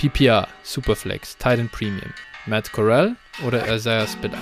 [0.00, 2.14] PPR, Superflex, Titan Premium,
[2.46, 4.38] Matt Corral oder Isaiah Spiller?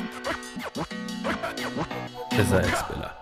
[2.31, 3.17] Isaiah Spiller.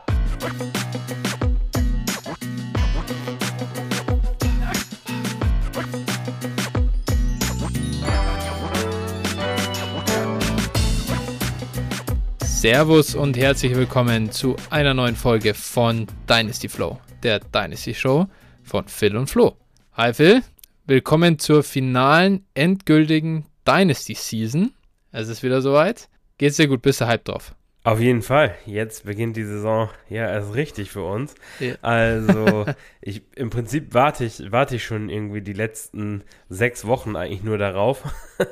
[12.44, 18.26] Servus und herzlich willkommen zu einer neuen Folge von Dynasty Flow, der Dynasty Show
[18.62, 19.56] von Phil und Flo.
[19.94, 20.42] Hi Phil,
[20.88, 24.72] willkommen zur finalen, endgültigen Dynasty Season.
[25.10, 26.08] Es ist wieder soweit.
[26.38, 26.82] Geht's dir gut?
[26.82, 27.56] Bist du hype drauf?
[27.82, 28.54] Auf jeden Fall.
[28.66, 31.34] Jetzt beginnt die Saison ja erst richtig für uns.
[31.58, 31.74] Ja.
[31.82, 32.66] Also
[33.00, 37.58] ich im Prinzip warte ich, warte ich schon irgendwie die letzten sechs Wochen eigentlich nur
[37.58, 38.02] darauf.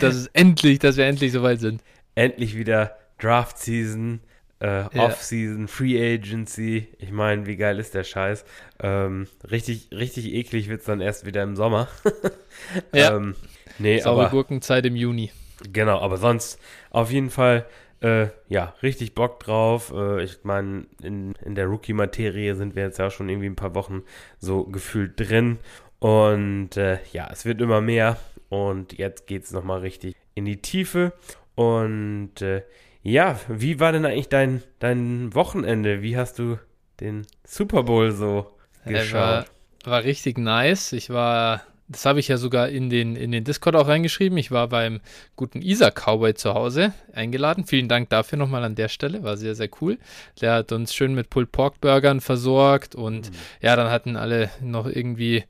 [0.00, 1.82] Das ist endlich, dass wir endlich soweit sind.
[2.14, 4.20] Endlich wieder Draft Season,
[4.60, 4.88] äh, Ja.
[5.06, 6.88] Off Season, Free Agency.
[6.98, 8.44] Ich meine, wie geil ist der Scheiß?
[8.80, 11.88] Ähm, richtig, richtig eklig wird es dann erst wieder im Sommer.
[12.94, 13.14] Ja.
[13.16, 13.34] ähm,
[13.78, 15.30] nee, Saure aber Gurkenzeit im Juni.
[15.72, 16.58] Genau, aber sonst
[16.90, 17.66] auf jeden Fall,
[18.00, 19.92] äh, ja, richtig Bock drauf.
[19.94, 23.74] Äh, ich meine, in, in der Rookie-Materie sind wir jetzt ja schon irgendwie ein paar
[23.74, 24.04] Wochen
[24.38, 25.58] so gefühlt drin.
[25.98, 28.16] Und äh, ja, es wird immer mehr.
[28.48, 31.12] Und jetzt geht es nochmal richtig in die Tiefe.
[31.54, 32.62] Und äh,
[33.10, 36.02] ja, wie war denn eigentlich dein, dein Wochenende?
[36.02, 36.58] Wie hast du
[37.00, 38.46] den Super Bowl so
[38.84, 39.50] Äh, war, geschaut?
[39.84, 40.92] war richtig nice.
[40.92, 44.36] Ich war, das habe ich ja sogar in den, in den Discord auch reingeschrieben.
[44.38, 45.00] Ich war beim
[45.36, 47.64] guten Isaac Cowboy zu Hause eingeladen.
[47.64, 49.22] Vielen Dank dafür nochmal an der Stelle.
[49.22, 49.98] War sehr, sehr cool.
[50.40, 54.86] Der hat uns schön mit Pulled Pork Burgern versorgt und ja, dann hatten alle noch
[54.86, 55.44] irgendwie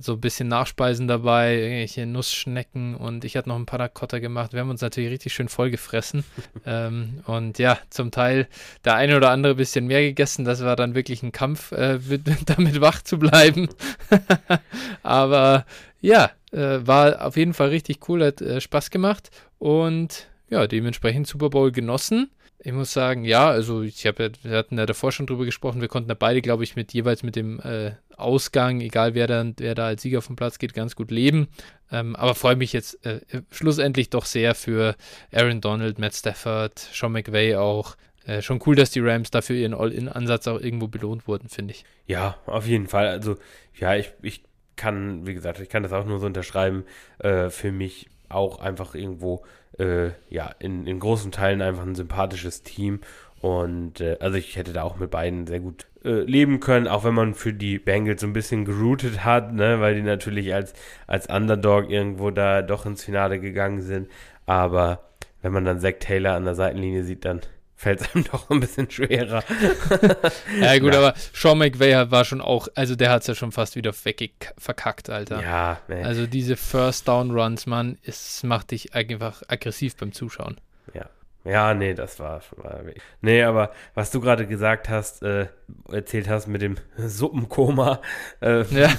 [0.00, 4.52] so ein bisschen Nachspeisen dabei, irgendwelche Nussschnecken und ich hatte noch ein Panna Cotta gemacht.
[4.52, 6.24] Wir haben uns natürlich richtig schön voll gefressen.
[6.66, 8.48] ähm, und ja, zum Teil
[8.84, 10.44] der eine oder andere bisschen mehr gegessen.
[10.44, 13.68] Das war dann wirklich ein Kampf, äh, mit- damit wach zu bleiben.
[15.02, 15.64] Aber
[16.00, 21.26] ja, äh, war auf jeden Fall richtig cool, hat äh, Spaß gemacht und ja, dementsprechend
[21.26, 22.30] Super Bowl genossen.
[22.64, 25.80] Ich muss sagen, ja, also ich habe ja, wir hatten ja davor schon drüber gesprochen,
[25.80, 29.44] wir konnten da beide, glaube ich, mit jeweils mit dem äh, Ausgang, egal wer da,
[29.56, 31.48] wer da als Sieger vom Platz geht, ganz gut leben.
[31.90, 33.20] Ähm, aber freue mich jetzt äh,
[33.50, 34.94] schlussendlich doch sehr für
[35.32, 37.96] Aaron Donald, Matt Stafford, Sean McVay auch.
[38.24, 41.84] Äh, schon cool, dass die Rams dafür ihren All-In-Ansatz auch irgendwo belohnt wurden, finde ich.
[42.06, 43.08] Ja, auf jeden Fall.
[43.08, 43.36] Also,
[43.74, 44.44] ja, ich, ich
[44.76, 46.84] kann, wie gesagt, ich kann das auch nur so unterschreiben.
[47.18, 49.44] Äh, für mich auch einfach irgendwo,
[49.78, 53.00] äh, ja, in, in großen Teilen einfach ein sympathisches Team.
[53.40, 57.04] Und äh, also ich hätte da auch mit beiden sehr gut äh, leben können, auch
[57.04, 60.74] wenn man für die Bengals so ein bisschen geroutet hat, ne, weil die natürlich als,
[61.06, 64.08] als Underdog irgendwo da doch ins Finale gegangen sind.
[64.46, 65.00] Aber
[65.42, 67.40] wenn man dann Zach Taylor an der Seitenlinie sieht, dann
[67.82, 69.42] fällt es einem doch ein bisschen schwerer.
[70.60, 70.98] Ja, gut, Ja.
[71.00, 74.52] aber Sean McVay war schon auch, also der hat es ja schon fast wieder weggek-
[74.58, 75.42] verkackt, Alter.
[75.42, 76.04] Ja, ey.
[76.04, 80.58] Also diese First Down Runs, Mann, es macht dich einfach aggressiv beim Zuschauen.
[81.44, 82.82] Ja, nee, das war, war
[83.20, 85.48] Nee, aber was du gerade gesagt hast, äh,
[85.90, 88.00] erzählt hast mit dem Suppenkoma,
[88.40, 88.90] äh, Ja.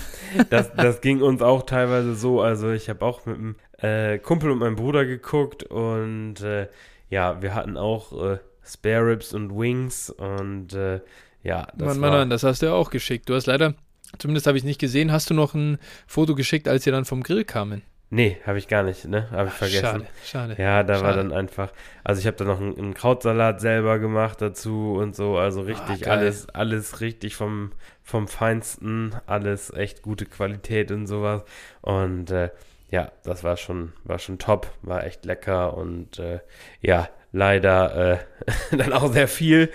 [0.49, 2.41] das, das ging uns auch teilweise so.
[2.41, 6.67] Also ich habe auch mit einem äh, Kumpel und meinem Bruder geguckt und äh,
[7.09, 11.01] ja, wir hatten auch äh, Spare Ribs und Wings und äh,
[11.43, 13.27] ja, das Mann, Mann, war, Mann, das hast du ja auch geschickt.
[13.29, 13.73] Du hast leider,
[14.17, 17.05] zumindest habe ich es nicht gesehen, hast du noch ein Foto geschickt, als ihr dann
[17.05, 17.81] vom Grill kamen?
[18.09, 19.27] Nee, habe ich gar nicht, ne?
[19.31, 19.81] Habe ich vergessen.
[19.81, 20.55] Schade, schade.
[20.61, 21.17] Ja, da war Schade.
[21.17, 21.71] dann einfach,
[22.03, 26.03] also ich habe dann noch einen, einen Krautsalat selber gemacht dazu und so, also richtig
[26.03, 26.19] Ah, geil.
[26.19, 27.71] alles, alles richtig vom,
[28.03, 31.41] vom Feinsten, alles echt gute Qualität und sowas.
[31.81, 32.51] Und äh,
[32.93, 36.41] ja, das war schon, war schon top, war echt lecker und äh,
[36.79, 38.17] ja, leider äh,
[38.77, 39.71] dann auch sehr viel.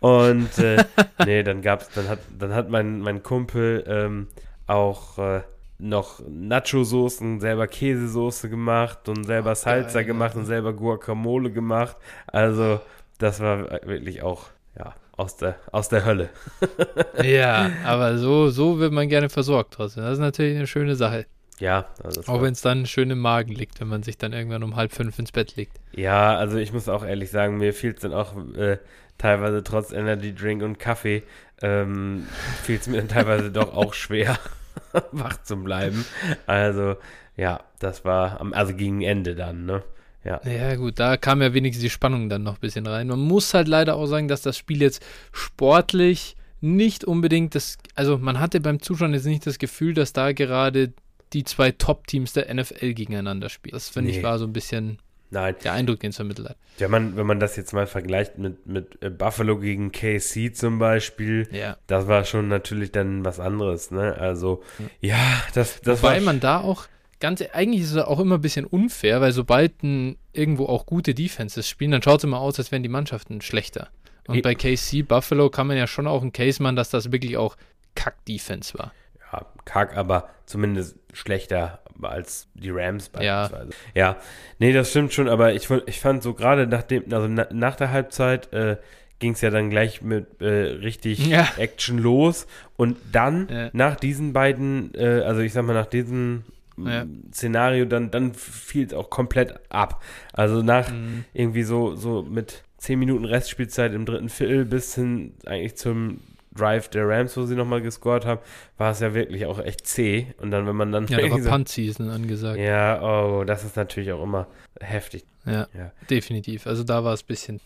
[0.00, 0.82] Und äh,
[1.26, 4.28] nee, dann gab's, dann hat, dann hat mein, mein Kumpel ähm,
[4.66, 5.42] auch äh,
[5.76, 11.98] noch Nacho-Soßen, selber Käsesoße gemacht und selber Salsa geil, gemacht und selber Guacamole gemacht.
[12.26, 12.80] Also,
[13.18, 14.46] das war wirklich auch,
[14.78, 16.30] ja, aus der, aus der Hölle.
[17.22, 20.04] Ja, aber so, so wird man gerne versorgt trotzdem.
[20.04, 21.26] Das ist natürlich eine schöne Sache.
[21.62, 24.32] Ja, also das Auch wenn es dann schön im Magen liegt, wenn man sich dann
[24.32, 25.78] irgendwann um halb fünf ins Bett legt.
[25.92, 28.78] ja, also ich muss auch ehrlich sagen, mir fiel es dann auch äh,
[29.16, 31.22] teilweise trotz Energy Drink und Kaffee,
[31.62, 32.26] ähm,
[32.64, 34.40] fiel es mir dann teilweise doch auch schwer,
[35.12, 36.04] wach zu bleiben.
[36.46, 36.96] Also,
[37.36, 39.84] ja, das war, am, also gegen Ende dann, ne?
[40.24, 40.40] Ja.
[40.44, 43.06] Ja, gut, da kam ja wenigstens die Spannung dann noch ein bisschen rein.
[43.06, 48.18] Man muss halt leider auch sagen, dass das Spiel jetzt sportlich nicht unbedingt das, also
[48.18, 50.92] man hatte beim Zuschauen jetzt nicht das Gefühl, dass da gerade
[51.32, 53.72] die zwei Top-Teams der NFL gegeneinander spielen.
[53.74, 54.22] Das finde ich Nee.
[54.22, 54.98] war so ein bisschen
[55.30, 56.56] Nein, der Eindruck, den es vermittelt hat.
[56.78, 60.78] wenn man, wenn man das jetzt mal vergleicht mit, mit äh, Buffalo gegen KC zum
[60.78, 61.78] Beispiel, Ja.
[61.86, 64.14] das war schon natürlich dann was anderes, ne?
[64.18, 64.62] Also,
[65.00, 66.20] ja, das, das Wobei war.
[66.22, 66.86] man da auch
[67.18, 71.14] ganz, eigentlich ist es auch immer ein bisschen unfair, weil sobald ein, irgendwo auch gute
[71.14, 73.88] Defenses spielen, dann schaut es immer aus, als wären die Mannschaften schlechter.
[74.28, 74.42] Und Eben.
[74.42, 77.56] bei KC Buffalo kann man ja schon auch einen Case machen, dass das wirklich auch
[77.94, 78.92] Kack-Defense war.
[79.32, 83.42] Ja, kack, aber zumindest schlechter als die Rams Ja.
[83.48, 83.72] beispielsweise.
[83.94, 84.16] Ja,
[84.58, 87.46] nee, das stimmt schon, aber ich, fand- ich fand so gerade nach dem, also na,
[87.52, 88.76] nach der Halbzeit äh,
[89.20, 91.48] ging es ja dann gleich mit äh, richtig Ja.
[91.58, 92.46] Action los
[92.76, 93.70] und dann Ja.
[93.72, 96.42] nach diesen beiden, äh, also ich sag mal nach diesem
[96.76, 97.04] Ja.
[97.32, 100.02] Szenario, dann, dann fiel es auch komplett ab.
[100.32, 101.24] Also nach Mhm.
[101.34, 106.18] irgendwie so, so mit 10 Minuten Restspielzeit im dritten Viertel bis hin eigentlich zum
[106.54, 108.40] Drive der Rams, wo sie nochmal gescored haben,
[108.78, 110.26] war es ja wirklich auch echt zäh.
[110.38, 111.06] Und dann, wenn man dann.
[111.06, 112.58] Ja, da war Punt-Season angesagt.
[112.58, 114.46] ja, oh, das ist natürlich auch immer
[114.80, 115.24] heftig.
[115.46, 115.92] Ja, Ja.
[116.10, 116.66] definitiv.
[116.66, 117.60] Also da war es ein bisschen,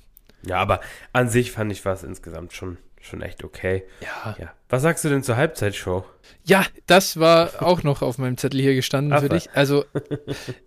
[0.46, 0.80] Ja, aber
[1.12, 3.82] an sich fand ich war es insgesamt schon, schon echt okay.
[4.00, 4.36] ja.
[4.38, 4.52] Ja.
[4.68, 6.04] Was sagst du denn zur Halbzeitshow?
[6.44, 9.44] Ja, das war auch noch auf meinem Zettel hier gestanden Ach für was.
[9.44, 9.52] dich.
[9.54, 9.84] Also,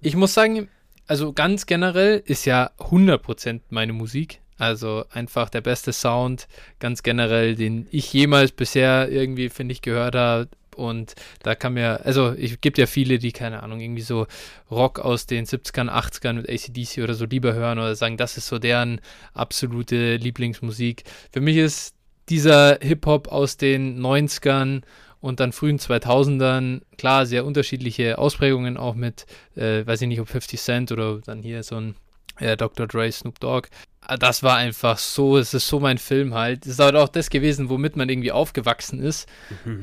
[0.02, 0.68] ich muss sagen,
[1.08, 4.40] also ganz generell ist ja 100% meine Musik.
[4.60, 10.16] Also einfach der beste Sound, ganz generell, den ich jemals bisher irgendwie, finde ich, gehört
[10.16, 10.50] habe.
[10.76, 14.28] Und da kann mir, also ich gibt ja viele, die, keine Ahnung, irgendwie so
[14.70, 18.48] Rock aus den 70ern, 80ern mit ACDC oder so lieber hören oder sagen, das ist
[18.48, 19.00] so deren
[19.34, 21.04] absolute Lieblingsmusik.
[21.32, 21.96] Für mich ist
[22.28, 24.82] dieser Hip-Hop aus den 90ern
[25.22, 29.26] und dann frühen 2000ern, klar, sehr unterschiedliche Ausprägungen auch mit,
[29.56, 31.96] äh, weiß ich nicht, ob 50 Cent oder dann hier so ein
[32.40, 32.88] äh, Dr.
[32.88, 33.68] Dre, Snoop Dogg.
[34.02, 36.66] Ah, Das war einfach so, es ist so mein Film halt.
[36.66, 39.28] Es ist halt auch das gewesen, womit man irgendwie aufgewachsen ist.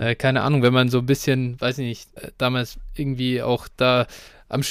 [0.00, 3.69] Äh, keine Ahnung, wenn man so ein bisschen, weiß ich nicht, äh, damals irgendwie auch
[3.76, 4.06] da
[4.49, 4.62] am,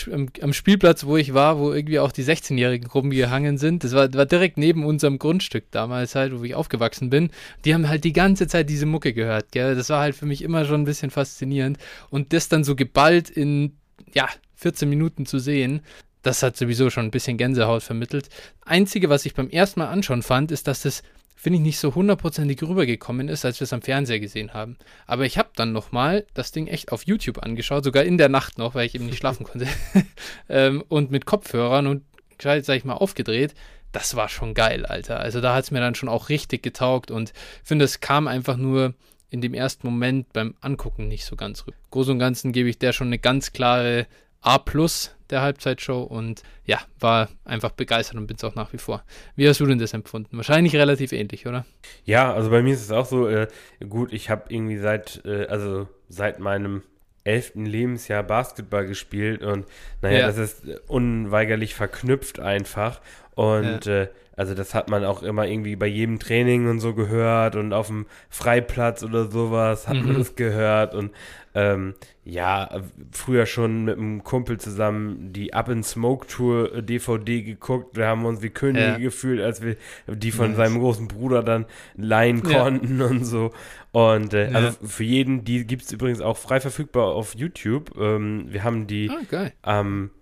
[0.41, 3.83] am Spielplatz, wo ich war, wo irgendwie auch die 16-Jährigen rumgehangen sind.
[3.83, 7.29] Das war, war direkt neben unserem Grundstück damals halt, wo ich aufgewachsen bin.
[7.65, 9.75] Die haben halt die ganze Zeit diese Mucke gehört, gell?
[9.75, 11.77] Das war halt für mich immer schon ein bisschen faszinierend.
[12.09, 13.75] Und das dann so geballt in,
[14.13, 15.81] ja, 14 Minuten zu sehen,
[16.25, 18.29] das hat sowieso schon ein bisschen Gänsehaut vermittelt.
[18.65, 21.03] Einzige, was ich beim ersten Mal anschauen fand, ist, dass das,
[21.35, 24.77] finde ich, nicht so hundertprozentig rübergekommen ist, als wir es am Fernseher gesehen haben.
[25.05, 28.57] Aber ich habe dann nochmal das Ding echt auf YouTube angeschaut, sogar in der Nacht
[28.57, 29.67] noch, weil ich eben nicht schlafen konnte.
[30.49, 32.03] ähm, und mit Kopfhörern und
[32.39, 33.53] gescheit, sag ich mal, aufgedreht.
[33.91, 35.19] Das war schon geil, Alter.
[35.19, 37.33] Also da hat es mir dann schon auch richtig getaugt und
[37.63, 38.95] finde, es kam einfach nur
[39.29, 41.77] in dem ersten Moment beim Angucken nicht so ganz rüber.
[41.91, 44.07] Groß und Ganzen gebe ich der schon eine ganz klare
[44.45, 48.77] A plus der Halbzeitshow und ja, war einfach begeistert und bin es auch nach wie
[48.77, 49.03] vor.
[49.35, 50.37] Wie hast du denn das empfunden?
[50.37, 51.65] Wahrscheinlich relativ ähnlich, oder?
[52.03, 53.47] Ja, also bei mir ist es auch so, äh,
[53.89, 56.83] gut, ich habe irgendwie seit, äh, also seit meinem
[57.23, 59.65] elften Lebensjahr Basketball gespielt und
[60.03, 60.27] naja, Ja.
[60.27, 63.01] das ist unweigerlich verknüpft einfach.
[63.33, 67.55] Und äh, also das hat man auch immer irgendwie bei jedem Training und so gehört
[67.55, 70.21] und auf dem Freiplatz oder sowas hat man Mhm.
[70.21, 71.11] es gehört und
[71.55, 72.81] ähm, ja, äh,
[73.11, 77.95] früher schon mit einem Kumpel zusammen die Up in Smoke Tour äh, DVD geguckt.
[77.97, 78.97] Wir haben uns wie Könige Ja.
[78.97, 80.57] gefühlt, als wir die von Nice.
[80.57, 81.65] seinem großen Bruder dann
[81.95, 82.59] leihen Ja.
[82.63, 83.51] konnten und so.
[83.91, 84.57] Und äh, Ja.
[84.57, 87.91] also für jeden, die gibt es übrigens auch frei verfügbar auf YouTube.
[87.97, 89.53] Ähm, wir haben die Ah, geil.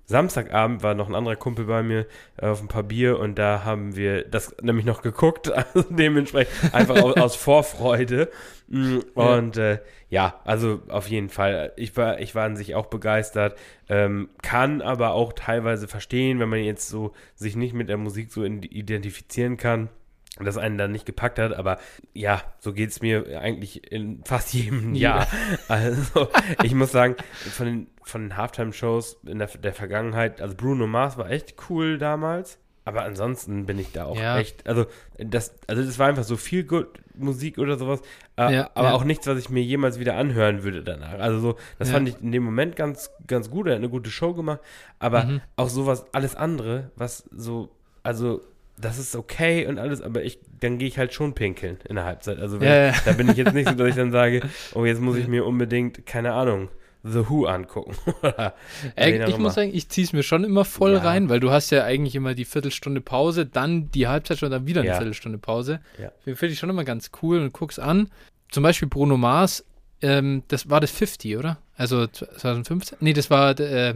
[0.04, 2.06] Am Samstagabend war noch ein anderer Kumpel bei mir
[2.38, 6.74] äh, auf ein paar Bier und da haben wir das nämlich noch geguckt, also dementsprechend
[6.74, 8.30] einfach aus, aus Vorfreude.
[8.68, 9.00] Mm.
[9.14, 9.80] Und äh,
[10.10, 11.72] ja, also auf jeden Fall.
[11.76, 13.58] Ich war, ich war an sich auch begeistert,
[13.90, 18.31] ähm, kann aber auch teilweise verstehen, wenn man jetzt so sich nicht mit der Musik
[18.31, 19.90] so identifizieren kann.
[20.40, 21.78] Das einen dann nicht gepackt hat, aber
[22.13, 25.18] ja, so geht es mir eigentlich in fast jedem Ja.
[25.19, 25.28] Jahr.
[25.68, 26.28] Also,
[26.63, 27.16] ich muss sagen,
[27.52, 31.99] von den, von den Halftime-Shows in der, der Vergangenheit, also Bruno Mars war echt cool
[31.99, 34.40] damals, aber ansonsten bin ich da auch Ja.
[34.40, 34.87] echt, also
[35.19, 38.02] das, also das war einfach so viel gut Musik oder sowas,
[38.35, 38.94] äh, Ja, aber ja.
[38.95, 41.19] auch nichts, was ich mir jemals wieder anhören würde danach.
[41.19, 44.09] Also so, das fand ich in dem Moment ganz, ganz gut, er hat eine gute
[44.09, 44.61] Show gemacht,
[44.97, 45.42] aber Mhm.
[45.57, 47.69] auch sowas, alles andere, was so,
[48.02, 48.42] also
[48.83, 52.06] das ist okay und alles, aber ich, dann gehe ich halt schon pinkeln in der
[52.06, 52.40] Halbzeit.
[52.40, 52.94] Also wenn, Ja, ja.
[53.06, 54.42] da bin ich jetzt nicht so, dass ich dann sage,
[54.75, 56.69] oh, jetzt muss ich mir unbedingt, keine Ahnung,
[57.04, 57.95] The Who angucken.
[58.23, 58.52] Auch
[58.95, 60.99] ich muss sagen, ich ziehe es mir schon immer voll Ja.
[60.99, 64.81] rein, weil du hast ja eigentlich immer die Viertelstunde Pause, dann die Halbzeitstunde, dann wieder
[64.81, 64.94] eine.
[64.95, 65.81] Viertelstunde Pause.
[66.02, 66.11] Ja.
[66.35, 68.09] Finde ich schon immer ganz cool und guck's an.
[68.49, 69.66] Zum Beispiel Bruno Mars,
[70.02, 71.57] ähm, das war das 50, oder?
[71.75, 72.99] Also 2015?
[73.02, 73.95] Nee, das war, äh,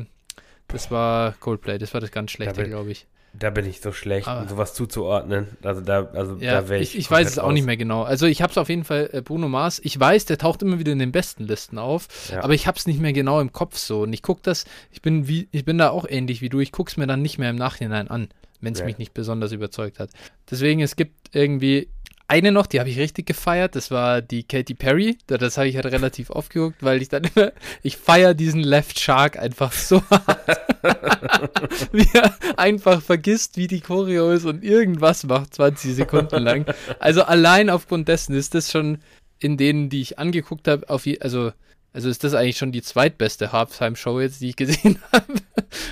[0.67, 3.07] das war Coldplay, das war das ganz schlechte, glaube ich.
[3.39, 5.47] Da bin ich so schlecht, um sowas zuzuordnen.
[5.61, 6.99] Also da, also Ja, da wäre ich, ich.
[7.01, 7.53] ich weiß es auch raus.
[7.53, 8.03] nicht mehr genau.
[8.03, 10.79] Also ich habe es auf jeden Fall, äh, Bruno Mars, ich weiß, der taucht immer
[10.79, 12.43] wieder in den besten Listen auf, Ja.
[12.43, 14.01] aber ich habe es nicht mehr genau im Kopf so.
[14.01, 16.71] Und ich gucke das, ich bin wie, ich bin da auch ähnlich wie du, ich
[16.71, 18.29] gucke es mir dann nicht mehr im Nachhinein an,
[18.61, 18.85] wenn es Ja.
[18.85, 20.09] mich nicht besonders überzeugt hat.
[20.49, 21.89] Deswegen, es gibt irgendwie
[22.27, 23.75] eine noch, die habe ich richtig gefeiert.
[23.75, 25.17] Das war die Katy Perry.
[25.27, 27.51] Das habe ich halt relativ oft geguckt, weil ich dann immer,
[27.83, 30.67] ich feiere diesen Left Shark einfach so hart.
[31.91, 36.65] wie er einfach vergisst, wie die Choreo ist und irgendwas macht 20 Sekunden lang.
[36.99, 38.99] Also allein aufgrund dessen ist das schon
[39.39, 41.51] in denen, die ich angeguckt habe, auf je, also
[41.93, 45.33] also ist das eigentlich schon die zweitbeste Halftime-Show jetzt, die ich gesehen habe,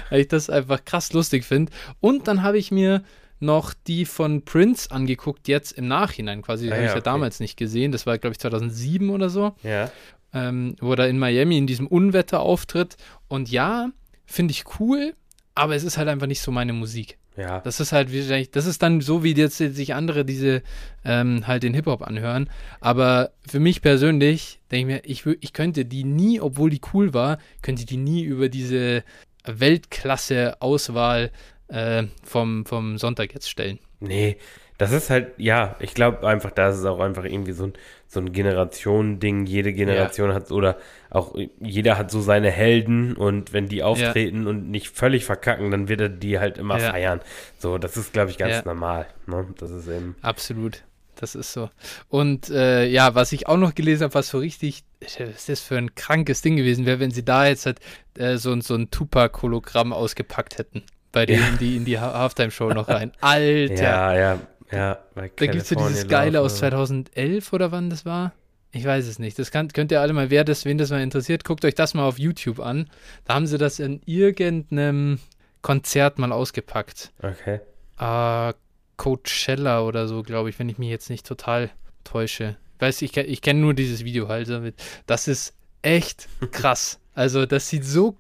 [0.10, 1.72] weil ich das einfach krass lustig finde.
[2.00, 3.04] Und dann habe ich mir
[3.46, 6.66] noch die von Prince angeguckt, jetzt im Nachhinein quasi.
[6.66, 7.06] Die ah, habe ja, ich ja okay.
[7.06, 7.92] damals nicht gesehen.
[7.92, 9.56] Das war, glaube ich, 2007 oder so.
[9.64, 9.92] Ja.
[10.34, 12.98] Ähm, wo er in Miami in diesem Unwetter auftritt.
[13.28, 13.90] Und ja,
[14.26, 15.14] finde ich cool,
[15.54, 17.18] aber es ist halt einfach nicht so meine Musik.
[17.38, 17.60] Ja.
[17.60, 18.10] Das ist halt
[18.56, 20.62] das ist dann so, wie jetzt sich andere diese
[21.04, 22.50] ähm, halt den Hip-Hop anhören.
[22.80, 27.14] Aber für mich persönlich denke ich mir, ich, ich könnte die nie, obwohl die cool
[27.14, 29.04] war, könnte die nie über diese
[29.46, 31.32] Weltklasse-Auswahl
[31.68, 33.80] äh, vom, vom Sonntag jetzt stellen.
[34.00, 34.38] Nee,
[34.78, 37.74] das ist halt, ja, ich glaube einfach, da ist es auch einfach irgendwie so ein,
[38.08, 39.46] so ein Generationending.
[39.46, 40.36] Jede Generation ja.
[40.36, 40.78] hat, oder
[41.10, 44.50] auch jeder hat so seine Helden und wenn die auftreten ja.
[44.50, 46.92] und nicht völlig verkacken, dann wird er die halt immer ja.
[46.92, 47.22] feiern.
[47.58, 49.08] So, das ist, glaube ich, ganz normal.
[49.28, 49.48] Ne?
[49.58, 50.16] Das ist eben.
[50.22, 50.84] Absolut.
[51.16, 51.70] Das ist so.
[52.10, 55.62] Und äh, ja, was ich auch noch gelesen habe, was so richtig, was ist das
[55.62, 57.80] für ein krankes Ding gewesen wäre, wenn sie da jetzt halt
[58.18, 60.84] äh, so, so ein Tupac-Hologramm ausgepackt hätten
[61.16, 61.58] bei denen ja.
[61.58, 63.14] die in die Halftime-Show noch rein.
[63.22, 63.74] Alter.
[63.74, 65.00] Ja, ja, ja.
[65.16, 68.34] Da gibt es ja dieses Geile aus 2011 oder wann das war.
[68.74, 69.40] Ich weiß es nicht.
[69.40, 71.94] Das kann, könnt ihr alle mal, wer das, wen das mal interessiert, guckt euch das
[71.94, 72.90] mal auf YouTube an.
[73.24, 75.20] Da haben sie das in irgendeinem
[75.62, 77.14] Konzert mal ausgepackt.
[77.24, 77.62] Okay.
[77.98, 78.52] Uh,
[78.98, 81.70] Coachella oder so, glaube ich, wenn ich mich jetzt nicht total
[82.04, 82.58] täusche.
[82.80, 84.76] Weiß ich, ich kenne nur dieses Video halt damit.
[85.06, 87.00] Das ist echt krass.
[87.14, 88.18] also, das sieht so,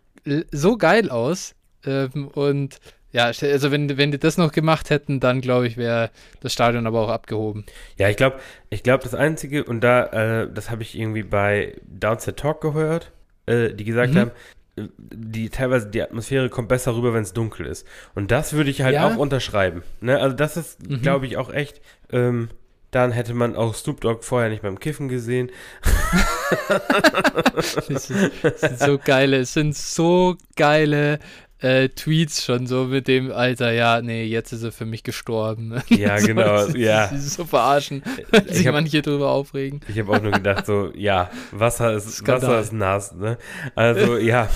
[0.53, 1.54] so geil aus.
[1.87, 2.79] Ähm, und
[3.11, 6.11] ja, also wenn, wenn die das noch gemacht hätten, dann glaube ich, wäre
[6.41, 7.65] das Stadion aber auch abgehoben.
[7.97, 8.39] Ja, ich glaube,
[8.69, 13.13] ich glaube, das Einzige, und da, äh, das habe ich irgendwie bei Downset Talk gehört,
[13.45, 14.19] äh, die gesagt mhm.
[14.19, 14.31] haben,
[14.97, 17.87] die teilweise die Atmosphäre kommt besser rüber, wenn es dunkel ist.
[18.13, 19.07] Und das würde ich halt ja.
[19.07, 19.83] auch unterschreiben.
[20.01, 20.19] Ne?
[20.19, 21.01] Also das ist, mhm.
[21.01, 21.81] glaube ich, auch echt.
[22.11, 22.49] Ähm,
[22.91, 25.51] dann hätte man auch Snoop Dogg vorher nicht beim Kiffen gesehen.
[27.53, 31.19] das, sind, das sind so geile, es sind so geile
[31.59, 35.81] äh, Tweets schon so mit dem Alter, ja, nee, jetzt ist er für mich gestorben.
[35.89, 37.07] Ja, so, genau, ja.
[37.07, 39.79] Sie so verarschen, weil sich hab, manche drüber aufregen.
[39.87, 43.37] Ich habe auch nur gedacht, so, ja, Wasser ist, Wasser ist nass, ne?
[43.75, 44.49] Also, ja.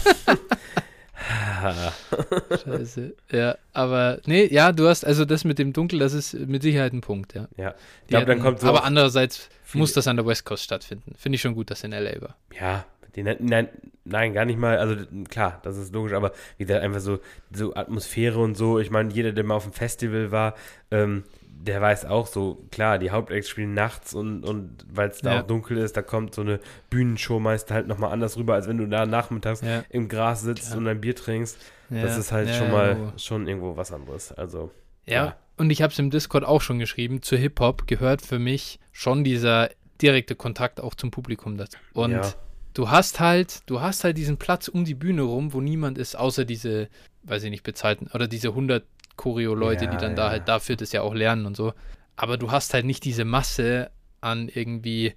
[2.63, 3.13] Scheiße.
[3.31, 6.93] Ja, aber nee, ja, du hast, also das mit dem Dunkel, das ist mit Sicherheit
[6.93, 7.47] ein Punkt, ja.
[7.57, 7.75] Ja.
[8.03, 8.67] Ich glaube, dann kommt so.
[8.67, 11.13] Aber andererseits muss das an der West Coast stattfinden.
[11.17, 12.35] Finde ich schon gut, dass in LA war.
[12.59, 13.69] Ja, die, nein,
[14.05, 14.77] nein, gar nicht mal.
[14.77, 14.95] Also
[15.29, 17.19] klar, das ist logisch, aber wie gesagt, einfach so,
[17.51, 18.79] so Atmosphäre und so.
[18.79, 20.55] Ich meine, jeder, der mal auf dem Festival war,
[20.91, 21.23] ähm,
[21.61, 25.41] der weiß auch so, klar, die Hauptacts spielen nachts und, und weil es da ja.
[25.41, 28.77] auch dunkel ist, da kommt so eine Bühnenshow meist halt nochmal anders rüber, als wenn
[28.77, 29.83] du da nachmittags ja.
[29.89, 30.77] im Gras sitzt ja.
[30.77, 31.57] und ein Bier trinkst.
[31.89, 34.31] Das ist halt schon mal schon irgendwo was anderes.
[34.31, 34.71] Also.
[35.07, 38.79] Ja, und ich habe es im Discord auch schon geschrieben, zu Hip-Hop gehört für mich
[38.91, 39.69] schon dieser
[40.01, 41.77] direkte Kontakt auch zum Publikum dazu.
[41.93, 42.37] Und
[42.73, 46.15] du hast halt, du hast halt diesen Platz um die Bühne rum, wo niemand ist,
[46.15, 46.89] außer diese,
[47.23, 48.83] weiß ich nicht, bezahlten, oder diese 100
[49.17, 50.15] Choreo-Leute, ja, die dann ja.
[50.15, 51.73] da halt dafür das ja auch lernen und so.
[52.15, 55.13] Aber du hast halt nicht diese Masse an irgendwie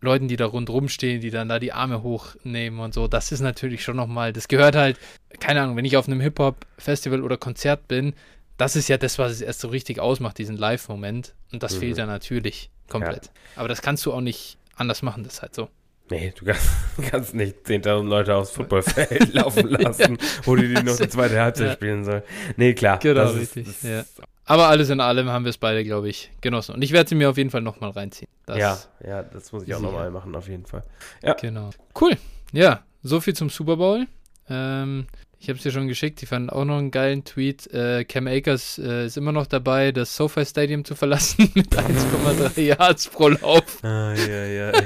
[0.00, 3.08] Leuten, die da rundherum stehen, die dann da die Arme hochnehmen und so.
[3.08, 4.98] Das ist natürlich schon nochmal, das gehört halt,
[5.40, 8.14] keine Ahnung, wenn ich auf einem Hip-Hop-Festival oder Konzert bin,
[8.56, 11.34] das ist ja das, was es erst so richtig ausmacht, diesen Live-Moment.
[11.52, 11.80] Und das mhm.
[11.80, 13.26] fehlt ja natürlich komplett.
[13.26, 13.32] Ja.
[13.56, 15.68] Aber das kannst du auch nicht anders machen, das ist halt so.
[16.10, 16.68] Nee, du kannst,
[17.10, 20.26] kannst nicht 10.000 Leute aufs Footballfeld laufen lassen, ja.
[20.44, 21.72] wo die, die noch die zweite Halbzeit ja.
[21.74, 22.22] spielen sollen.
[22.56, 22.98] Nee, klar.
[22.98, 23.68] Genau, richtig.
[23.68, 24.04] Ist, ja.
[24.44, 26.74] Aber alles in allem haben wir es beide, glaube ich, genossen.
[26.74, 28.30] Und ich werde sie mir auf jeden Fall nochmal reinziehen.
[28.46, 30.84] Das ja, ja, das muss ich auch nochmal machen, auf jeden Fall.
[31.22, 31.34] Ja.
[31.34, 31.70] Genau.
[32.00, 32.16] Cool.
[32.52, 34.06] Ja, so viel zum Super Bowl.
[34.48, 35.06] Ähm,
[35.38, 37.72] ich habe es dir schon geschickt, die fanden auch noch einen geilen Tweet.
[37.72, 42.60] Äh, Cam Akers äh, ist immer noch dabei, das SoFi Stadium zu verlassen mit 1,3
[42.60, 43.84] Yards pro Lauf.
[43.84, 44.72] Ah, ja, ja.
[44.72, 44.82] ja.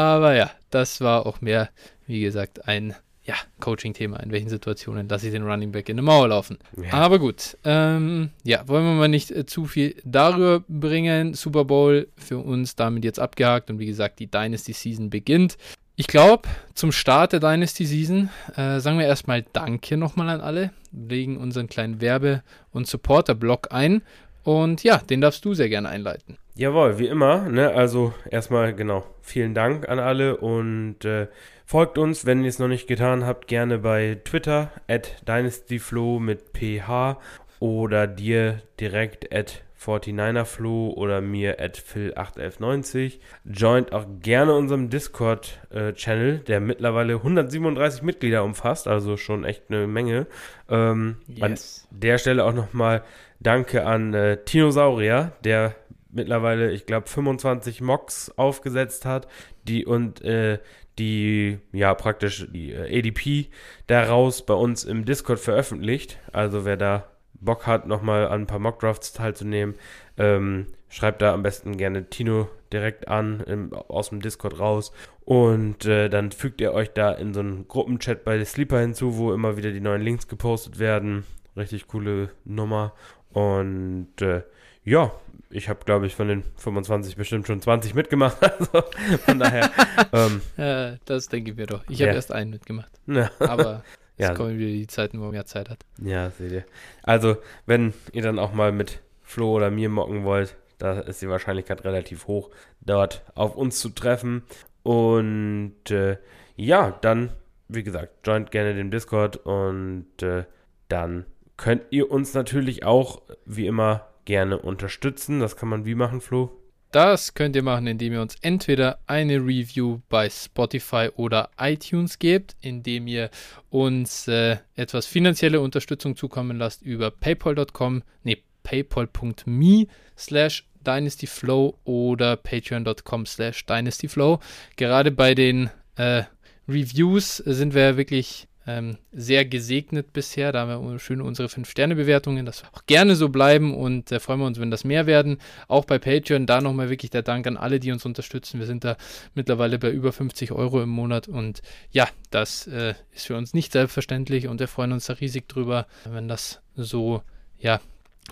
[0.00, 1.68] Aber ja, das war auch mehr,
[2.06, 4.16] wie gesagt, ein ja, Coaching-Thema.
[4.20, 6.56] In welchen Situationen lasse ich den Running Back in eine Mauer laufen?
[6.82, 6.94] Ja.
[6.94, 11.34] Aber gut, ähm, ja, wollen wir mal nicht äh, zu viel darüber bringen.
[11.34, 15.58] Super Bowl für uns damit jetzt abgehakt und wie gesagt, die Dynasty Season beginnt.
[15.96, 20.70] Ich glaube, zum Start der Dynasty Season äh, sagen wir erstmal Danke nochmal an alle,
[20.90, 22.42] legen unseren kleinen Werbe-
[22.72, 24.00] und Supporter-Blog ein
[24.42, 26.38] und ja, den darfst du sehr gerne einleiten.
[26.54, 27.48] Jawohl, wie immer.
[27.48, 27.70] Ne?
[27.72, 31.28] Also erstmal genau, vielen Dank an alle und äh,
[31.64, 36.50] folgt uns, wenn ihr es noch nicht getan habt, gerne bei Twitter at dynastyflow mit
[36.52, 37.16] ph
[37.60, 43.18] oder dir direkt at 49erflo oder mir at phil81190.
[43.44, 49.86] Joint auch gerne unserem Discord-Channel, äh, der mittlerweile 137 Mitglieder umfasst, also schon echt eine
[49.86, 50.26] Menge.
[50.68, 51.86] Ähm, yes.
[51.90, 53.02] An der Stelle auch nochmal
[53.40, 55.74] Danke an äh, Tinosaurier, der
[56.12, 59.28] mittlerweile, ich glaube, 25 Mocks aufgesetzt hat,
[59.66, 60.58] die und äh,
[60.98, 63.48] die ja praktisch die äh, ADP
[63.86, 66.18] daraus bei uns im Discord veröffentlicht.
[66.32, 69.74] Also wer da Bock hat, nochmal an ein paar Mockdrafts teilzunehmen,
[70.18, 74.92] ähm, schreibt da am besten gerne Tino direkt an, im, aus dem Discord raus.
[75.24, 79.32] Und äh, dann fügt ihr euch da in so einen Gruppenchat bei Sleeper hinzu, wo
[79.32, 81.24] immer wieder die neuen Links gepostet werden.
[81.56, 82.92] Richtig coole Nummer.
[83.32, 84.42] Und äh,
[84.84, 85.12] ja,
[85.50, 88.38] ich habe, glaube ich, von den 25 bestimmt schon 20 mitgemacht.
[88.60, 88.82] Also
[89.24, 89.70] von daher.
[90.12, 91.82] ähm, ja, das denke ich mir doch.
[91.88, 92.16] Ich habe ja.
[92.16, 92.92] erst einen mitgemacht.
[93.06, 93.30] Ja.
[93.40, 93.82] Aber
[94.16, 94.34] ja.
[94.34, 95.84] kommen wieder die Zeiten, wo man mehr Zeit hat.
[96.02, 96.64] Ja, seht ihr.
[97.02, 101.28] Also, wenn ihr dann auch mal mit Flo oder mir mocken wollt, da ist die
[101.28, 104.42] Wahrscheinlichkeit relativ hoch, dort auf uns zu treffen.
[104.82, 106.18] Und äh,
[106.56, 107.30] ja, dann,
[107.68, 110.44] wie gesagt, joint gerne den Discord und äh,
[110.88, 111.26] dann
[111.60, 115.40] könnt ihr uns natürlich auch, wie immer, gerne unterstützen.
[115.40, 116.50] Das kann man wie machen, Flo?
[116.90, 122.56] Das könnt ihr machen, indem ihr uns entweder eine Review bei Spotify oder iTunes gebt,
[122.62, 123.30] indem ihr
[123.68, 129.86] uns äh, etwas finanzielle Unterstützung zukommen lasst über paypal.com, nee, paypal.me
[130.16, 134.40] slash dynastyflow oder patreon.com slash dynastyflow.
[134.76, 136.22] Gerade bei den äh,
[136.66, 140.52] Reviews sind wir wirklich ähm, sehr gesegnet bisher.
[140.52, 142.44] Da haben wir schön unsere 5-Sterne-Bewertungen.
[142.46, 145.38] Das auch gerne so bleiben und äh, freuen wir uns, wenn das mehr werden.
[145.68, 148.60] Auch bei Patreon, da nochmal wirklich der Dank an alle, die uns unterstützen.
[148.60, 148.96] Wir sind da
[149.34, 153.72] mittlerweile bei über 50 Euro im Monat und ja, das äh, ist für uns nicht
[153.72, 157.22] selbstverständlich und wir freuen uns da riesig drüber, wenn das so,
[157.58, 157.80] ja,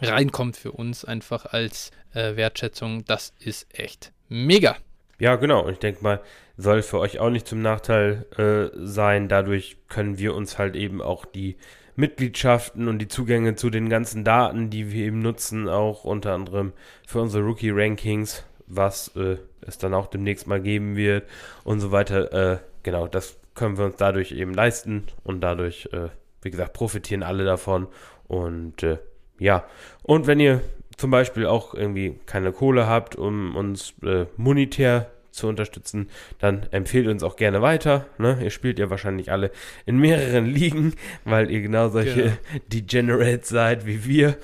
[0.00, 3.04] reinkommt für uns einfach als äh, Wertschätzung.
[3.04, 4.76] Das ist echt mega.
[5.18, 5.64] Ja, genau.
[5.64, 6.20] Und ich denke mal,
[6.56, 9.28] soll für euch auch nicht zum Nachteil äh, sein.
[9.28, 11.56] Dadurch können wir uns halt eben auch die
[11.96, 16.72] Mitgliedschaften und die Zugänge zu den ganzen Daten, die wir eben nutzen, auch unter anderem
[17.07, 21.28] für unsere Rookie-Rankings, was äh, es dann auch demnächst mal geben wird
[21.64, 22.33] und so weiter.
[22.33, 26.11] Äh, genau, das können wir uns dadurch eben leisten und dadurch, äh,
[26.42, 27.88] wie gesagt, profitieren alle davon.
[28.28, 28.98] Und äh,
[29.40, 29.64] ja,
[30.04, 30.61] und wenn ihr
[30.98, 37.06] zum Beispiel auch irgendwie keine Kohle habt, um uns äh, monetär zu unterstützen, dann empfehlt
[37.06, 38.06] uns auch gerne weiter.
[38.18, 38.38] Ne?
[38.42, 39.52] Ihr spielt ja wahrscheinlich alle
[39.87, 42.37] in mehreren Ligen, weil ihr genau solche genau.
[42.72, 44.37] Degenerates seid wie wir.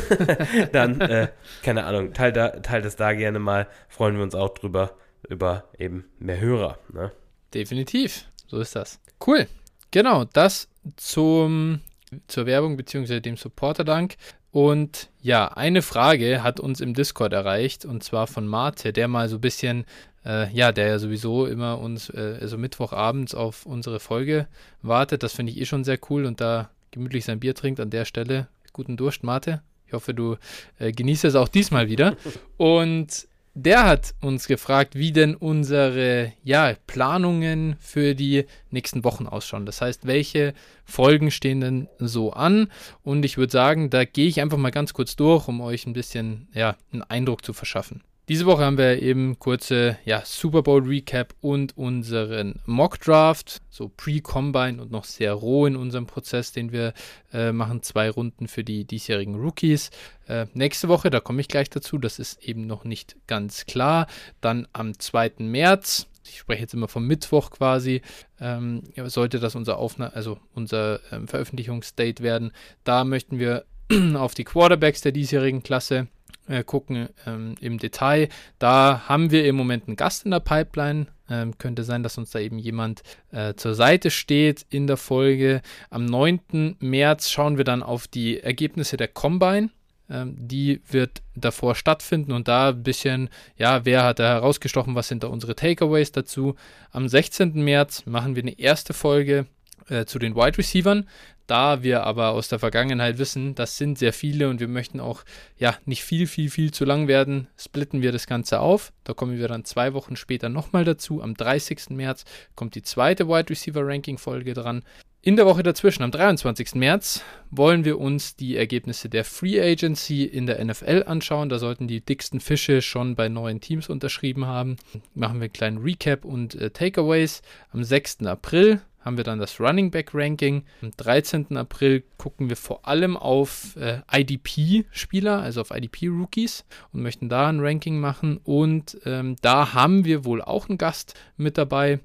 [0.72, 1.28] dann, äh,
[1.62, 3.68] keine Ahnung, teilt, da, teilt es da gerne mal.
[3.88, 4.96] Freuen wir uns auch drüber,
[5.28, 6.78] über eben mehr Hörer.
[6.92, 7.12] Ne?
[7.52, 8.98] Definitiv, so ist das.
[9.24, 9.46] Cool.
[9.90, 11.80] Genau, das zum,
[12.26, 13.20] zur Werbung bzw.
[13.20, 14.16] dem Supporter-Dank.
[14.52, 19.28] Und ja, eine Frage hat uns im Discord erreicht und zwar von Mate, der mal
[19.28, 19.86] so ein bisschen
[20.24, 24.46] äh, ja, der ja sowieso immer uns, äh, also Mittwochabends auf unsere Folge
[24.82, 25.22] wartet.
[25.22, 28.04] Das finde ich eh schon sehr cool und da gemütlich sein Bier trinkt an der
[28.04, 28.48] Stelle.
[28.72, 29.62] Guten Durst, Mate.
[29.86, 30.36] Ich hoffe, du
[30.78, 32.16] äh, genießt es auch diesmal wieder.
[32.56, 39.66] Und der hat uns gefragt, wie denn unsere ja, Planungen für die nächsten Wochen ausschauen.
[39.66, 42.68] Das heißt, welche Folgen stehen denn so an?
[43.02, 45.92] Und ich würde sagen, da gehe ich einfach mal ganz kurz durch, um euch ein
[45.92, 48.02] bisschen ja, einen Eindruck zu verschaffen.
[48.28, 53.88] Diese Woche haben wir eben kurze ja, Super Bowl Recap und unseren Mock Draft, so
[53.88, 56.94] Pre-Combine und noch sehr roh in unserem Prozess, den wir
[57.32, 57.82] äh, machen.
[57.82, 59.90] Zwei Runden für die diesjährigen Rookies.
[60.28, 64.06] Äh, nächste Woche, da komme ich gleich dazu, das ist eben noch nicht ganz klar.
[64.40, 65.32] Dann am 2.
[65.38, 68.02] März, ich spreche jetzt immer vom Mittwoch quasi,
[68.40, 72.52] ähm, sollte das unser Aufna also unser ähm, Veröffentlichungsdate werden.
[72.84, 73.64] Da möchten wir
[74.14, 76.06] auf die Quarterbacks der diesjährigen Klasse
[76.52, 78.28] äh, gucken ähm, im Detail.
[78.58, 81.06] Da haben wir im Moment einen Gast in der Pipeline.
[81.30, 85.62] Ähm, könnte sein, dass uns da eben jemand äh, zur Seite steht in der Folge.
[85.90, 86.76] Am 9.
[86.80, 89.70] März schauen wir dann auf die Ergebnisse der Combine.
[90.10, 95.08] Ähm, die wird davor stattfinden und da ein bisschen, ja, wer hat da herausgestochen, was
[95.08, 96.54] sind da unsere Takeaways dazu.
[96.90, 97.54] Am 16.
[97.54, 99.46] März machen wir eine erste Folge
[99.88, 101.08] äh, zu den Wide Receivern.
[101.46, 105.24] Da wir aber aus der Vergangenheit wissen, das sind sehr viele und wir möchten auch
[105.58, 108.92] ja nicht viel, viel, viel zu lang werden, splitten wir das Ganze auf.
[109.04, 111.22] Da kommen wir dann zwei Wochen später nochmal dazu.
[111.22, 111.90] Am 30.
[111.90, 112.24] März
[112.54, 114.82] kommt die zweite Wide Receiver Ranking Folge dran.
[115.24, 116.74] In der Woche dazwischen, am 23.
[116.74, 121.48] März, wollen wir uns die Ergebnisse der Free Agency in der NFL anschauen.
[121.48, 124.78] Da sollten die dicksten Fische schon bei neuen Teams unterschrieben haben.
[125.14, 127.42] Machen wir einen kleinen Recap und äh, Takeaways.
[127.70, 128.26] Am 6.
[128.26, 130.64] April haben wir dann das Running Back Ranking.
[130.80, 131.56] Am 13.
[131.56, 137.60] April gucken wir vor allem auf äh, IDP-Spieler, also auf IDP-Rookies und möchten da ein
[137.60, 138.38] Ranking machen.
[138.42, 142.00] Und ähm, da haben wir wohl auch einen Gast mit dabei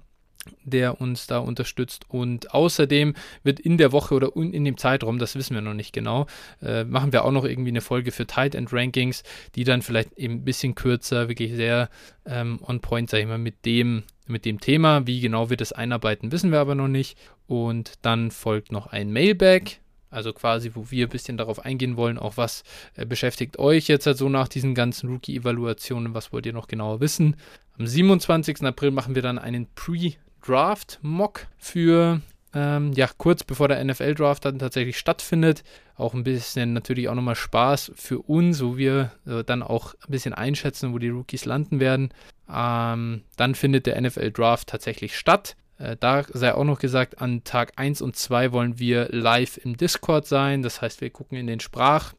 [0.63, 2.05] der uns da unterstützt.
[2.09, 5.93] Und außerdem wird in der Woche oder in dem Zeitraum, das wissen wir noch nicht
[5.93, 6.27] genau,
[6.61, 9.23] äh, machen wir auch noch irgendwie eine Folge für Tight End Rankings,
[9.55, 11.89] die dann vielleicht eben ein bisschen kürzer, wirklich sehr
[12.25, 15.07] ähm, on point, sag ich mal, mit dem, mit dem Thema.
[15.07, 17.17] Wie genau wir das einarbeiten, wissen wir aber noch nicht.
[17.47, 19.79] Und dann folgt noch ein Mailback.
[20.09, 22.63] Also quasi, wo wir ein bisschen darauf eingehen wollen, auch was
[22.95, 27.01] äh, beschäftigt euch jetzt halt so nach diesen ganzen Rookie-Evaluationen, was wollt ihr noch genauer
[27.01, 27.35] wissen.
[27.77, 28.63] Am 27.
[28.63, 30.13] April machen wir dann einen Pre-
[30.45, 32.21] Draft-Mock für,
[32.57, 35.63] ähm, ja, kurz bevor der NFL-Draft dann tatsächlich stattfindet.
[35.95, 40.11] Auch ein bisschen natürlich auch nochmal Spaß für uns, wo wir äh, dann auch ein
[40.11, 42.09] bisschen einschätzen, wo die Rookies landen werden.
[42.51, 45.55] Ähm, dann findet der NFL-Draft tatsächlich statt.
[45.77, 49.77] Äh, da sei auch noch gesagt, an Tag 1 und 2 wollen wir live im
[49.77, 50.63] Discord sein.
[50.63, 52.13] Das heißt, wir gucken in den Sprach-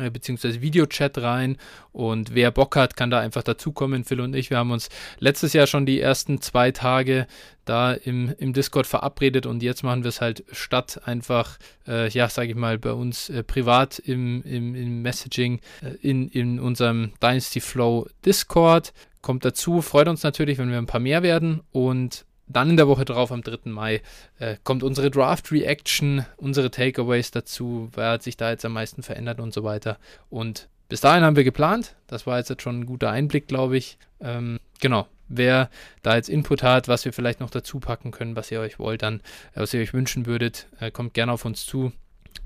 [0.00, 1.56] äh, beziehungsweise Videochat rein
[1.92, 4.04] und wer Bock hat, kann da einfach dazukommen.
[4.04, 7.26] Phil und ich, wir haben uns letztes Jahr schon die ersten zwei Tage
[7.64, 12.28] da im, im Discord verabredet und jetzt machen wir es halt statt einfach, äh, ja,
[12.28, 17.12] sage ich mal, bei uns äh, privat im, im, im Messaging äh, in, in unserem
[17.22, 18.92] Dynasty Flow Discord.
[19.22, 22.88] Kommt dazu, freut uns natürlich, wenn wir ein paar mehr werden und dann in der
[22.88, 23.70] Woche drauf, am 3.
[23.70, 24.02] Mai,
[24.38, 29.02] äh, kommt unsere Draft Reaction, unsere Takeaways dazu, wer hat sich da jetzt am meisten
[29.02, 29.98] verändert und so weiter.
[30.28, 31.94] Und bis dahin haben wir geplant.
[32.08, 33.96] Das war jetzt schon ein guter Einblick, glaube ich.
[34.20, 35.06] Ähm, genau.
[35.28, 35.70] Wer
[36.02, 39.02] da jetzt Input hat, was wir vielleicht noch dazu packen können, was ihr euch wollt,
[39.02, 39.20] dann,
[39.54, 41.92] äh, was ihr euch wünschen würdet, äh, kommt gerne auf uns zu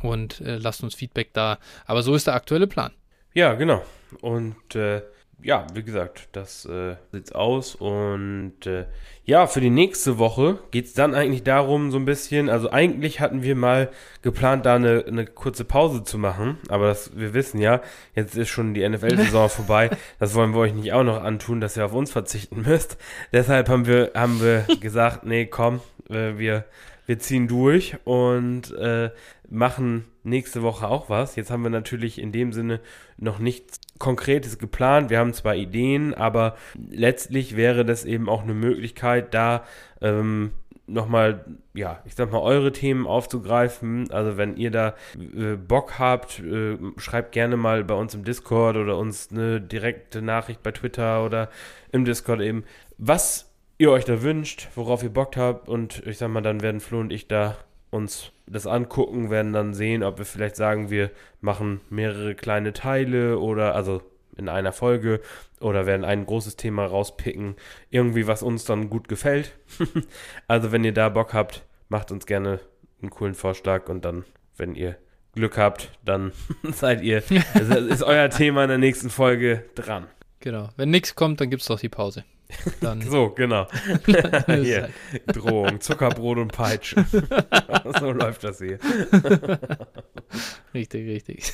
[0.03, 1.59] und äh, lasst uns Feedback da.
[1.87, 2.93] Aber so ist der aktuelle Plan.
[3.33, 3.83] Ja, genau.
[4.21, 5.01] Und äh,
[5.43, 7.75] ja, wie gesagt, das äh, sieht's aus.
[7.75, 8.87] Und äh,
[9.25, 13.21] ja, für die nächste Woche geht es dann eigentlich darum, so ein bisschen, also eigentlich
[13.21, 13.91] hatten wir mal
[14.23, 17.83] geplant, da eine, eine kurze Pause zu machen, aber das, wir wissen ja,
[18.15, 19.91] jetzt ist schon die NFL-Saison vorbei.
[20.19, 22.97] Das wollen wir euch nicht auch noch antun, dass ihr auf uns verzichten müsst.
[23.33, 26.65] Deshalb haben wir, haben wir gesagt, nee, komm, äh, wir,
[27.07, 29.11] wir ziehen durch und äh,
[29.49, 31.37] machen nächste Woche auch was.
[31.37, 32.81] Jetzt haben wir natürlich in dem Sinne
[33.19, 35.11] noch nichts Konkretes geplant.
[35.11, 36.57] Wir haben zwar Ideen, aber
[36.91, 39.65] letztlich wäre das eben auch eine Möglichkeit, da
[40.01, 40.51] ähm,
[40.87, 44.11] nochmal, ja, ich sag mal, eure Themen aufzugreifen.
[44.11, 48.77] Also wenn ihr da äh, Bock habt, äh, schreibt gerne mal bei uns im Discord
[48.77, 51.49] oder uns eine direkte Nachricht bei Twitter oder
[51.93, 52.65] im Discord eben,
[52.99, 56.81] was ihr euch da wünscht, worauf ihr Bock habt und ich sag mal, dann werden
[56.81, 57.57] Flo und ich da
[57.95, 63.39] uns das angucken, werden dann sehen, ob wir vielleicht sagen, wir machen mehrere kleine Teile
[63.39, 64.03] oder also
[64.37, 65.21] in einer Folge
[65.61, 67.55] oder werden ein großes Thema rauspicken,
[67.91, 69.57] irgendwie was uns dann gut gefällt.
[70.49, 72.61] also wenn ihr da Bock habt, macht uns gerne
[73.01, 74.25] einen coolen Vorschlag und dann,
[74.57, 74.97] wenn ihr
[75.35, 76.33] Glück habt, dann
[76.73, 77.19] seid ihr,
[77.89, 80.09] ist euer Thema in der nächsten Folge dran.
[80.41, 80.69] Genau.
[80.77, 82.25] Wenn nichts kommt, dann gibt es doch die Pause.
[82.81, 83.67] Dann so, genau.
[84.47, 84.91] hier,
[85.27, 87.05] Drohung, Zuckerbrot und Peitsche.
[87.99, 88.79] so läuft das hier.
[90.75, 91.53] richtig, richtig.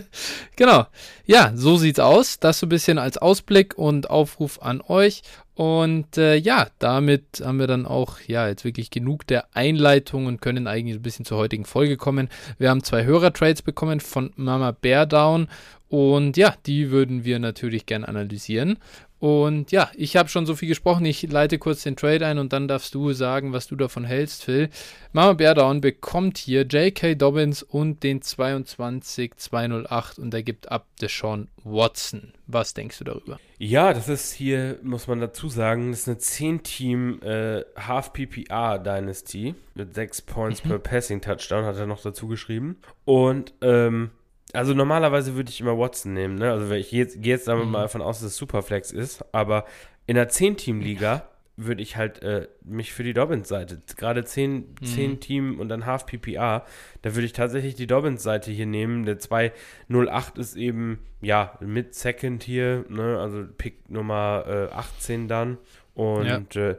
[0.56, 0.86] genau.
[1.26, 2.38] Ja, so sieht's aus.
[2.38, 5.22] Das so ein bisschen als Ausblick und Aufruf an euch.
[5.54, 10.40] Und äh, ja, damit haben wir dann auch ja jetzt wirklich genug der Einleitung und
[10.40, 12.30] können eigentlich ein bisschen zur heutigen Folge kommen.
[12.56, 15.48] Wir haben zwei Hörertrades bekommen von Mama Bear Down
[15.90, 18.78] und ja, die würden wir natürlich gern analysieren.
[19.20, 21.04] Und ja, ich habe schon so viel gesprochen.
[21.04, 24.44] Ich leite kurz den Trade ein und dann darfst du sagen, was du davon hältst,
[24.44, 24.70] Phil.
[25.12, 27.16] Mama Beardown bekommt hier J.K.
[27.16, 32.32] Dobbins und den 22208 und er gibt ab Deshaun Watson.
[32.46, 33.38] Was denkst du darüber?
[33.58, 39.94] Ja, das ist hier, muss man dazu sagen, das ist eine 10-Team äh, Half-PPR-Dynasty mit
[39.94, 40.68] 6 Points mhm.
[40.70, 42.78] per Passing-Touchdown, hat er noch dazu geschrieben.
[43.04, 44.12] Und ähm,
[44.52, 46.50] also normalerweise würde ich immer Watson nehmen, ne?
[46.50, 47.72] Also ich gehe jetzt, geh jetzt damit mhm.
[47.72, 49.64] mal davon aus, dass es Superflex ist, aber
[50.06, 54.84] in einer 10-Team-Liga würde ich halt äh, mich für die Dobbins-Seite, gerade 10, mhm.
[54.84, 56.64] 10 Team und dann Half PPA,
[57.02, 59.04] da würde ich tatsächlich die Dobbins-Seite hier nehmen.
[59.04, 63.18] Der 208 ist eben, ja, mit Second hier, ne?
[63.18, 65.58] Also Pick Nummer äh, 18 dann.
[65.94, 66.70] Und ja.
[66.70, 66.76] äh,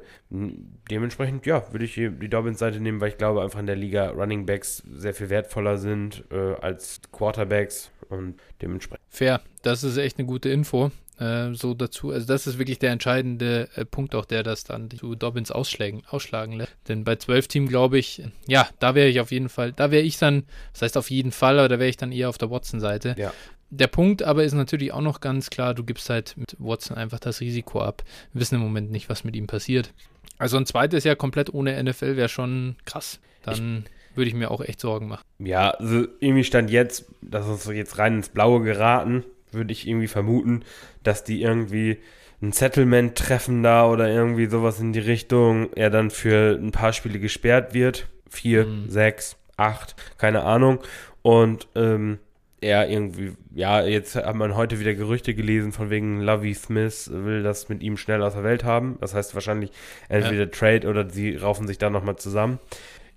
[0.90, 4.46] dementsprechend, ja, würde ich die Dobbins-Seite nehmen, weil ich glaube einfach in der Liga Running
[4.46, 9.06] Backs sehr viel wertvoller sind äh, als Quarterbacks und dementsprechend.
[9.10, 10.92] Fair, das ist echt eine gute Info.
[11.22, 14.90] Äh, so dazu, also das ist wirklich der entscheidende äh, Punkt, auch der das dann
[14.90, 16.72] zu Dobbins ausschlagen, ausschlagen lässt.
[16.88, 20.02] Denn bei 12 Team glaube ich, ja, da wäre ich auf jeden Fall, da wäre
[20.02, 22.50] ich dann, das heißt auf jeden Fall, aber da wäre ich dann eher auf der
[22.50, 23.16] Watson-Seite.
[23.20, 23.34] Ja.
[23.72, 27.20] Der Punkt aber ist natürlich auch noch ganz klar, du gibst halt mit Watson einfach
[27.20, 28.04] das Risiko ab.
[28.34, 29.94] Wir wissen im Moment nicht, was mit ihm passiert.
[30.38, 33.22] Also ein zweites Jahr komplett ohne NFL wäre schon krass.
[33.44, 35.24] Dann würde ich mir auch echt Sorgen machen.
[35.40, 40.08] Ja, also irgendwie stand jetzt, das ist jetzt rein ins Blaue geraten, würde ich irgendwie
[40.08, 40.64] vermuten,
[41.04, 42.00] dass die irgendwie
[42.42, 46.92] ein Settlement treffen da oder irgendwie sowas in die Richtung, er dann für ein paar
[46.92, 48.08] Spiele gesperrt wird.
[48.30, 48.90] Vier, mhm.
[48.90, 50.80] sechs, acht, keine Ahnung.
[51.22, 52.20] Und ähm,
[52.62, 57.42] er irgendwie, ja, jetzt hat man heute wieder Gerüchte gelesen, von wegen Lovey Smith will
[57.42, 58.98] das mit ihm schnell aus der Welt haben.
[59.02, 59.72] Das heißt wahrscheinlich
[60.10, 60.46] entweder ja.
[60.46, 62.60] Trade oder sie raufen sich da nochmal zusammen.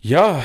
[0.00, 0.42] Ja,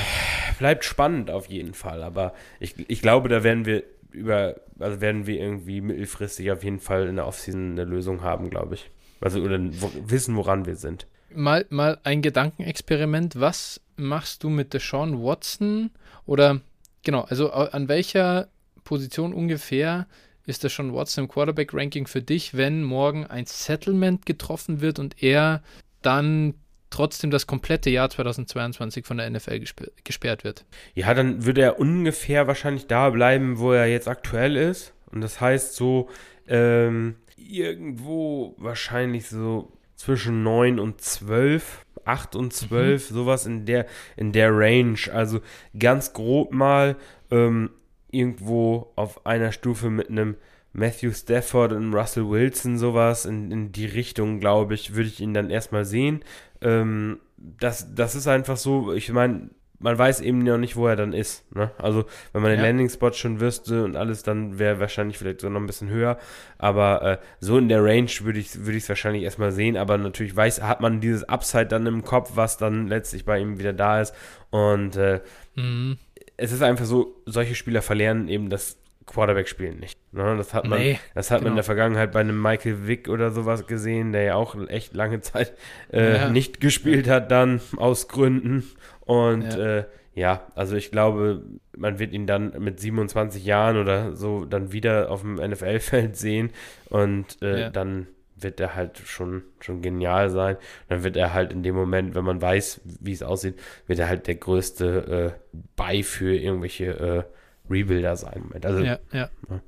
[0.58, 2.02] bleibt spannend auf jeden Fall.
[2.02, 6.80] Aber ich, ich glaube, da werden wir über, also werden wir irgendwie mittelfristig auf jeden
[6.80, 8.90] Fall in der Offseason eine Lösung haben, glaube ich.
[9.20, 11.06] Also oder wo, wissen, woran wir sind.
[11.34, 13.40] Mal, mal ein Gedankenexperiment.
[13.40, 15.90] Was machst du mit Deshaun Watson?
[16.26, 16.60] Oder
[17.02, 18.48] genau, also an welcher
[18.84, 20.06] Position ungefähr
[20.46, 25.62] ist Deshaun Watson im Quarterback-Ranking für dich, wenn morgen ein Settlement getroffen wird und er
[26.02, 26.54] dann
[26.90, 29.64] trotzdem das komplette Jahr 2022 von der NFL
[30.04, 30.64] gesperrt wird.
[30.94, 34.92] Ja, dann würde er ungefähr wahrscheinlich da bleiben, wo er jetzt aktuell ist.
[35.12, 36.08] Und das heißt so
[36.48, 43.14] ähm, irgendwo wahrscheinlich so zwischen 9 und 12, 8 und 12, mhm.
[43.14, 44.98] sowas in der, in der Range.
[45.12, 45.40] Also
[45.78, 46.96] ganz grob mal
[47.30, 47.70] ähm,
[48.12, 50.36] irgendwo auf einer Stufe mit einem
[50.72, 55.34] Matthew Stafford und Russell Wilson, sowas in, in die Richtung, glaube ich, würde ich ihn
[55.34, 56.22] dann erstmal sehen.
[56.60, 60.94] Ähm, das, das ist einfach so, ich meine, man weiß eben noch nicht, wo er
[60.94, 61.50] dann ist.
[61.56, 61.70] Ne?
[61.78, 62.66] Also, wenn man den ja.
[62.66, 66.18] Landing-Spot schon wüsste und alles, dann wäre wahrscheinlich vielleicht so noch ein bisschen höher.
[66.58, 69.78] Aber äh, so in der Range würde ich es würd wahrscheinlich erstmal sehen.
[69.78, 73.58] Aber natürlich weiß, hat man dieses Upside dann im Kopf, was dann letztlich bei ihm
[73.58, 74.14] wieder da ist.
[74.50, 75.20] Und äh,
[75.56, 75.96] mhm.
[76.40, 79.98] Es ist einfach so, solche Spieler verlieren eben das Quarterback spielen nicht.
[80.12, 80.36] Ne?
[80.36, 81.46] Das hat man, nee, das hat genau.
[81.46, 84.94] man in der Vergangenheit bei einem Michael Vick oder sowas gesehen, der ja auch echt
[84.94, 85.52] lange Zeit
[85.92, 86.28] äh, ja.
[86.28, 88.64] nicht gespielt hat, dann aus Gründen.
[89.00, 89.78] Und ja.
[89.78, 91.42] Äh, ja, also ich glaube,
[91.76, 96.50] man wird ihn dann mit 27 Jahren oder so dann wieder auf dem NFL-Feld sehen
[96.88, 97.70] und äh, ja.
[97.70, 98.06] dann
[98.42, 100.56] wird er halt schon, schon genial sein.
[100.88, 104.08] Dann wird er halt in dem Moment, wenn man weiß, wie es aussieht, wird er
[104.08, 107.22] halt der größte äh, Bei für irgendwelche äh,
[107.70, 108.50] Rebuilder sein.
[108.62, 109.30] Also, ja, ja.
[109.48, 109.60] ja.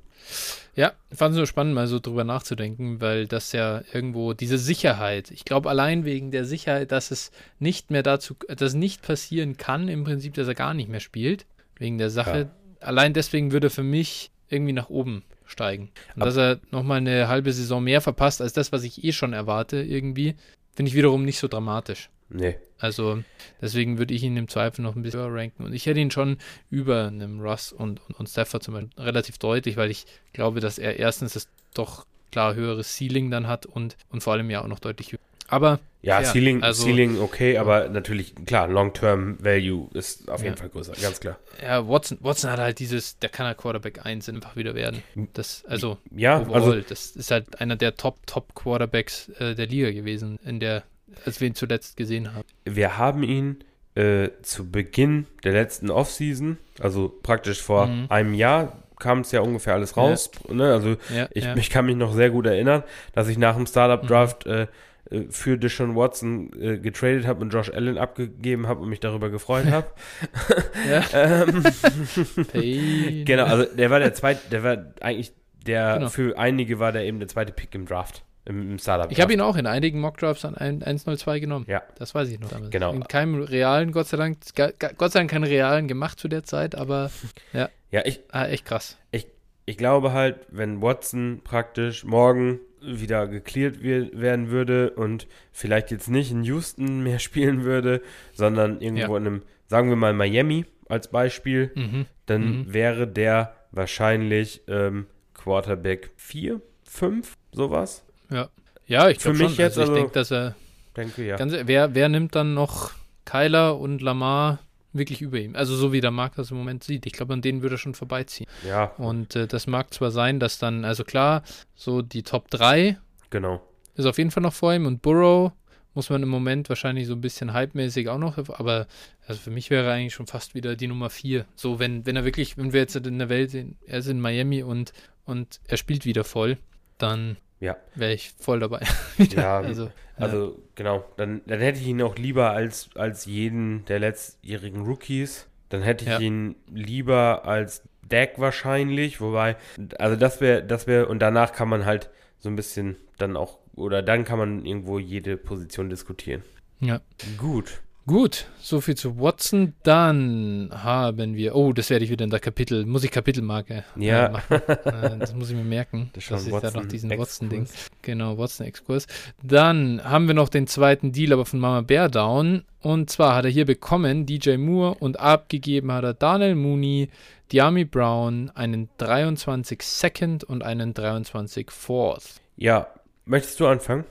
[0.75, 5.31] Ja, fand es nur spannend, mal so drüber nachzudenken, weil das ja irgendwo diese Sicherheit,
[5.31, 9.89] ich glaube allein wegen der Sicherheit, dass es nicht mehr dazu, dass nicht passieren kann,
[9.89, 11.45] im Prinzip, dass er gar nicht mehr spielt,
[11.77, 12.49] wegen der Sache.
[12.81, 12.87] Ja.
[12.87, 15.91] Allein deswegen würde für mich irgendwie nach oben steigen.
[16.17, 19.33] Und dass er nochmal eine halbe Saison mehr verpasst als das, was ich eh schon
[19.33, 20.35] erwarte, irgendwie,
[20.75, 22.11] finde ich wiederum nicht so dramatisch.
[22.29, 22.57] Nee.
[22.79, 23.23] Also
[23.61, 25.65] deswegen würde ich ihn im Zweifel noch ein bisschen höher ranken.
[25.65, 26.39] Und ich hätte ihn schon
[26.71, 30.79] über einem Russ und, und, und Stafford zum Beispiel relativ deutlich, weil ich glaube, dass
[30.79, 34.67] er erstens das doch klar höheres Ceiling dann hat und, und vor allem ja auch
[34.67, 35.21] noch deutlich höher.
[35.49, 40.57] Aber ja, ja Ceiling, also, Ceiling okay, aber natürlich, klar, Long-Term Value ist auf jeden
[40.57, 40.61] ja.
[40.61, 41.39] Fall größer, ganz klar.
[41.63, 45.03] Ja, Watson, Watson hat halt dieses, der kann halt Quarterback 1 einfach wieder werden.
[45.35, 49.67] Das, also, ja, overall, also, das ist halt einer der Top, Top Quarterbacks äh, der
[49.67, 50.83] Liga gewesen in der
[51.25, 52.47] als wir ihn zuletzt gesehen haben.
[52.65, 58.07] Wir haben ihn äh, zu Beginn der letzten Offseason, also praktisch vor mhm.
[58.09, 60.31] einem Jahr, kam es ja ungefähr alles raus.
[60.49, 60.55] Ja.
[60.55, 60.73] Ne?
[60.73, 60.97] Also
[61.33, 64.53] ich, ich, kann mich noch sehr gut erinnern, dass ich nach dem Startup-Draft mhm.
[64.53, 64.67] äh,
[65.11, 69.31] äh für Deshaun Watson äh, getradet habe und Josh Allen abgegeben habe und mich darüber
[69.31, 69.87] gefreut habe.
[72.55, 75.33] ähm, genau, also der war der zweite, der war eigentlich
[75.67, 76.09] der, genau.
[76.09, 78.25] für einige war der eben der zweite Pick im Draft.
[78.45, 79.09] Im, im Startup.
[79.13, 81.65] Ich habe ihn auch in einigen Mockdrafts an 1.02 genommen.
[81.69, 81.81] Ja.
[81.97, 82.71] Das weiß ich noch damals.
[82.71, 82.93] Genau.
[82.93, 86.75] In keinem realen, Gott sei Dank, Gott sei Dank keinen realen gemacht zu der Zeit,
[86.75, 87.13] aber
[87.53, 87.69] ja.
[87.93, 88.21] Ja, ich.
[88.31, 88.97] Ah, echt krass.
[89.11, 89.27] Ich,
[89.67, 96.31] ich glaube halt, wenn Watson praktisch morgen wieder geklärt werden würde und vielleicht jetzt nicht
[96.31, 98.03] in Houston mehr spielen würde,
[98.35, 99.19] sondern irgendwo ja.
[99.19, 102.07] in einem, sagen wir mal Miami als Beispiel, mhm.
[102.27, 102.73] dann mhm.
[102.75, 108.05] wäre der wahrscheinlich ähm, Quarterback 4, 5, sowas.
[108.31, 108.49] Ja,
[108.87, 109.55] ja ich glaube schon.
[109.55, 110.55] Jetzt, also, ich denke, dass er.
[110.97, 111.37] Denke, ja.
[111.37, 112.91] Ganz, wer, wer nimmt dann noch
[113.25, 114.59] Kyler und Lamar
[114.93, 115.57] wirklich über ihm?
[115.57, 117.07] Also, so wie der Markt das im Moment sieht.
[117.07, 118.49] Ich glaube, an denen würde er schon vorbeiziehen.
[118.67, 118.87] Ja.
[118.99, 121.43] Und äh, das mag zwar sein, dass dann, also klar,
[121.75, 122.99] so die Top 3
[123.31, 123.61] genau.
[123.95, 125.53] ist auf jeden Fall noch vor ihm und Burrow
[125.95, 128.87] muss man im Moment wahrscheinlich so ein bisschen hypemäßig auch noch, aber
[129.27, 131.45] also für mich wäre er eigentlich schon fast wieder die Nummer 4.
[131.55, 134.21] So, wenn, wenn er wirklich, wenn wir jetzt in der Welt sehen, er ist in
[134.21, 134.93] Miami und,
[135.25, 136.57] und er spielt wieder voll,
[136.99, 137.77] dann ja.
[137.95, 138.81] Wäre ich voll dabei.
[139.19, 140.59] ja, also, also ja.
[140.75, 141.05] genau.
[141.17, 145.47] Dann, dann hätte ich ihn auch lieber als, als jeden der letztjährigen Rookies.
[145.69, 146.19] Dann hätte ich ja.
[146.19, 149.21] ihn lieber als Deck wahrscheinlich.
[149.21, 149.57] Wobei,
[149.97, 153.59] also das wäre, das wäre, und danach kann man halt so ein bisschen dann auch,
[153.77, 156.43] oder dann kann man irgendwo jede Position diskutieren.
[156.81, 157.01] Ja.
[157.39, 157.81] Gut.
[158.05, 159.75] Gut, soviel zu Watson.
[159.85, 164.27] Dann haben wir, oh, das werde ich wieder in der Kapitel, muss ich Kapitelmarke Ja.
[164.27, 164.55] äh, machen.
[164.69, 167.11] äh, das muss ich mir merken, Das dass ich da noch diesen.
[167.17, 167.67] Watson-Ding.
[168.03, 169.07] Genau, Watson-Exkurs.
[169.43, 172.65] Dann haben wir noch den zweiten Deal, aber von Mama Bear Down.
[172.81, 177.09] Und zwar hat er hier bekommen DJ Moore und abgegeben hat er Daniel Mooney,
[177.53, 182.41] Diami Brown, einen 23 Second und einen 23 Fourth.
[182.57, 182.89] Ja,
[183.27, 184.05] möchtest du anfangen?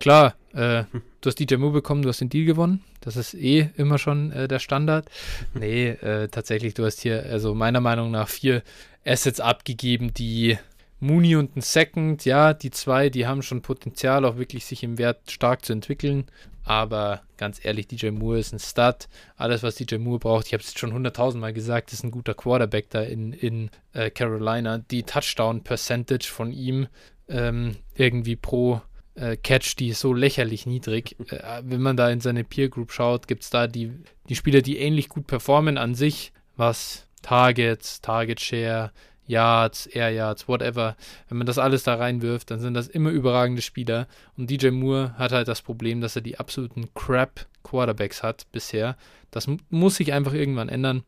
[0.00, 0.84] Klar, äh,
[1.20, 2.82] du hast DJ Moore bekommen, du hast den Deal gewonnen.
[3.00, 5.08] Das ist eh immer schon äh, der Standard.
[5.54, 8.62] Nee, äh, tatsächlich, du hast hier, also meiner Meinung nach, vier
[9.04, 10.58] Assets abgegeben, die
[11.00, 14.98] Mooney und ein Second, ja, die zwei, die haben schon Potenzial, auch wirklich sich im
[14.98, 16.26] Wert stark zu entwickeln.
[16.64, 19.08] Aber ganz ehrlich, DJ Moore ist ein Stud.
[19.36, 22.90] Alles, was DJ Moore braucht, ich habe es schon hunderttausendmal gesagt, ist ein guter Quarterback
[22.90, 24.78] da in, in äh, Carolina.
[24.78, 26.86] Die Touchdown-Percentage von ihm
[27.28, 28.82] ähm, irgendwie pro
[29.14, 31.16] äh, Catch, die ist so lächerlich niedrig.
[31.30, 33.92] Äh, wenn man da in seine Peer Group schaut, gibt es da die,
[34.28, 38.92] die Spieler, die ähnlich gut performen an sich, was Targets, Target Share,
[39.26, 40.96] Yards, Air Yards, whatever.
[41.28, 44.08] Wenn man das alles da reinwirft, dann sind das immer überragende Spieler.
[44.36, 48.96] Und DJ Moore hat halt das Problem, dass er die absoluten Crap Quarterbacks hat bisher.
[49.30, 51.04] Das mu- muss sich einfach irgendwann ändern.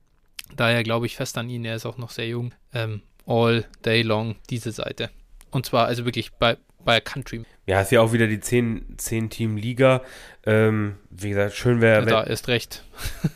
[0.55, 2.53] Daher glaube ich fest an ihn, er ist auch noch sehr jung.
[2.73, 5.11] Ähm, all day long diese Seite.
[5.51, 7.43] Und zwar also wirklich bei, bei Country.
[7.67, 10.03] Ja, ist ja auch wieder die 10-Team-Liga.
[10.47, 12.85] ähm, wie gesagt, schön wäre, da ist recht.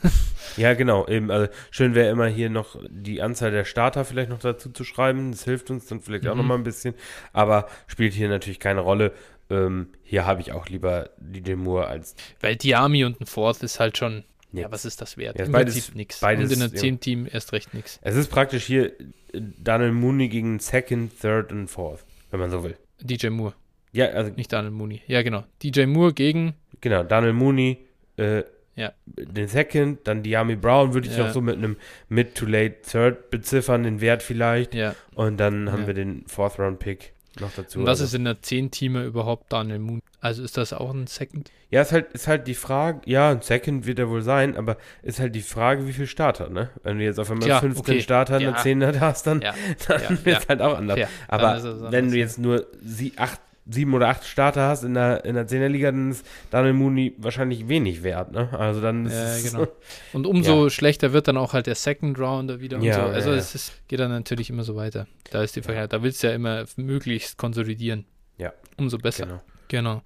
[0.57, 4.41] ja genau, eben, also schön wäre immer hier noch die Anzahl der Starter vielleicht noch
[4.41, 5.31] dazu zu schreiben.
[5.31, 6.39] Das hilft uns dann vielleicht auch Mhm.
[6.41, 6.95] noch mal ein bisschen,
[7.33, 9.13] aber spielt hier natürlich keine Rolle.
[9.49, 13.79] Ähm, hier habe ich auch lieber DJ Moore als Weil Diami und ein Fourth ist
[13.79, 14.73] halt schon, ja, Nix.
[14.73, 15.39] was ist das wert?
[15.39, 16.81] Ja, Im beides- Prinzip beides, und in einem ja.
[16.83, 18.01] 10-Team erst recht nix.
[18.03, 18.93] Es ist praktisch hier
[19.33, 22.77] Daniel Mooney gegen Second, Third und Fourth, wenn man so will.
[23.01, 23.55] DJ Moore,
[23.97, 25.03] Ja, also nicht Daniel Mooney.
[25.07, 25.45] Ja, genau.
[25.63, 27.79] DJ Moore gegen, genau, Daniel Mooney,
[28.19, 28.43] äh,
[28.77, 28.93] Ja.
[29.07, 31.25] den Second, dann Diami Brown würde ich Ja.
[31.27, 31.77] noch so mit einem
[32.09, 34.75] Mid to Late Third beziffern, den Wert vielleicht.
[34.75, 34.95] ja.
[35.15, 35.87] Und dann haben Ja.
[35.89, 37.79] wir den Fourth Round Pick noch dazu.
[37.81, 40.01] Und was Also- ist in der 10-Teamer überhaupt Daniel Mooney?
[40.21, 41.51] Also ist das auch ein Second?
[41.71, 44.77] Ja, ist halt, ist halt die Frage, ja, ein Second wird er wohl sein, aber
[45.03, 46.71] ist halt die Frage, wie viel Starter, ne?
[46.83, 48.03] Wenn du jetzt auf einmal Tja, 15 okay.
[48.03, 48.57] Starter der Ja.
[48.57, 49.55] 10 hast, dann, Ja,
[49.89, 50.39] dann ja, wird ja.
[50.39, 50.97] es halt auch anders.
[50.99, 51.09] Fair.
[51.29, 52.25] Aber ist wenn du ja.
[52.25, 55.91] jetzt nur sie, acht, sieben oder acht Starter hast in der, in der 10er Liga,
[55.91, 58.49] dann ist Daniel Mooney wahrscheinlich wenig wert, ne?
[58.59, 59.67] Also dann es, genau.
[60.13, 60.71] Und umso Ja.
[60.71, 63.01] schlechter wird dann auch halt der Second Rounder wieder und Ja, so.
[63.13, 63.37] Also ja.
[63.37, 65.07] es ist, geht dann natürlich immer so weiter.
[65.31, 68.05] Da ist die Frage, da willst du ja immer möglichst konsolidieren.
[68.39, 68.53] Ja.
[68.77, 69.25] Umso besser.
[69.27, 69.41] genau.
[69.69, 70.03] Genau.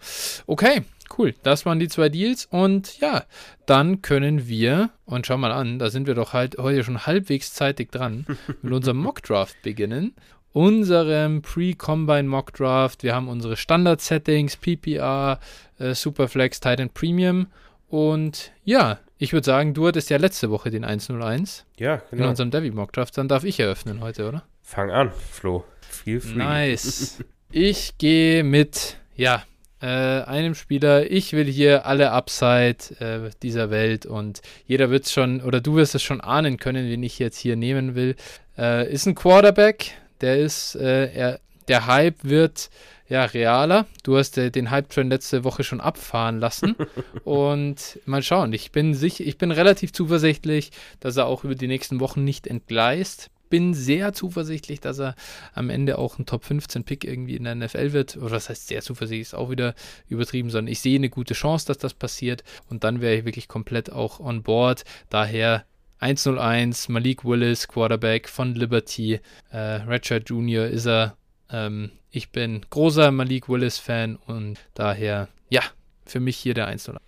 [0.47, 0.85] Okay,
[1.19, 1.35] cool.
[1.43, 2.47] Das waren die zwei Deals.
[2.47, 3.25] Und ja,
[3.67, 7.53] dann können wir, und schau mal an, da sind wir doch halt heute schon halbwegs
[7.53, 8.25] zeitig dran,
[8.63, 10.15] mit unserem Mockdraft beginnen.
[10.53, 13.03] Unserem Pre-Combine Mockdraft.
[13.03, 15.39] Wir haben unsere Standard-Settings, PPR,
[15.79, 17.47] äh, Superflex, Titan Premium.
[17.89, 22.31] Und ja, ich würde sagen, du hattest ja letzte Woche den 101 Ja, in genau.
[22.31, 23.17] unserem Devi Mockdraft.
[23.19, 24.43] Dann darf ich eröffnen heute, oder?
[24.63, 25.65] Fang an, Flo.
[25.81, 26.39] Feel free.
[26.39, 27.19] Nice.
[27.53, 29.43] Ich gehe mit, ja,
[29.83, 31.11] äh, einem Spieler.
[31.11, 35.75] Ich will hier alle Upside äh, dieser Welt und jeder wird es schon, oder du
[35.75, 38.15] wirst es schon ahnen können, wen ich jetzt hier nehmen will.
[38.57, 42.71] Äh, ist ein Quarterback, der ist, äh, er, der Hype wird
[43.11, 43.87] ja realer.
[44.05, 46.77] Du hast äh, den Hype-Train letzte Woche schon abfahren lassen
[47.25, 48.53] und mal schauen.
[48.53, 52.47] Ich bin sicher, ich bin relativ zuversichtlich, dass er auch über die nächsten Wochen nicht
[52.47, 53.31] entgleist.
[53.51, 55.17] Bin sehr zuversichtlich, dass er
[55.55, 58.17] am Ende auch ein Top 15 Pick irgendwie in der NFL wird.
[58.17, 59.75] Oder das heißt sehr zuversichtlich, ist auch wieder
[60.09, 62.45] übertrieben, sondern ich sehe eine gute Chance, dass das passiert.
[62.69, 64.85] Und dann wäre ich wirklich komplett auch on board.
[65.09, 65.65] Daher
[66.01, 69.21] 101, Malik Willis, Quarterback von Liberty.
[69.51, 70.67] Äh, Redshirt Jr.
[70.67, 71.17] ist er.
[71.51, 75.63] Ähm, ich bin großer Malik Willis-Fan und daher, ja,
[76.07, 77.01] für mich hier der 101.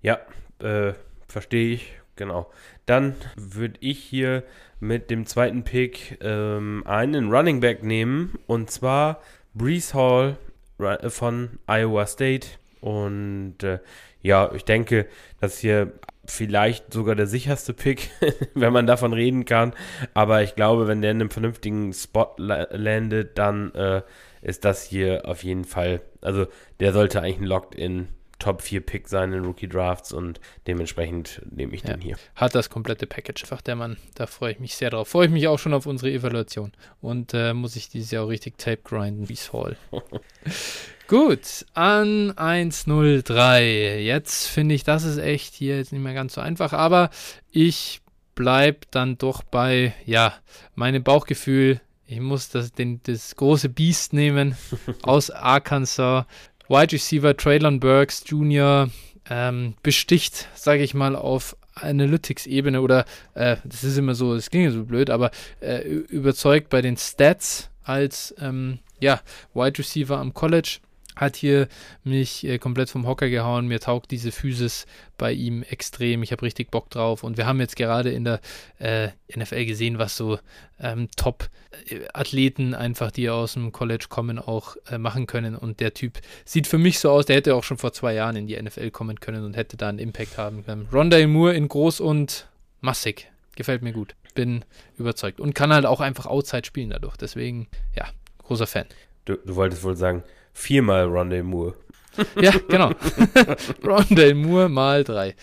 [0.00, 0.18] Ja,
[0.60, 0.94] äh,
[1.28, 2.50] verstehe ich, genau.
[2.86, 4.42] Dann würde ich hier
[4.80, 9.20] mit dem zweiten Pick ähm, einen Running Back nehmen und zwar
[9.54, 10.38] Brees Hall
[10.78, 12.48] äh, von Iowa State.
[12.80, 13.78] Und äh,
[14.22, 15.06] ja, ich denke,
[15.40, 15.92] dass hier
[16.24, 18.10] vielleicht sogar der sicherste Pick,
[18.54, 19.72] wenn man davon reden kann.
[20.14, 24.02] Aber ich glaube, wenn der in einem vernünftigen Spot la landet, dann äh,
[24.40, 26.46] ist das hier auf jeden Fall, also
[26.80, 28.08] der sollte eigentlich ein Locked-in
[28.42, 31.90] Top 4 Pick sein in Rookie Drafts und dementsprechend nehme ich Ja.
[31.94, 32.16] den hier.
[32.34, 33.44] Hat das komplette Package.
[33.44, 35.06] Einfach der Mann, da freue ich mich sehr drauf.
[35.08, 36.72] Freue ich mich auch schon auf unsere Evaluation.
[37.00, 39.76] Und äh, muss ich dieses Jahr auch richtig Tape grinden, wie Hall.
[41.06, 44.00] Gut, an 103.
[44.02, 47.10] Jetzt finde ich, das ist echt hier jetzt nicht mehr ganz so einfach, aber
[47.50, 48.00] ich
[48.34, 50.34] bleibe dann doch bei, ja,
[50.74, 51.80] meinem Bauchgefühl.
[52.06, 54.56] Ich muss das, den, das große Biest nehmen
[55.02, 56.24] aus Arkansas.
[56.72, 58.88] Wide Receiver Traylon Burks Jr.
[59.28, 63.04] ähm, besticht, sage ich mal, auf Analytics-Ebene oder
[63.34, 67.68] äh, das ist immer so, das klingt so blöd, aber äh, überzeugt bei den Stats
[67.84, 69.20] als ähm, ja,
[69.52, 70.78] Wide Receiver am College
[71.16, 71.68] hat hier
[72.04, 73.66] mich äh, komplett vom Hocker gehauen.
[73.66, 74.86] Mir taugt diese Physis
[75.18, 76.22] bei ihm extrem.
[76.22, 77.22] Ich habe richtig Bock drauf.
[77.22, 78.40] Und wir haben jetzt gerade in der
[78.78, 80.38] äh, NFL gesehen, was so
[80.80, 85.54] ähm, Top-Athleten einfach, die aus dem College kommen, auch äh, machen können.
[85.54, 88.36] Und der Typ sieht für mich so aus, der hätte auch schon vor zwei Jahren
[88.36, 90.88] in die NFL kommen können und hätte da einen Impact haben können.
[90.92, 92.48] Rondale Moore in groß und
[92.80, 93.30] massig.
[93.54, 94.14] Gefällt mir gut.
[94.34, 94.64] Bin
[94.96, 95.40] überzeugt.
[95.40, 97.16] Und kann halt auch einfach Outside spielen dadurch.
[97.18, 98.06] Deswegen, ja,
[98.38, 98.86] großer Fan.
[99.26, 101.74] Du, du wolltest wohl sagen, viermal Rondale Moore.
[102.40, 102.92] Ja, genau.
[103.84, 105.34] Rondale Moore mal drei.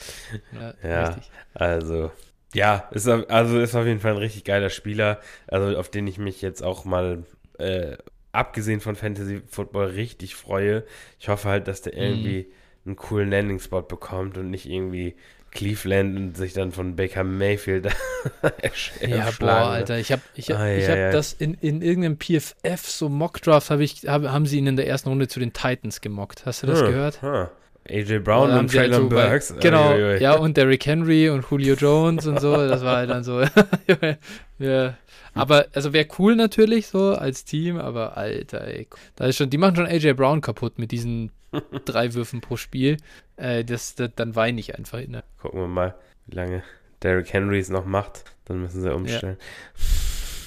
[0.54, 1.16] Ja, ja
[1.54, 2.12] also,
[2.54, 6.18] ja, ist, also ist auf jeden Fall ein richtig geiler Spieler, also auf den ich
[6.18, 7.24] mich jetzt auch mal,
[7.58, 7.98] äh,
[8.32, 10.84] abgesehen von Fantasy Football, richtig freue.
[11.20, 12.00] Ich hoffe halt, dass der mhm.
[12.00, 12.52] irgendwie
[12.86, 15.16] einen coolen Landing-Spot bekommt und nicht irgendwie
[15.52, 17.88] Cleveland und sich dann von Baker Mayfield
[19.08, 21.12] Ja, boah, Alter, ich habe ich, ah, ich ja, hab ja.
[21.12, 24.88] das in, in irgendeinem PFF, so Mockdraft, hab ich, hab, haben sie ihn in der
[24.88, 26.46] ersten Runde zu den Titans gemockt.
[26.46, 27.22] Hast du das hm, gehört?
[27.22, 27.48] Hm.
[27.90, 29.54] AJ Brown und Traylon halt so Burks.
[29.54, 30.22] Bei, genau, ui, ui.
[30.22, 33.42] ja, und Derrick Henry und Julio Jones und so, das war halt dann so.
[34.60, 34.98] ja.
[35.34, 38.88] Aber, also wäre cool natürlich so als Team, aber Alter, ey.
[39.16, 41.32] Da ist schon, die machen schon AJ Brown kaputt mit diesen
[41.86, 42.98] drei Würfen pro Spiel.
[43.38, 45.00] Äh, das, das, dann weine ich einfach.
[45.06, 45.24] Ne?
[45.42, 45.96] Gucken wir mal,
[46.28, 46.64] wie lange
[47.02, 48.24] Derrick Henry es noch macht.
[48.46, 49.38] Dann müssen sie umstellen.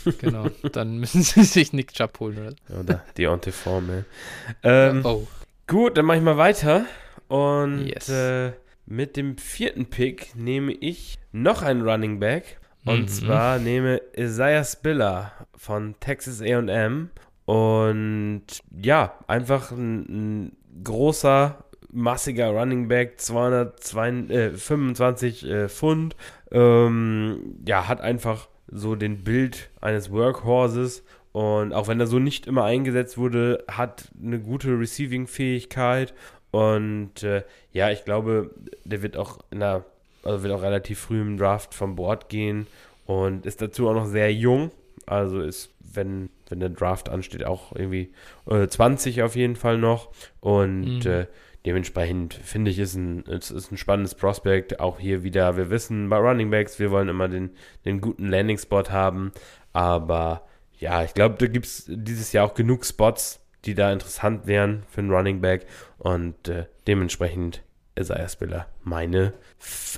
[0.04, 0.12] Ja.
[0.18, 2.56] genau, dann müssen sie sich Nick Chubb holen.
[2.68, 4.04] Oder, oder Deontay Foreman.
[4.62, 5.26] Ähm, oh.
[5.66, 6.84] Gut, dann mache ich mal weiter.
[7.28, 8.08] Und yes.
[8.08, 8.52] äh,
[8.86, 12.58] mit dem vierten Pick nehme ich noch einen Running Back.
[12.84, 13.08] Und mhm.
[13.08, 17.10] zwar nehme Isaiah Spiller von Texas AM.
[17.44, 26.16] Und ja, einfach ein, ein großer, massiger Running Back, 225 äh, äh, Pfund.
[26.50, 31.04] Ähm, ja, hat einfach so den Bild eines Workhorses.
[31.32, 36.12] Und auch wenn er so nicht immer eingesetzt wurde, hat eine gute Receiving-Fähigkeit.
[36.50, 37.42] Und äh,
[37.72, 38.50] ja, ich glaube,
[38.84, 39.84] der wird auch in der,
[40.22, 42.66] also wird auch relativ früh im Draft vom Board gehen
[43.06, 44.70] und ist dazu auch noch sehr jung.
[45.06, 48.12] Also ist, wenn wenn der Draft ansteht, auch irgendwie
[48.48, 50.10] äh, 20 auf jeden Fall noch.
[50.40, 51.10] Und mhm.
[51.10, 51.26] äh,
[51.64, 54.78] dementsprechend finde ich, ist ein, ist, ist ein spannendes Prospekt.
[54.78, 57.50] Auch hier wieder, wir wissen bei Running Backs, wir wollen immer den,
[57.86, 59.32] den guten Landing-Spot haben.
[59.72, 60.46] Aber
[60.78, 64.82] ja, ich glaube, da gibt es dieses Jahr auch genug Spots, die da interessant wären
[64.90, 65.66] für einen Running Back.
[65.96, 67.62] Und äh, dementsprechend
[67.94, 69.32] ist er Spiller meine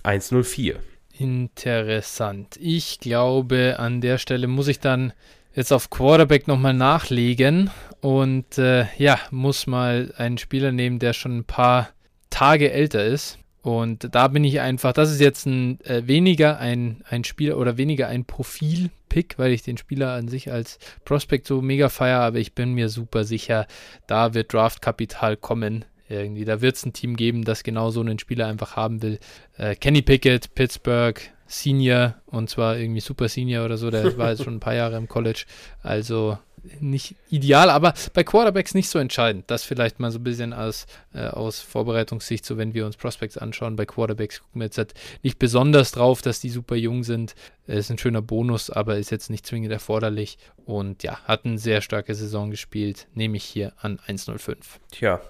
[0.04, 0.78] 104.
[1.16, 2.56] Interessant.
[2.60, 5.12] Ich glaube, an der Stelle muss ich dann
[5.54, 11.38] jetzt auf Quarterback nochmal nachlegen und äh, ja, muss mal einen Spieler nehmen, der schon
[11.38, 11.90] ein paar
[12.30, 13.38] Tage älter ist.
[13.62, 17.78] Und da bin ich einfach, das ist jetzt ein äh, weniger ein, ein Spieler oder
[17.78, 22.38] weniger ein Profil-Pick, weil ich den Spieler an sich als Prospect so mega feiere, aber
[22.38, 23.66] ich bin mir super sicher,
[24.06, 25.84] da wird Draftkapital kommen.
[26.20, 29.18] Irgendwie, da wird es ein Team geben, das genau so einen Spieler einfach haben will.
[29.56, 34.44] Äh, Kenny Pickett, Pittsburgh, Senior und zwar irgendwie Super Senior oder so, der war jetzt
[34.44, 35.44] schon ein paar Jahre im College,
[35.82, 36.38] also
[36.80, 39.44] nicht ideal, aber bei Quarterbacks nicht so entscheidend.
[39.50, 43.36] Das vielleicht mal so ein bisschen aus, äh, aus Vorbereitungssicht, so wenn wir uns Prospects
[43.36, 43.76] anschauen.
[43.76, 47.34] Bei Quarterbacks gucken wir jetzt halt nicht besonders drauf, dass die super jung sind.
[47.66, 50.38] Äh, ist ein schöner Bonus, aber ist jetzt nicht zwingend erforderlich.
[50.64, 53.08] Und ja, hat eine sehr starke Saison gespielt.
[53.14, 54.56] Nehme ich hier an 1,05.
[54.90, 55.20] Tja.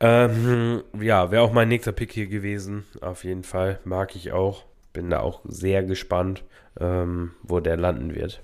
[0.00, 2.84] Ähm, ja, wäre auch mein nächster Pick hier gewesen.
[3.00, 3.78] Auf jeden Fall.
[3.84, 4.64] Mag ich auch
[4.94, 6.42] bin da auch sehr gespannt,
[6.80, 8.42] ähm, wo der landen wird.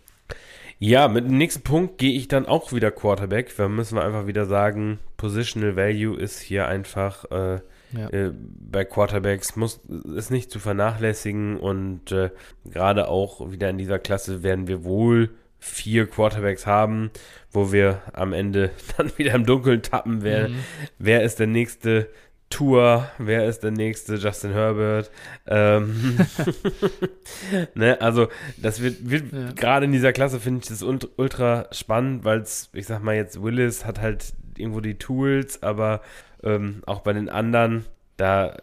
[0.79, 3.55] Ja, mit dem nächsten Punkt gehe ich dann auch wieder Quarterback.
[3.57, 7.61] Da müssen wir einfach wieder sagen, Positional Value ist hier einfach äh,
[7.93, 8.09] ja.
[8.11, 9.81] äh, bei Quarterbacks muss
[10.17, 12.31] ist nicht zu vernachlässigen und äh,
[12.65, 15.31] gerade auch wieder in dieser Klasse werden wir wohl
[15.61, 17.11] vier Quarterbacks haben,
[17.53, 20.23] wo wir am Ende dann wieder im Dunkeln tappen.
[20.23, 20.57] Wer, mhm.
[20.99, 22.09] wer ist der nächste
[22.49, 24.17] Tour, wer ist der nächste?
[24.17, 25.13] Justin Herbert.
[25.47, 26.19] Ähm,
[27.75, 29.53] ne, also das wird, wird ja.
[29.53, 33.41] gerade in dieser Klasse finde ich das ultra spannend, weil es, ich sag mal jetzt,
[33.41, 36.03] Willis hat halt irgendwo die Tools, aber
[36.43, 37.85] ähm, auch bei den anderen,
[38.17, 38.57] da,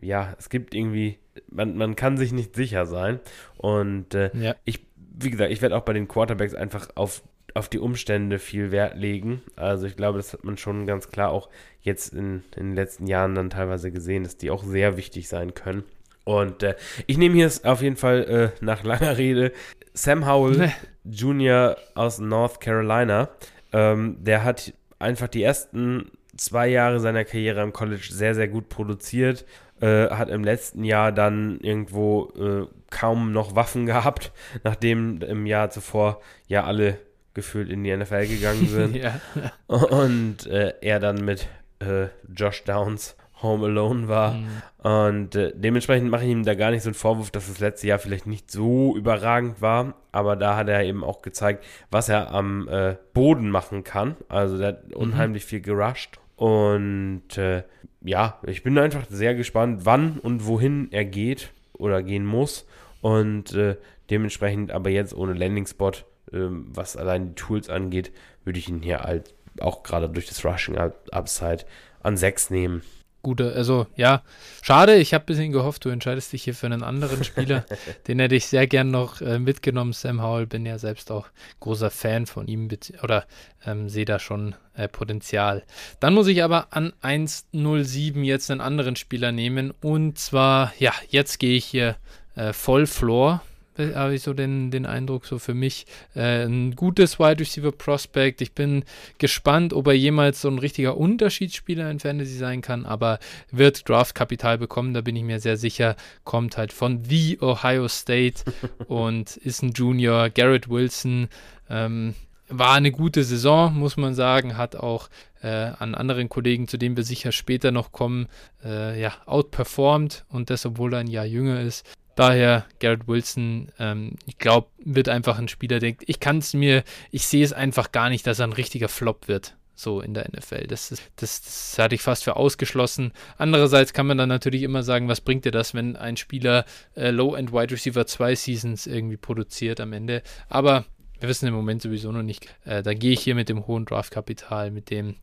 [0.00, 1.18] ja, es gibt irgendwie,
[1.50, 3.18] man, man kann sich nicht sicher sein.
[3.56, 4.54] Und äh, ja.
[4.64, 4.85] ich,
[5.18, 7.22] wie gesagt, ich werde auch bei den Quarterbacks einfach auf
[7.56, 9.42] auf die Umstände viel Wert legen.
[9.56, 11.48] Also ich glaube, das hat man schon ganz klar auch
[11.80, 15.54] jetzt in, in den letzten Jahren dann teilweise gesehen, dass die auch sehr wichtig sein
[15.54, 15.84] können.
[16.24, 16.74] Und äh,
[17.06, 19.52] ich nehme hier auf jeden Fall äh, nach langer Rede
[19.94, 20.70] Sam Howell
[21.04, 21.76] Jr.
[21.94, 23.30] aus North Carolina.
[23.72, 28.68] Ähm, der hat einfach die ersten zwei Jahre seiner Karriere im College sehr, sehr gut
[28.68, 29.46] produziert.
[29.80, 34.32] äh, hat im letzten Jahr dann irgendwo äh, kaum noch Waffen gehabt,
[34.64, 36.98] nachdem im Jahr zuvor ja alle
[37.34, 38.96] gefühlt in die NFL gegangen sind.
[38.96, 39.20] ja.
[39.66, 41.48] Und äh, er dann mit
[41.80, 44.32] äh, Josh Downs Home Alone war.
[44.32, 44.62] Mhm.
[44.82, 47.88] Und äh, dementsprechend mache ich ihm da gar nicht so einen Vorwurf, dass das letzte
[47.88, 49.94] Jahr vielleicht nicht so überragend war.
[50.12, 54.16] Aber da hat er eben auch gezeigt, was er am äh, Boden machen kann.
[54.28, 54.96] Also der hat mhm.
[54.96, 56.18] unheimlich viel gerusht.
[56.36, 57.64] Und äh,
[58.02, 62.66] ja, ich bin einfach sehr gespannt, wann und wohin er geht oder gehen muss.
[63.00, 63.76] Und äh,
[64.10, 65.92] dementsprechend aber jetzt ohne Landing-Spot,
[66.32, 68.12] ähm, was allein die Tools angeht,
[68.44, 71.64] würde ich ihn hier halt auch gerade durch das Rushing Upside
[72.02, 72.82] an 6 nehmen
[73.26, 74.22] gute, also ja,
[74.62, 77.64] schade, ich habe ein bisschen gehofft, du entscheidest dich hier für einen anderen Spieler.
[78.06, 81.26] Den hätte ich sehr gern noch äh, mitgenommen, Sam Howell, bin ja selbst auch
[81.58, 82.68] großer Fan von ihm
[83.02, 83.24] oder
[83.66, 85.64] ähm, sehe da schon äh, Potenzial.
[85.98, 91.40] Dann muss ich aber an 1.07 jetzt einen anderen Spieler nehmen und zwar, ja, jetzt
[91.40, 91.96] gehe ich hier
[92.36, 93.42] äh, voll Floor
[93.78, 98.40] habe ich so den, den Eindruck, so für mich äh, ein gutes Wide Receiver Prospect.
[98.40, 98.84] Ich bin
[99.18, 103.18] gespannt, ob er jemals so ein richtiger Unterschiedsspieler in Fantasy sein kann, aber
[103.50, 105.96] wird Draftkapital bekommen, da bin ich mir sehr sicher.
[106.24, 108.44] Kommt halt von The Ohio State
[108.88, 110.30] und ist ein Junior.
[110.30, 111.28] Garrett Wilson
[111.68, 112.14] ähm,
[112.48, 115.08] war eine gute Saison, muss man sagen, hat auch
[115.42, 118.28] äh, an anderen Kollegen, zu denen wir sicher später noch kommen,
[118.64, 121.86] äh, ja, outperformed und das, obwohl er ein Jahr jünger ist.
[122.16, 126.82] Daher Garrett Wilson, ähm, ich glaube, wird einfach ein Spieler, der ich kann es mir,
[127.10, 130.26] ich sehe es einfach gar nicht, dass er ein richtiger Flop wird, so in der
[130.34, 130.66] NFL.
[130.66, 133.12] Das, ist, das, das hatte ich fast für ausgeschlossen.
[133.36, 136.64] Andererseits kann man dann natürlich immer sagen, was bringt dir das, wenn ein Spieler
[136.96, 140.22] äh, Low-End Wide Receiver zwei Seasons irgendwie produziert am Ende.
[140.48, 140.86] Aber
[141.20, 142.48] wir wissen im Moment sowieso noch nicht.
[142.64, 145.16] Äh, da gehe ich hier mit dem hohen Draftkapital, mit dem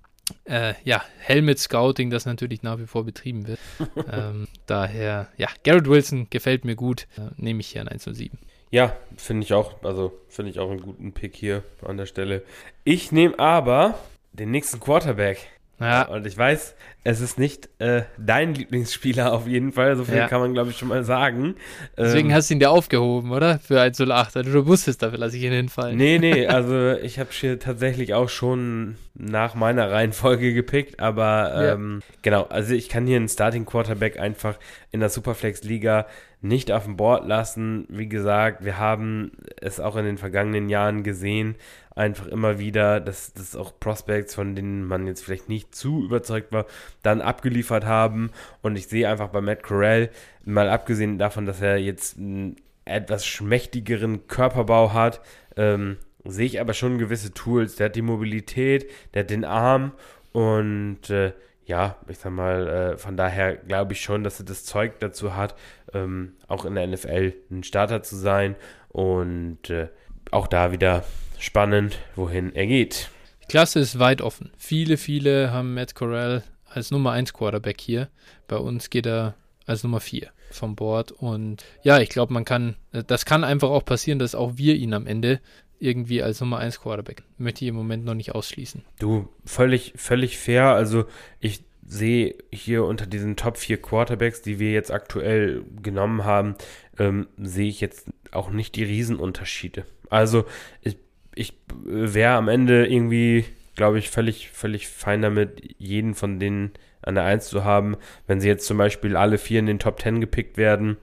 [0.46, 3.60] äh, ja, Helmet Scouting, das natürlich nach wie vor betrieben wird.
[4.12, 7.08] ähm, daher, ja, Garrett Wilson gefällt mir gut.
[7.18, 8.38] Äh, Nehme ich hier an 107.
[8.72, 12.44] Ja, finde ich auch, also finde ich auch einen guten Pick hier an der Stelle.
[12.84, 14.00] Ich nehme aber
[14.32, 15.48] den nächsten Quarterback.
[15.80, 16.04] Ja.
[16.04, 20.28] Und ich weiß, es ist nicht äh, dein Lieblingsspieler auf jeden Fall, so viel ja.
[20.28, 21.56] kann man, glaube ich, schon mal sagen.
[21.98, 23.60] Deswegen ähm, hast du ihn dir aufgehoben, oder?
[23.60, 24.38] Für 108.
[24.38, 25.98] Also du wusstest, dafür lasse ich ihn hinfallen.
[25.98, 32.02] Nee, nee, also ich habe hier tatsächlich auch schon nach meiner Reihenfolge gepickt, aber ähm,
[32.02, 32.16] ja.
[32.22, 34.58] genau, also ich kann hier einen Starting Quarterback einfach
[34.92, 36.08] in der Superflex-Liga
[36.44, 37.86] nicht auf dem Board lassen.
[37.90, 41.56] Wie gesagt, wir haben es auch in den vergangenen Jahren gesehen,
[41.96, 46.52] einfach immer wieder, dass das auch Prospects, von denen man jetzt vielleicht nicht zu überzeugt
[46.52, 46.66] war,
[47.02, 48.32] dann abgeliefert haben.
[48.62, 50.10] Und ich sehe einfach bei Matt Corral,
[50.44, 55.22] mal abgesehen davon, dass er jetzt einen etwas schmächtigeren Körperbau hat,
[55.56, 57.76] ähm, sehe ich aber schon gewisse Tools.
[57.76, 59.94] Der hat die Mobilität, der hat den Arm
[60.32, 61.34] und äh,
[61.66, 65.36] ja, ich sag mal, äh, von daher glaube ich schon, dass er das Zeug dazu
[65.36, 65.56] hat,
[65.94, 68.56] ähm, auch in der NFL ein Starter zu sein
[68.90, 69.88] und äh,
[70.32, 71.04] auch da wieder
[71.44, 73.10] spannend, wohin er geht.
[73.44, 74.52] Die Klasse ist weit offen.
[74.58, 78.10] Viele, viele haben Matt Corral als Nummer 1 Quarterback hier.
[78.48, 79.36] Bei uns geht er
[79.66, 81.12] als Nummer 4 vom Board.
[81.12, 84.94] Und ja, ich glaube, man kann, das kann einfach auch passieren, dass auch wir ihn
[84.94, 85.42] am Ende
[85.80, 87.24] irgendwie als Nummer 1 Quarterback.
[87.38, 88.84] Möchte ich im Moment noch nicht ausschließen.
[89.00, 90.68] Du, völlig, völlig fair.
[90.70, 91.06] Also
[91.42, 96.56] ich sehe hier unter diesen Top 4 Quarterbacks, die wir jetzt aktuell genommen haben,
[96.98, 99.86] ähm, sehe ich jetzt auch nicht die Riesenunterschiede.
[100.10, 100.46] Also
[100.82, 100.98] ich
[101.36, 101.54] ich
[101.86, 106.72] wäre am Ende irgendwie, glaube ich, völlig, völlig fein damit, jeden von denen
[107.02, 107.98] an der 1 zu haben.
[108.28, 110.98] Wenn sie jetzt zum Beispiel alle vier in den Top 10 gepickt werden,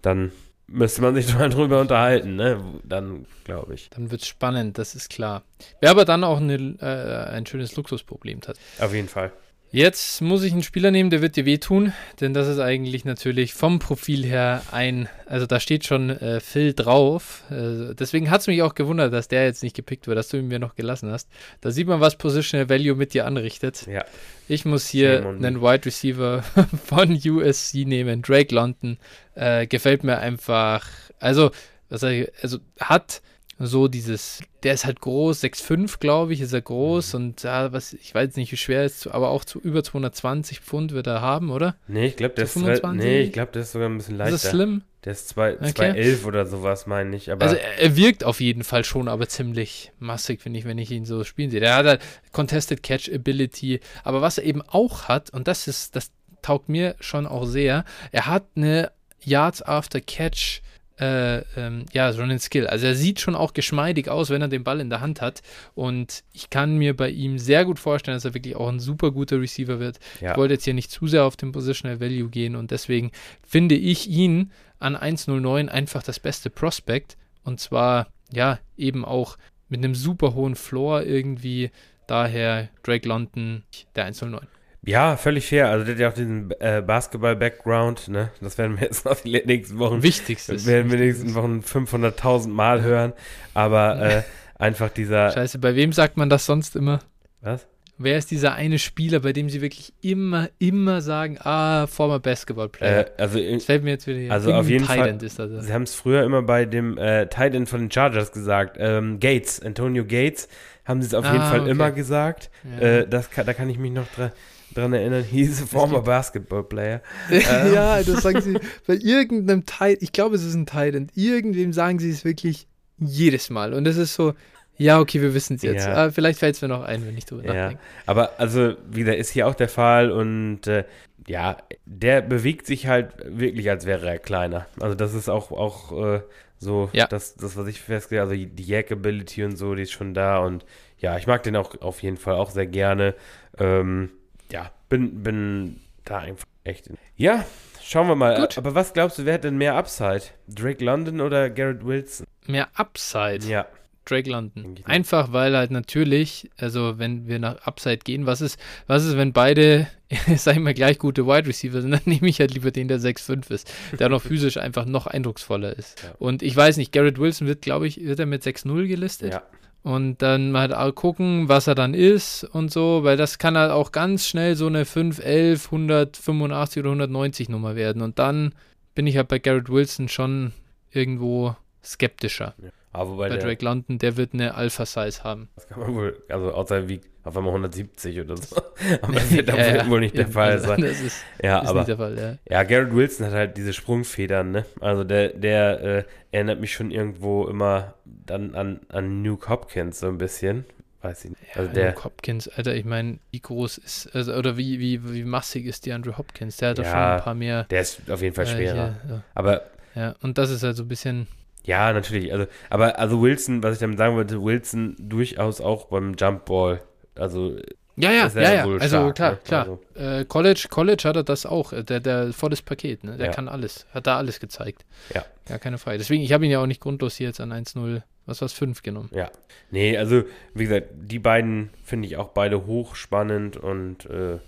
[0.00, 0.32] dann
[0.66, 2.60] müsste man sich mal drüber unterhalten, ne?
[2.84, 3.90] Dann glaube ich.
[3.90, 5.42] Dann wird es spannend, das ist klar.
[5.80, 8.56] Wer aber dann auch eine, äh, ein schönes Luxusproblem hat.
[8.78, 9.32] Auf jeden Fall.
[9.74, 13.54] Jetzt muss ich einen Spieler nehmen, der wird dir wehtun, denn das ist eigentlich natürlich
[13.54, 17.42] vom Profil her ein, also da steht schon äh, Phil drauf.
[17.50, 20.36] Äh, deswegen hat es mich auch gewundert, dass der jetzt nicht gepickt wird, dass du
[20.36, 21.30] ihn mir noch gelassen hast.
[21.62, 23.86] Da sieht man, was Positional Value mit dir anrichtet.
[23.86, 24.04] Ja.
[24.46, 26.42] Ich muss hier einen Wide Receiver
[26.84, 28.98] von USC nehmen, Drake London.
[29.34, 30.86] Äh, gefällt mir einfach,
[31.18, 31.50] also,
[31.88, 33.22] was ich, also hat
[33.66, 37.20] so dieses, der ist halt groß, 6'5 glaube ich, ist er groß mhm.
[37.20, 40.60] und ja, was, ich weiß nicht, wie schwer er ist, aber auch zu über 220
[40.60, 41.76] Pfund wird er haben, oder?
[41.86, 44.34] Nee, ich glaube, der, ist, nee, ich glaub, der ist sogar ein bisschen leichter.
[44.34, 44.82] Ist das slim?
[45.04, 46.16] Der ist 2,11 okay.
[46.24, 47.32] oder sowas, meine ich.
[47.32, 50.90] Aber also er wirkt auf jeden Fall schon, aber ziemlich massig, finde ich, wenn ich
[50.92, 51.60] ihn so spielen sehe.
[51.60, 55.96] Der hat halt Contested Catch Ability, aber was er eben auch hat, und das ist,
[55.96, 58.92] das taugt mir schon auch sehr, er hat eine
[59.24, 60.62] Yards After Catch
[60.98, 62.66] äh, ähm, ja, schon ein Skill.
[62.66, 65.42] Also er sieht schon auch geschmeidig aus, wenn er den Ball in der Hand hat.
[65.74, 69.10] Und ich kann mir bei ihm sehr gut vorstellen, dass er wirklich auch ein super
[69.10, 69.98] guter Receiver wird.
[70.20, 70.32] Ja.
[70.32, 73.10] Ich wollte jetzt hier nicht zu sehr auf den Positional Value gehen und deswegen
[73.46, 77.16] finde ich ihn an 1,09 einfach das beste Prospect.
[77.44, 79.38] Und zwar, ja, eben auch
[79.68, 81.70] mit einem super hohen Floor irgendwie.
[82.06, 83.62] Daher Drake London,
[83.96, 84.42] der 1,09.
[84.84, 85.68] Ja, völlig fair.
[85.68, 88.30] Also der hat ja auch diesen äh, Basketball-Background, ne?
[88.40, 90.66] Das werden wir jetzt noch die nächsten Wochen, Wichtigstes.
[90.66, 93.12] werden wir die nächsten Wochen 500.000 Mal hören.
[93.54, 94.22] Aber äh,
[94.58, 97.00] einfach dieser, Scheiße, bei wem sagt man das sonst immer?
[97.40, 97.66] was?
[97.98, 103.06] Wer ist dieser eine Spieler, bei dem sie wirklich immer, immer sagen, ah, former Basketball-Player?
[103.06, 104.32] Äh, also in, das fällt mir jetzt wieder hier.
[104.32, 105.64] also auf jeden Fall- Thailand ist das.
[105.66, 108.76] Sie haben es früher immer bei dem äh, Tight End von den Chargers gesagt.
[108.80, 110.48] Ähm, Gates, Antonio Gates,
[110.84, 111.70] haben sie es auf jeden Ah, Fall okay.
[111.70, 112.50] immer gesagt.
[112.80, 112.84] Ja.
[112.84, 114.32] Äh, das da kann ich mich noch dra
[114.74, 115.24] dran erinnern.
[115.24, 117.00] He's a former gibt- Basketball Player.
[117.30, 117.40] ähm.
[117.74, 121.98] ja, das sagen sie bei irgendeinem Teil, ich glaube, es ist ein Thailand, irgendwem sagen
[121.98, 122.66] sie es wirklich
[122.98, 123.74] jedes Mal.
[123.74, 124.34] Und es ist so,
[124.78, 125.84] ja, okay, wir wissen es jetzt.
[125.86, 125.94] Ja.
[126.06, 127.82] Ah, vielleicht fällt es mir noch ein, wenn ich drüber Ja, nachdenke.
[128.06, 130.84] aber also, wie gesagt, ist hier auch der Fall und äh,
[131.28, 134.66] ja, der bewegt sich halt wirklich, als wäre er kleiner.
[134.80, 136.20] Also das ist auch, auch äh,
[136.58, 137.06] so, Ja.
[137.06, 140.38] das, das, was ich festgestellt habe, also die Jack-Ability und so, die ist schon da
[140.38, 140.64] und
[140.98, 143.14] ja, ich mag den auch auf jeden Fall auch sehr gerne.
[143.58, 144.10] Ähm,
[144.52, 146.86] ja, bin, bin da einfach echt.
[146.86, 147.44] In ja,
[147.82, 148.40] schauen wir mal.
[148.40, 148.58] Gut.
[148.58, 150.22] Aber was glaubst du, wer hat denn mehr Upside?
[150.48, 152.26] Drake London oder Garrett Wilson?
[152.46, 153.46] Mehr Upside.
[153.46, 153.66] Ja,
[154.04, 154.76] Drake London.
[154.84, 159.32] Einfach, weil halt natürlich, also wenn wir nach Upside gehen, was ist, was ist, wenn
[159.32, 159.86] beide,
[160.36, 162.98] sag ich mal, gleich gute Wide Receiver sind, dann nehme ich halt lieber den, der
[162.98, 166.02] 6'5 ist, der noch physisch einfach noch eindrucksvoller ist.
[166.02, 166.14] Ja.
[166.18, 169.34] Und ich weiß nicht, Garrett Wilson wird, glaube ich, wird er mit 6'0 gelistet.
[169.34, 169.42] ja.
[169.84, 173.72] Und dann mal auch gucken, was er dann ist und so, weil das kann halt
[173.72, 178.00] auch ganz schnell so eine 5, 11, 185 oder 190 Nummer werden.
[178.00, 178.54] Und dann
[178.94, 180.52] bin ich halt bei Garrett Wilson schon
[180.92, 182.54] irgendwo skeptischer.
[182.92, 185.48] Aber wobei Bei der, Drake London, der wird eine Alpha-Size haben.
[185.54, 188.56] Das kann man wohl, also außer er wiegt auf einmal 170 oder so.
[189.02, 189.88] Aber das wird Ja, ja.
[189.88, 190.80] wohl nicht der Eben, Fall also, sein.
[190.82, 192.56] Das ist, Ja, ist aber nicht der Fall, ja.
[192.56, 194.66] ja, Garrett Wilson hat halt diese Sprungfedern, ne?
[194.80, 200.08] Also der, der äh, erinnert mich schon irgendwo immer dann an, an Nuke Hopkins so
[200.08, 200.64] ein bisschen.
[201.00, 201.56] Weiß ich nicht.
[201.56, 205.12] Also ja, der, Luke Hopkins, Alter, ich meine, wie groß ist, also, oder wie, wie,
[205.12, 206.58] wie massig ist die Andrew Hopkins?
[206.58, 207.64] Der hat doch schon ein paar mehr.
[207.64, 208.94] der ist auf jeden Fall äh, schwerer.
[209.04, 209.24] hier, ja.
[209.34, 209.62] Aber
[209.94, 211.26] ja, und das ist halt so ein bisschen,
[211.64, 212.32] ja, natürlich.
[212.32, 216.82] Also, aber also Wilson, was ich damit sagen wollte, Wilson durchaus auch beim Jumpball.
[217.14, 217.56] Also
[217.96, 219.38] ja, ja, ja, ja, wohl also stark, klar, ne?
[219.44, 219.60] klar.
[219.94, 223.16] Also, Äh, College, College hat er das auch, äh, der, der volles Paket, ne?
[223.18, 223.32] der Ja.
[223.32, 224.86] kann alles, hat da alles gezeigt.
[225.14, 225.24] Ja.
[225.46, 225.98] Gar keine Frage.
[225.98, 228.82] Deswegen, ich habe ihn ja auch nicht grundlos hier jetzt an 1-0, was war's, 5
[228.82, 229.10] genommen.
[229.12, 229.30] Ja.
[229.70, 230.22] Nee, also
[230.54, 234.38] wie gesagt, die beiden finde ich auch beide hochspannend und äh,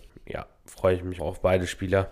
[0.74, 2.10] freue ich mich auf beide Spieler.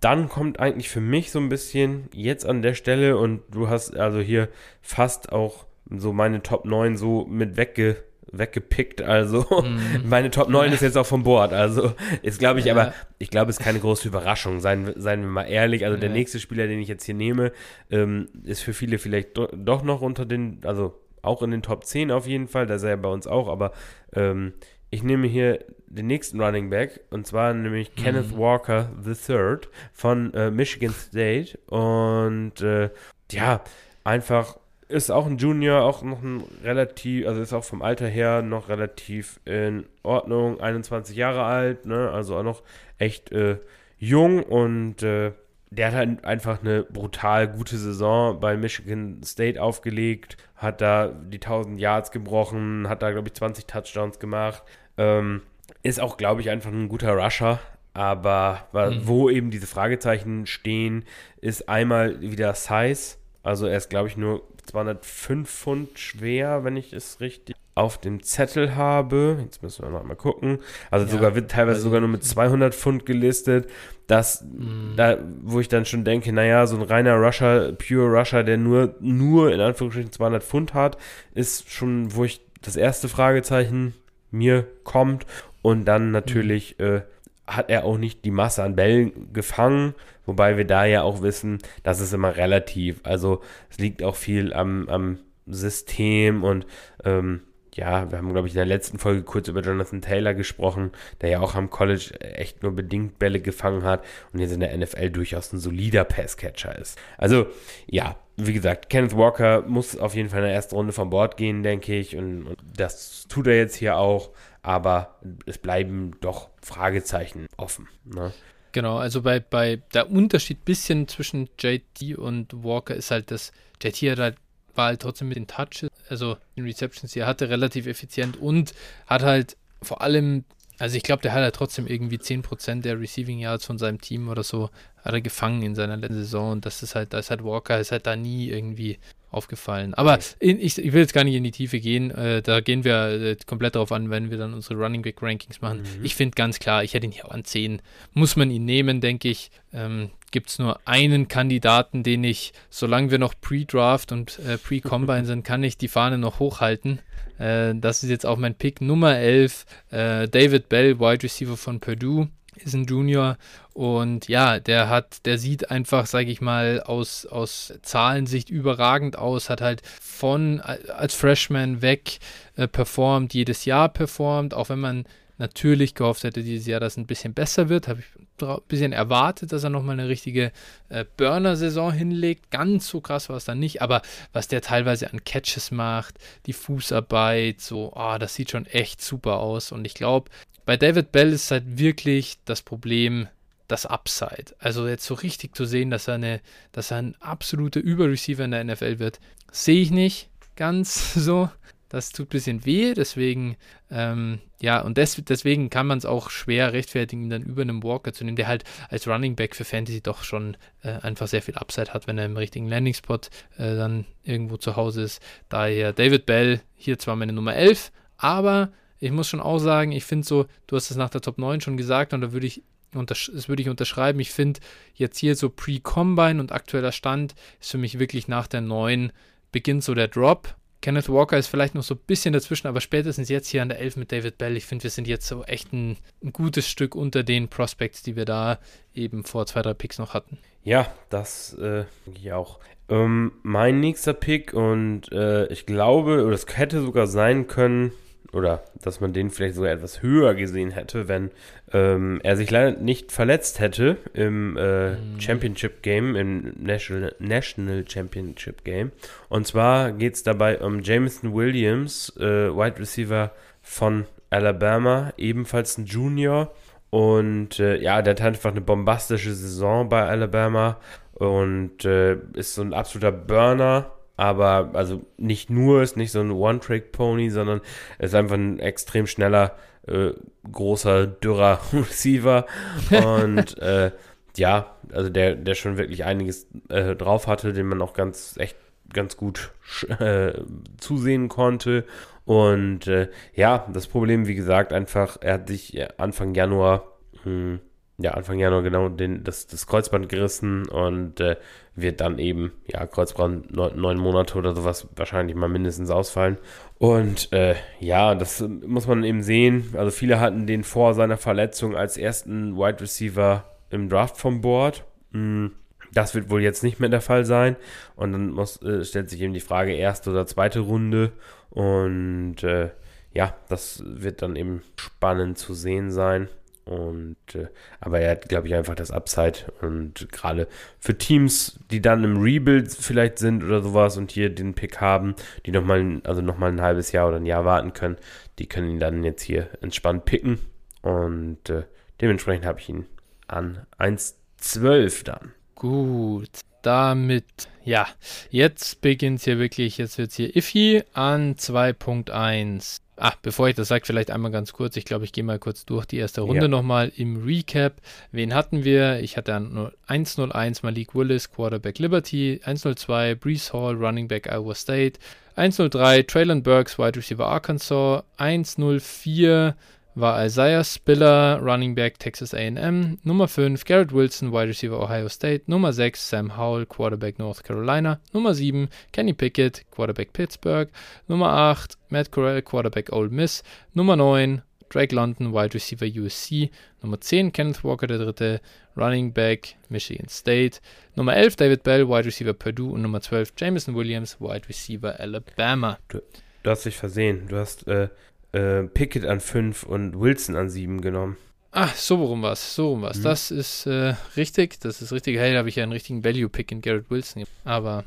[0.00, 3.96] Dann kommt eigentlich für mich so ein bisschen jetzt an der Stelle und du hast
[3.96, 4.48] also hier
[4.82, 7.96] fast auch so meine Top 9 so mit wegge
[8.32, 9.78] weggepickt, also Mhm.
[10.08, 11.92] meine Top 9 ist jetzt auch vom Bord, also
[12.22, 12.72] ist glaube ich, Ja.
[12.74, 15.96] aber ich glaube, es ist keine große Überraschung, seien, wir- seien wir mal ehrlich, also
[15.96, 16.14] der Ja.
[16.16, 17.52] nächste Spieler, den ich jetzt hier nehme,
[17.90, 21.84] ähm, ist für viele vielleicht do, doch noch unter den, also auch in den Top
[21.84, 23.70] 10 auf jeden Fall, da ist er ja bei uns auch, aber
[24.14, 24.54] ähm,
[24.90, 28.38] ich nehme hier den nächsten Running Back und zwar nämlich Kenneth Mhm.
[28.38, 29.58] Walker III
[29.92, 31.58] von äh, Michigan State.
[31.66, 32.90] Und äh,
[33.30, 33.62] ja,
[34.04, 34.58] einfach
[34.88, 38.68] ist auch ein Junior, auch noch ein relativ, also ist auch vom Alter her noch
[38.68, 42.62] relativ in Ordnung, 21 Jahre alt, ne, also auch noch
[42.98, 43.58] echt äh,
[43.98, 45.32] jung und äh,
[45.70, 51.36] der hat halt einfach eine brutal gute Saison bei Michigan State aufgelegt, hat da die
[51.40, 54.62] 1000 Yards gebrochen, hat da, glaube ich, 20 Touchdowns gemacht.
[54.96, 55.42] Ähm,
[55.82, 57.58] ist auch, glaube ich, einfach ein guter Rusher.
[57.92, 59.00] Aber Mhm.
[59.08, 61.04] wo eben diese Fragezeichen stehen,
[61.40, 63.16] ist einmal wieder Size.
[63.46, 68.22] Also er ist, glaube ich, nur 205 Pfund schwer, wenn ich es richtig auf dem
[68.22, 69.38] Zettel habe.
[69.42, 70.58] Jetzt müssen wir noch mal gucken.
[70.90, 73.68] Also Ja, sogar wird teilweise sogar nur mit 200 Pfund gelistet.
[74.08, 74.94] Das, Mhm.
[74.96, 78.94] da, wo ich dann schon denke, naja, so ein reiner Rusher, pure Rusher, der nur,
[79.00, 80.96] nur in Anführungsstrichen 200 Pfund hat,
[81.34, 83.94] ist schon, wo ich das erste Fragezeichen
[84.32, 85.24] mir kommt.
[85.62, 87.02] Und dann natürlich äh,
[87.46, 89.94] hat er auch nicht die Masse an Bällen gefangen,
[90.24, 93.00] wobei wir da ja auch wissen, das ist immer relativ.
[93.04, 96.66] Also es liegt auch viel am, am System und
[97.04, 97.42] ähm,
[97.76, 101.30] ja, wir haben, glaube ich, in der letzten Folge kurz über Jonathan Taylor gesprochen, der
[101.30, 105.10] ja auch am College echt nur bedingt Bälle gefangen hat und jetzt in der NFL
[105.10, 106.98] durchaus ein solider Passcatcher ist.
[107.18, 107.46] Also,
[107.86, 111.36] ja, wie gesagt, Kenneth Walker muss auf jeden Fall in der ersten Runde von Bord
[111.36, 114.30] gehen, denke ich, und, und das tut er jetzt hier auch,
[114.66, 115.14] aber
[115.46, 117.86] es bleiben doch Fragezeichen offen.
[118.04, 118.32] Ne?
[118.72, 124.10] Genau, also bei, bei der Unterschied bisschen zwischen JT und Walker ist halt, dass JT
[124.10, 124.36] hat halt,
[124.74, 128.74] war halt trotzdem mit den Touches, also den Receptions, die er hatte, relativ effizient und
[129.06, 130.44] hat halt vor allem,
[130.78, 134.28] also ich glaube, der hat halt trotzdem irgendwie 10% der Receiving Yards von seinem Team
[134.28, 137.30] oder so, hat er gefangen in seiner letzten Saison und das ist halt, da ist
[137.30, 138.98] halt Walker, ist halt da nie irgendwie
[139.30, 139.94] aufgefallen.
[139.94, 142.10] Aber in, ich, ich, will jetzt gar nicht in die Tiefe gehen.
[142.10, 145.60] Äh, da gehen wir äh, komplett darauf an, wenn wir dann unsere Running Back Rankings
[145.60, 145.80] machen.
[145.80, 146.04] Mhm.
[146.04, 147.82] Ich finde ganz klar, ich hätte ihn hier an 10.
[148.12, 149.50] Muss man ihn nehmen, denke ich.
[149.72, 155.24] Ähm, Gibt es nur einen Kandidaten, den ich, solange wir noch Pre-Draft und äh, Pre-Combine
[155.26, 157.00] sind, kann ich die Fahne noch hochhalten.
[157.38, 159.66] Äh, das ist jetzt auch mein Pick Nummer 11.
[159.90, 162.28] Äh, David Bell, Wide Receiver von Purdue
[162.64, 163.36] ist ein Junior
[163.72, 169.50] und ja, der hat, der sieht einfach, sage ich mal, aus, aus Zahlensicht überragend aus,
[169.50, 172.18] hat halt von als Freshman weg
[172.56, 175.04] äh, performt, jedes Jahr performt, auch wenn man
[175.38, 178.06] natürlich gehofft hätte dieses Jahr, dass es ein bisschen besser wird, habe ich
[178.42, 180.52] ein bisschen erwartet, dass er nochmal eine richtige
[180.88, 182.50] äh, Burner-Saison hinlegt.
[182.50, 184.02] Ganz so krass war es dann nicht, aber
[184.32, 189.38] was der teilweise an Catches macht, die Fußarbeit, so, ah, das sieht schon echt super
[189.38, 189.72] aus.
[189.72, 190.30] Und ich glaube,
[190.66, 193.28] bei David Bell ist halt wirklich das Problem
[193.68, 194.54] das Upside.
[194.58, 196.40] Also jetzt so richtig zu sehen, dass er, eine,
[196.72, 201.48] dass er ein absoluter Überreceiver in der NFL wird, sehe ich nicht ganz so.
[201.88, 203.56] Das tut ein bisschen weh, deswegen,
[203.92, 207.84] ähm, ja, und des, deswegen kann man es auch schwer rechtfertigen, ihn dann über einen
[207.84, 211.42] Walker zu nehmen, der halt als Running Back für Fantasy doch schon äh, einfach sehr
[211.42, 213.20] viel Upside hat, wenn er im richtigen Landing-Spot
[213.56, 215.22] äh, dann irgendwo zu Hause ist.
[215.48, 220.04] Daher David Bell, hier zwar meine Nummer 11, aber ich muss schon auch sagen, ich
[220.04, 222.62] finde so, du hast es nach der Top 9 schon gesagt und da würde ich
[222.92, 224.20] das würde ich unterschreiben.
[224.20, 224.60] Ich finde
[224.94, 229.12] jetzt hier so Pre-Combine und aktueller Stand ist für mich wirklich nach der 9
[229.52, 230.54] beginnt so der Drop.
[230.82, 233.80] Kenneth Walker ist vielleicht noch so ein bisschen dazwischen, aber spätestens jetzt hier an der
[233.80, 236.94] 11 mit David Bell, ich finde, wir sind jetzt so echt ein, ein, gutes Stück
[236.94, 238.58] unter den Prospects, die wir da
[238.94, 240.38] eben vor zwei, drei Picks noch hatten.
[240.62, 241.84] Ja, das äh,
[242.14, 242.60] ich auch.
[242.88, 247.92] Ähm, mein nächster Pick und äh, ich glaube, oder es hätte sogar sein können,
[248.32, 251.30] oder dass man den vielleicht sogar etwas höher gesehen hätte, wenn
[251.72, 255.20] ähm, er sich leider nicht verletzt hätte im äh, mhm.
[255.20, 258.92] Championship Game, im National, National Championship Game.
[259.28, 265.86] Und zwar geht es dabei um Jameson Williams, äh, Wide Receiver von Alabama, ebenfalls ein
[265.86, 266.52] Junior.
[266.90, 270.78] Und äh, ja, der hat einfach eine bombastische Saison bei Alabama
[271.14, 276.30] und äh, ist so ein absoluter Burner aber also nicht nur, ist nicht so ein
[276.30, 277.60] One-Trick-Pony, sondern
[277.98, 279.56] ist einfach ein extrem schneller,
[279.86, 280.10] äh,
[280.50, 282.46] großer, dürrer Receiver
[282.90, 283.92] und äh,
[284.36, 288.56] ja, also der, der schon wirklich einiges äh, drauf hatte, den man auch ganz, echt
[288.92, 289.52] ganz gut
[289.98, 290.32] äh,
[290.78, 291.84] zusehen konnte.
[292.24, 297.60] Und äh, ja, das Problem, wie gesagt, einfach, er hat sich Anfang Januar mh, hm,
[297.98, 301.36] ja, Anfang Januar genau den, das, das Kreuzband gerissen und äh,
[301.74, 306.36] wird dann eben, ja, Kreuzband neun, neun, Monate oder sowas wahrscheinlich mal mindestens ausfallen.
[306.78, 309.72] Und äh, ja, das muss man eben sehen.
[309.76, 314.84] Also viele hatten den vor seiner Verletzung als ersten Wide Receiver im Draft vom Board.
[315.12, 315.52] Hm,
[315.92, 317.56] das wird wohl jetzt nicht mehr der Fall sein.
[317.94, 321.12] Und dann muss, äh, stellt sich eben die Frage, erste oder zweite Runde.
[321.48, 322.70] Und äh,
[323.14, 326.28] ja, das wird dann eben spannend zu sehen sein.
[326.66, 327.46] Und äh,
[327.80, 329.38] aber er hat, glaube ich, einfach das Upside.
[329.60, 330.48] Und gerade
[330.80, 335.14] für Teams, die dann im Rebuild vielleicht sind oder sowas und hier den Pick haben,
[335.46, 337.96] die nochmal, also nochmal ein halbes Jahr oder ein Jahr warten können,
[338.40, 340.40] die können ihn dann jetzt hier entspannt picken.
[340.82, 341.62] Und äh,
[342.00, 342.86] dementsprechend habe ich ihn
[343.28, 345.32] an 1,12 dann.
[345.54, 346.30] Gut.
[346.62, 347.86] Damit, ja,
[348.30, 352.78] jetzt beginnt es hier wirklich, jetzt wird es hier iffy an 2.1.
[352.98, 354.76] Ah, bevor ich das sage, vielleicht einmal ganz kurz.
[354.76, 356.48] Ich glaube, ich gehe mal kurz durch die erste Runde ja.
[356.48, 357.74] nochmal im Recap.
[358.10, 359.00] Wen hatten wir?
[359.00, 364.98] Ich hatte 101 Malik Willis, Quarterback Liberty, 102 Brees Hall, Running Back Iowa State,
[365.34, 369.54] 103 Traylon Burks, Wide Receiver Arkansas, 104
[369.96, 372.98] war Isaiah Spiller, Running Back Texas AM.
[373.02, 375.48] Nummer 5 Garrett Wilson, Wide Receiver Ohio State.
[375.48, 377.98] Nummer 6 Sam Howell, Quarterback North Carolina.
[378.12, 380.68] Nummer 7 Kenny Pickett, Quarterback Pittsburgh.
[381.08, 383.42] Nummer 8 Matt Corral, Quarterback Ole Miss.
[383.72, 386.50] Nummer 9 Drake London, Wide Receiver USC.
[386.82, 388.42] Nummer 10 Kenneth Walker, der dritte,
[388.76, 390.60] Running Back Michigan State.
[390.94, 392.72] Nummer 11 David Bell, Wide Receiver Purdue.
[392.72, 395.78] Und Nummer 12 Jameson Williams, Wide Receiver Alabama.
[395.88, 396.02] Du,
[396.42, 397.28] du hast dich versehen.
[397.28, 397.88] Du hast äh,
[398.32, 401.16] äh, Pickett an 5 und Wilson an 7 genommen.
[401.52, 402.98] Ah, so rum was, so rum was.
[402.98, 403.02] Mhm.
[403.04, 405.16] Das ist äh, richtig, das ist richtig.
[405.16, 407.24] Hey, da habe ich ja einen richtigen Value-Pick in Garrett Wilson.
[407.44, 407.84] Aber.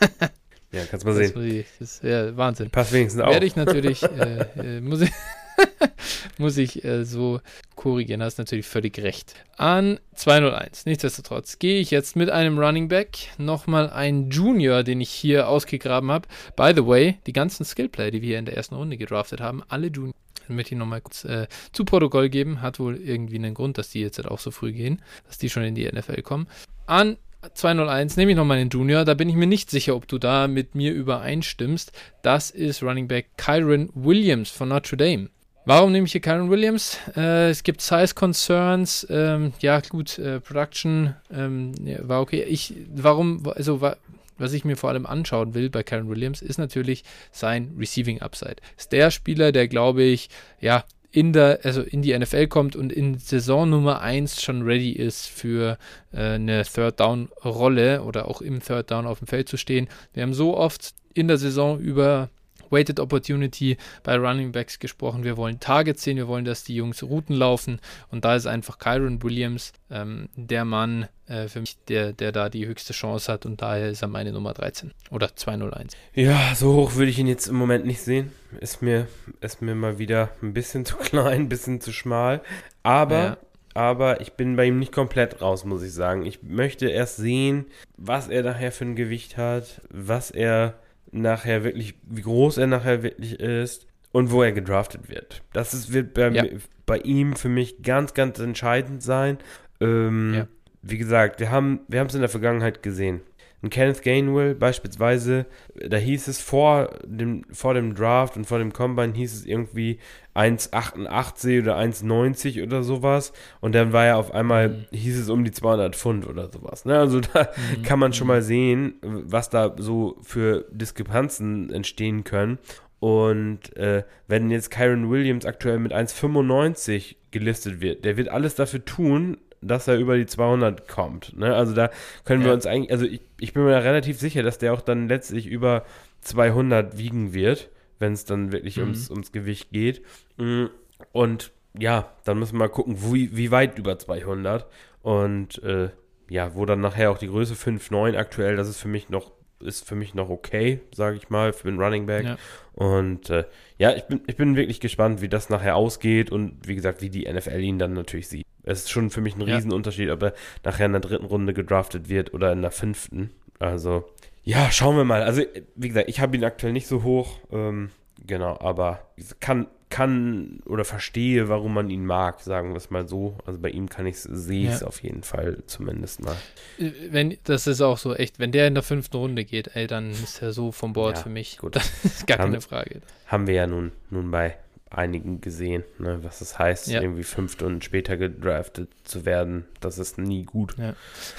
[0.72, 1.64] ja, kannst mal sehen.
[1.78, 2.68] Das ist ja Wahnsinn.
[2.68, 3.30] Passt wenigstens auch.
[3.30, 5.10] Werde ich natürlich, äh, äh, muss ich,
[6.38, 7.40] muss ich äh, so
[7.76, 9.34] korrigieren, hast natürlich völlig recht.
[9.56, 10.86] An 201.
[10.86, 16.10] Nichtsdestotrotz gehe ich jetzt mit einem Running Back, nochmal ein Junior, den ich hier ausgegraben
[16.10, 16.28] habe.
[16.56, 19.88] By the way, die ganzen Skillplayer, die wir in der ersten Runde gedraftet haben, alle
[19.88, 20.14] Junior.
[20.46, 22.60] Dann möchte ich nochmal kurz äh, zu Protokoll geben.
[22.60, 25.48] Hat wohl irgendwie einen Grund, dass die jetzt halt auch so früh gehen, dass die
[25.48, 26.48] schon in die NFL kommen.
[26.86, 27.16] An
[27.54, 29.04] 201 nehme ich nochmal den Junior.
[29.04, 31.92] Da bin ich mir nicht sicher, ob du da mit mir übereinstimmst.
[32.22, 35.30] Das ist Running Back Kyron Williams von Notre Dame.
[35.66, 36.98] Warum nehme ich hier Kyron Williams?
[37.16, 39.06] Äh, es gibt Size Concerns.
[39.10, 42.42] Ähm, ja, gut, äh, Production ähm, ja, war okay.
[42.44, 43.96] Ich, warum, also, wa,
[44.38, 48.56] was ich mir vor allem anschauen will bei Kyron Williams, ist natürlich sein Receiving Upside.
[48.78, 50.30] Ist der Spieler, der, glaube ich,
[50.60, 54.92] ja, in der, also in die NFL kommt und in Saison Nummer 1 schon ready
[54.92, 55.76] ist für
[56.12, 59.88] äh, eine Third Down Rolle oder auch im Third Down auf dem Feld zu stehen.
[60.14, 62.30] Wir haben so oft in der Saison über
[62.70, 65.24] Weighted Opportunity bei Running Backs gesprochen.
[65.24, 68.78] Wir wollen Targets sehen, wir wollen, dass die Jungs Routen laufen und da ist einfach
[68.78, 73.46] Kyron Williams ähm, der Mann äh, für mich, der, der da die höchste Chance hat
[73.46, 75.96] und daher ist er meine Nummer 13 oder 201.
[76.14, 78.32] Ja, so hoch würde ich ihn jetzt im Moment nicht sehen.
[78.60, 79.06] Ist mir,
[79.40, 82.42] ist mir mal wieder ein bisschen zu klein, ein bisschen zu schmal.
[82.82, 83.36] Aber ja
[83.74, 86.26] aber ich bin bei ihm nicht komplett raus, muss ich sagen.
[86.26, 87.66] Ich möchte erst sehen,
[87.96, 90.74] was er nachher für ein Gewicht hat, was er
[91.12, 95.42] nachher wirklich, wie groß er nachher wirklich ist und wo er gedraftet wird.
[95.52, 96.44] Das ist, wird bei, ja.
[96.86, 99.38] bei ihm für mich ganz, ganz entscheidend sein.
[99.80, 100.48] Ähm, ja.
[100.82, 103.20] Wie gesagt, wir haben wir es in der Vergangenheit gesehen.
[103.62, 105.44] Ein Kenneth Gainwell beispielsweise,
[105.74, 109.98] da hieß es vor dem, vor dem Draft und vor dem Combine hieß es irgendwie
[110.40, 113.32] 1,88 oder 1,90 oder sowas.
[113.60, 114.86] Und dann war ja auf einmal, mhm.
[114.92, 116.84] hieß es um die 200 Pfund oder sowas.
[116.84, 116.98] Ne?
[116.98, 117.82] Also da mhm.
[117.82, 122.58] kann man schon mal sehen, was da so für Diskrepanzen entstehen können.
[123.00, 128.84] Und äh, wenn jetzt Kyron Williams aktuell mit 1,95 gelistet wird, der wird alles dafür
[128.84, 131.36] tun, dass er über die 200 kommt.
[131.36, 131.54] Ne?
[131.54, 131.90] Also da
[132.24, 132.48] können ja.
[132.48, 135.46] wir uns eigentlich, also ich, ich bin mir relativ sicher, dass der auch dann letztlich
[135.46, 135.84] über
[136.22, 137.70] 200 wiegen wird
[138.00, 138.82] wenn es dann wirklich mhm.
[138.82, 140.02] ums, ums Gewicht geht.
[140.36, 140.66] Mm,
[141.12, 144.66] und ja, dann müssen wir mal gucken, wie, wie weit über 200.
[145.02, 145.90] Und äh,
[146.28, 149.30] ja, wo dann nachher auch die Größe 5,9 aktuell, das ist für mich noch
[149.62, 152.24] ist für mich noch okay, sage ich mal, für den Running Back.
[152.24, 152.38] Ja.
[152.72, 153.44] Und äh,
[153.76, 157.10] ja, ich bin, ich bin wirklich gespannt, wie das nachher ausgeht und wie gesagt, wie
[157.10, 158.46] die NFL ihn dann natürlich sieht.
[158.62, 160.34] Es ist schon für mich ein Riesenunterschied, ob er
[160.64, 163.30] nachher in der dritten Runde gedraftet wird oder in der fünften.
[163.58, 164.08] Also
[164.42, 165.22] ja, schauen wir mal.
[165.22, 165.42] Also,
[165.76, 167.38] wie gesagt, ich habe ihn aktuell nicht so hoch.
[167.52, 167.90] Ähm,
[168.26, 169.10] genau, aber
[169.40, 173.36] kann, kann oder verstehe, warum man ihn mag, sagen wir es mal so.
[173.44, 174.86] Also bei ihm kann ich sehe ich es ja.
[174.86, 176.36] auf jeden Fall zumindest mal.
[176.78, 179.86] Äh, wenn, das ist auch so echt, wenn der in der fünften Runde geht, ey,
[179.86, 181.58] dann ist er so vom Bord ja, für mich.
[181.58, 181.76] Gut.
[181.80, 183.00] Das ist gar haben, keine Frage.
[183.26, 184.56] Haben wir ja nun, nun bei
[184.90, 187.00] einigen gesehen, ne, was das heißt, ja.
[187.00, 189.64] irgendwie fünf Stunden später gedraftet zu werden.
[189.80, 190.74] Das ist nie gut.
[190.78, 190.94] Ja.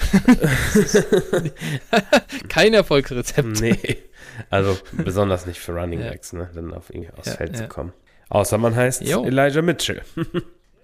[2.48, 3.60] Kein Erfolgsrezept.
[3.60, 3.98] Nee.
[4.48, 7.92] Also besonders nicht für Running Backs, ne, dann auf irgendwie aufs Feld zu kommen.
[8.30, 9.24] Außer man heißt jo.
[9.24, 10.00] Elijah Mitchell.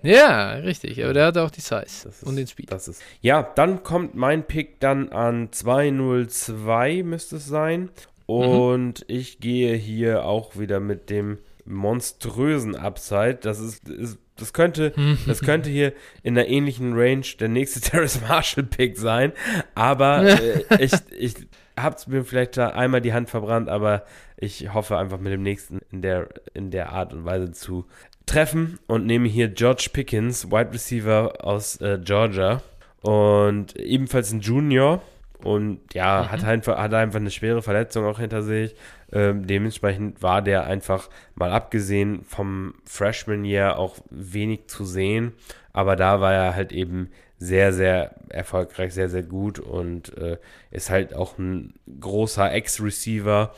[0.03, 1.03] ja, richtig.
[1.03, 2.71] Aber der hat auch die Size ist, und den Speed.
[2.71, 3.03] Das ist.
[3.23, 7.81] Ja, dann kommt mein Pick dann an 202, müsste es sein.
[7.81, 7.89] Mhm.
[8.27, 9.16] Und mhm.
[9.16, 11.39] ich gehe hier auch wieder mit dem
[11.69, 13.39] monströsen Upside.
[13.43, 14.93] Das ist, ist das könnte,
[15.27, 15.93] das könnte hier
[16.23, 19.33] in einer ähnlichen Range der nächste Terrace Marshall Pick sein.
[19.75, 21.35] Aber äh, ich, ich
[21.79, 24.05] habe mir vielleicht da einmal die Hand verbrannt, aber
[24.37, 27.87] ich hoffe einfach mit dem nächsten in der, in der Art und Weise zu
[28.27, 32.62] treffen und nehme hier George Pickens, Wide Receiver aus äh, Georgia
[33.01, 35.03] und ebenfalls ein Junior
[35.43, 36.32] und ja, mhm.
[36.32, 38.74] hat, einfach, hat einfach eine schwere Verletzung auch hinter sich.
[39.12, 45.32] Ähm, dementsprechend war der einfach mal abgesehen vom Freshman Year auch wenig zu sehen.
[45.72, 50.39] Aber da war er halt eben sehr, sehr erfolgreich, sehr, sehr gut und äh,
[50.72, 53.55] ist halt auch ein großer Ex-Receiver,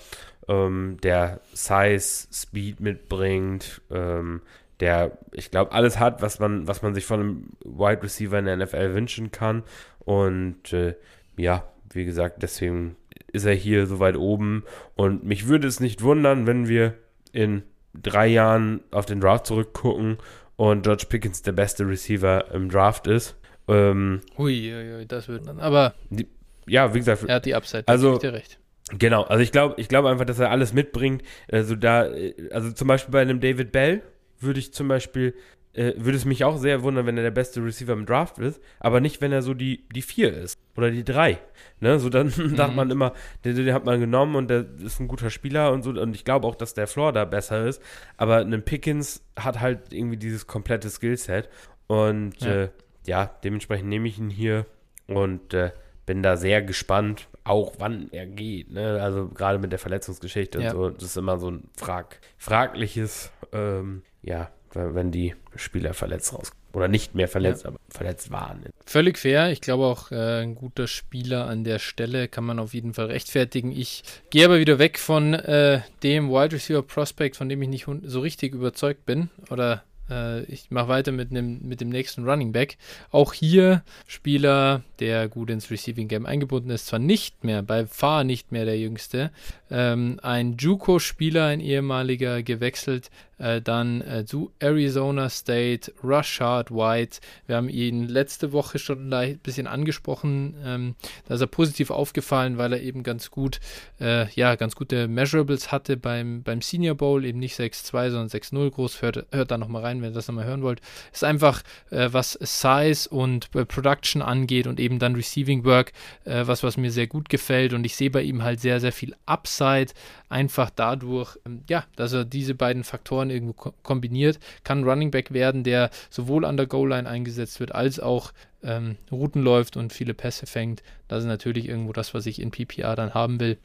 [0.48, 4.42] ähm, der Size, Speed mitbringt, ähm,
[4.80, 8.46] der, ich glaube, alles hat, was man, was man sich von einem Wide Receiver in
[8.46, 9.62] der NFL wünschen kann.
[10.00, 10.94] Und äh,
[11.40, 12.96] ja, wie gesagt, deswegen
[13.32, 14.64] ist er hier so weit oben.
[14.94, 16.94] Und mich würde es nicht wundern, wenn wir
[17.32, 17.62] in
[17.94, 20.18] drei Jahren auf den Draft zurückgucken
[20.56, 23.36] und George Pickens der beste Receiver im Draft ist.
[23.68, 25.60] Ähm, ui, ui, ui, das wird dann.
[25.60, 26.26] Aber die,
[26.66, 27.84] ja, wie gesagt, er hat die Upside.
[27.86, 28.58] Also dir recht.
[28.98, 31.22] Genau, also ich glaube, ich glaube einfach, dass er alles mitbringt.
[31.50, 32.08] Also da,
[32.50, 34.02] also zum Beispiel bei einem David Bell
[34.40, 35.34] würde ich zum Beispiel
[35.72, 38.60] äh, würde es mich auch sehr wundern, wenn er der beste Receiver im Draft ist,
[38.80, 41.38] aber nicht, wenn er so die, die vier ist oder die drei.
[41.80, 41.98] Ne?
[41.98, 42.56] So dann mhm.
[42.56, 43.12] sagt man immer,
[43.44, 45.90] den, den, hat man genommen und der ist ein guter Spieler und so.
[45.90, 47.80] Und ich glaube auch, dass der Floor da besser ist.
[48.16, 51.48] Aber ein Pickens hat halt irgendwie dieses komplette Skillset.
[51.86, 52.68] Und ja, äh,
[53.06, 54.66] ja dementsprechend nehme ich ihn hier
[55.06, 55.70] und äh,
[56.06, 58.72] bin da sehr gespannt, auch wann er geht.
[58.72, 59.00] Ne?
[59.00, 60.70] Also gerade mit der Verletzungsgeschichte ja.
[60.70, 66.32] und so, das ist immer so ein frag, fragliches, ähm, ja, wenn die Spieler verletzt
[66.32, 66.60] rauskommen.
[66.72, 67.70] Oder nicht mehr verletzt, ja.
[67.70, 68.64] aber verletzt waren.
[68.86, 69.50] Völlig fair.
[69.50, 73.06] Ich glaube auch, äh, ein guter Spieler an der Stelle kann man auf jeden Fall
[73.06, 73.72] rechtfertigen.
[73.72, 77.86] Ich gehe aber wieder weg von äh, dem Wide Receiver Prospect, von dem ich nicht
[78.04, 79.30] so richtig überzeugt bin.
[79.50, 82.76] Oder äh, ich mache weiter mit, nem, mit dem nächsten Running Back.
[83.10, 88.24] Auch hier Spieler, der gut ins Receiving Game eingebunden ist, zwar nicht mehr, bei Far
[88.24, 89.30] nicht mehr der jüngste.
[89.70, 93.10] Ähm, ein Juco-Spieler, ein ehemaliger, gewechselt
[93.40, 97.20] äh, dann äh, zu Arizona State, Rashard White.
[97.46, 100.54] Wir haben ihn letzte Woche schon ein bisschen angesprochen.
[100.64, 100.94] Ähm,
[101.26, 103.60] da ist er positiv aufgefallen, weil er eben ganz gut,
[104.00, 108.70] äh, ja, ganz gute Measurables hatte beim, beim Senior Bowl, eben nicht 6-2, sondern 6-0
[108.70, 109.02] groß.
[109.02, 110.80] Hört, hört da nochmal rein, wenn ihr das nochmal hören wollt.
[111.12, 115.92] Ist einfach, äh, was Size und äh, Production angeht und eben dann Receiving Work,
[116.24, 117.72] was, was mir sehr gut gefällt.
[117.72, 119.92] Und ich sehe bei ihm halt sehr, sehr viel Upside,
[120.30, 125.10] einfach dadurch, ähm, ja, dass er diese beiden Faktoren man irgendwo kombiniert, kann ein Running
[125.10, 129.92] Back werden, der sowohl an der Goal-Line eingesetzt wird, als auch ähm, Routen läuft und
[129.92, 130.82] viele Pässe fängt.
[131.08, 133.58] Das ist natürlich irgendwo das, was ich in PPR dann haben will.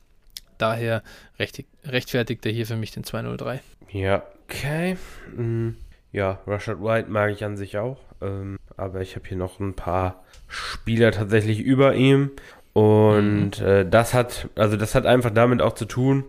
[0.57, 1.03] Daher
[1.37, 3.61] rechtfertigt er hier für mich den 203.
[3.91, 4.97] Ja, okay.
[5.35, 5.75] Mhm.
[6.13, 7.97] Ja, Rashad White mag ich an sich auch.
[8.21, 12.31] Ähm, aber ich habe hier noch ein paar Spieler tatsächlich über ihm.
[12.71, 13.65] Und mhm.
[13.65, 16.23] äh, das hat, also das hat einfach damit auch zu tun,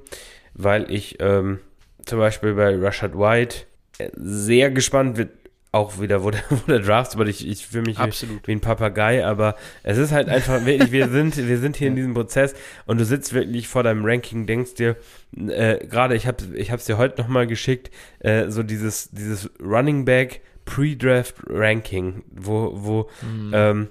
[0.55, 1.61] weil ich ähm,
[2.07, 3.67] zum Beispiel bei Rashad White
[4.15, 5.31] sehr gespannt wird
[5.73, 8.47] auch wieder, wo der, wo der Draft weil ich, ich fühle mich Absolut.
[8.49, 11.97] wie ein Papagei, aber es ist halt einfach, wirklich, wir sind, wir sind hier in
[11.97, 12.55] diesem Prozess
[12.87, 14.97] und du sitzt wirklich vor deinem Ranking, denkst dir,
[15.37, 17.91] äh, gerade ich habe ich es dir heute nochmal geschickt,
[18.21, 23.51] äh, so dieses, dieses Running Back Pre-Draft Ranking, wo, wo, mhm.
[23.55, 23.89] ähm,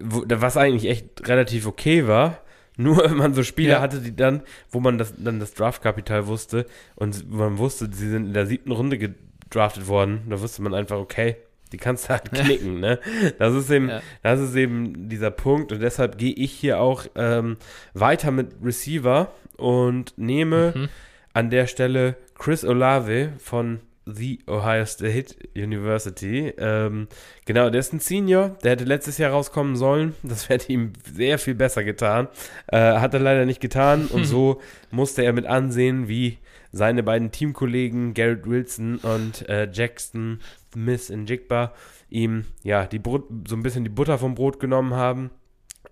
[0.00, 2.42] wo, was eigentlich echt relativ okay war,
[2.78, 3.80] nur wenn man so Spiele ja.
[3.80, 6.64] hatte, die dann, wo man das, dann das Draftkapital wusste
[6.94, 10.96] und man wusste, sie sind in der siebten Runde gedraftet worden, da wusste man einfach,
[10.96, 11.36] okay,
[11.72, 13.00] die kannst du halt knicken, ne?
[13.38, 14.00] Das ist eben, ja.
[14.22, 17.56] das ist eben dieser Punkt und deshalb gehe ich hier auch ähm,
[17.94, 20.88] weiter mit Receiver und nehme mhm.
[21.34, 23.80] an der Stelle Chris Olave von
[24.14, 26.52] The Ohio State University.
[26.58, 27.08] Ähm,
[27.44, 30.14] genau, der ist ein Senior, der hätte letztes Jahr rauskommen sollen.
[30.22, 32.28] Das hätte ihm sehr viel besser getan.
[32.68, 36.38] Äh, hat er leider nicht getan und so musste er mit ansehen, wie
[36.72, 40.40] seine beiden Teamkollegen Garrett Wilson und äh, Jackson
[40.72, 41.72] Smith in Jigba
[42.10, 45.30] ihm ja die Brot, so ein bisschen die Butter vom Brot genommen haben.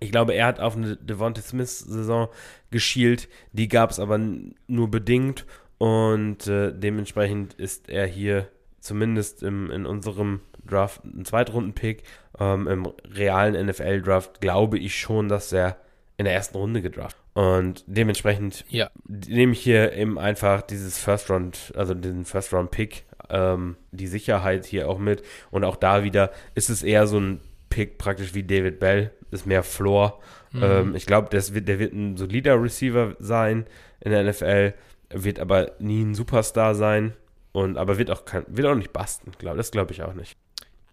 [0.01, 2.29] Ich glaube, er hat auf eine Devontae Smith-Saison
[2.71, 3.29] geschielt.
[3.53, 4.19] Die gab es aber
[4.67, 5.47] nur bedingt
[5.79, 8.49] und äh, dementsprechend ist er hier
[8.81, 12.03] zumindest im, in unserem Draft ein Zweitrunden-Pick.
[12.39, 15.77] Ähm, Im realen NFL-Draft glaube ich schon, dass er
[16.17, 17.17] in der ersten Runde gedraft.
[17.35, 18.91] Und dementsprechend ja.
[19.07, 24.07] nehme ich hier eben einfach dieses First Round, also diesen First Round Pick, ähm, die
[24.07, 25.23] Sicherheit hier auch mit.
[25.51, 29.47] Und auch da wieder ist es eher so ein Pick praktisch wie David Bell, ist
[29.47, 30.19] mehr Floor.
[30.53, 30.63] Mhm.
[30.63, 33.67] Ähm, ich glaube, der wird ein solider Receiver sein
[34.01, 34.73] in der NFL
[35.11, 37.15] wird aber nie ein Superstar sein
[37.53, 40.37] und aber wird auch kein, wird auch nicht basten, glaub, das glaube ich auch nicht.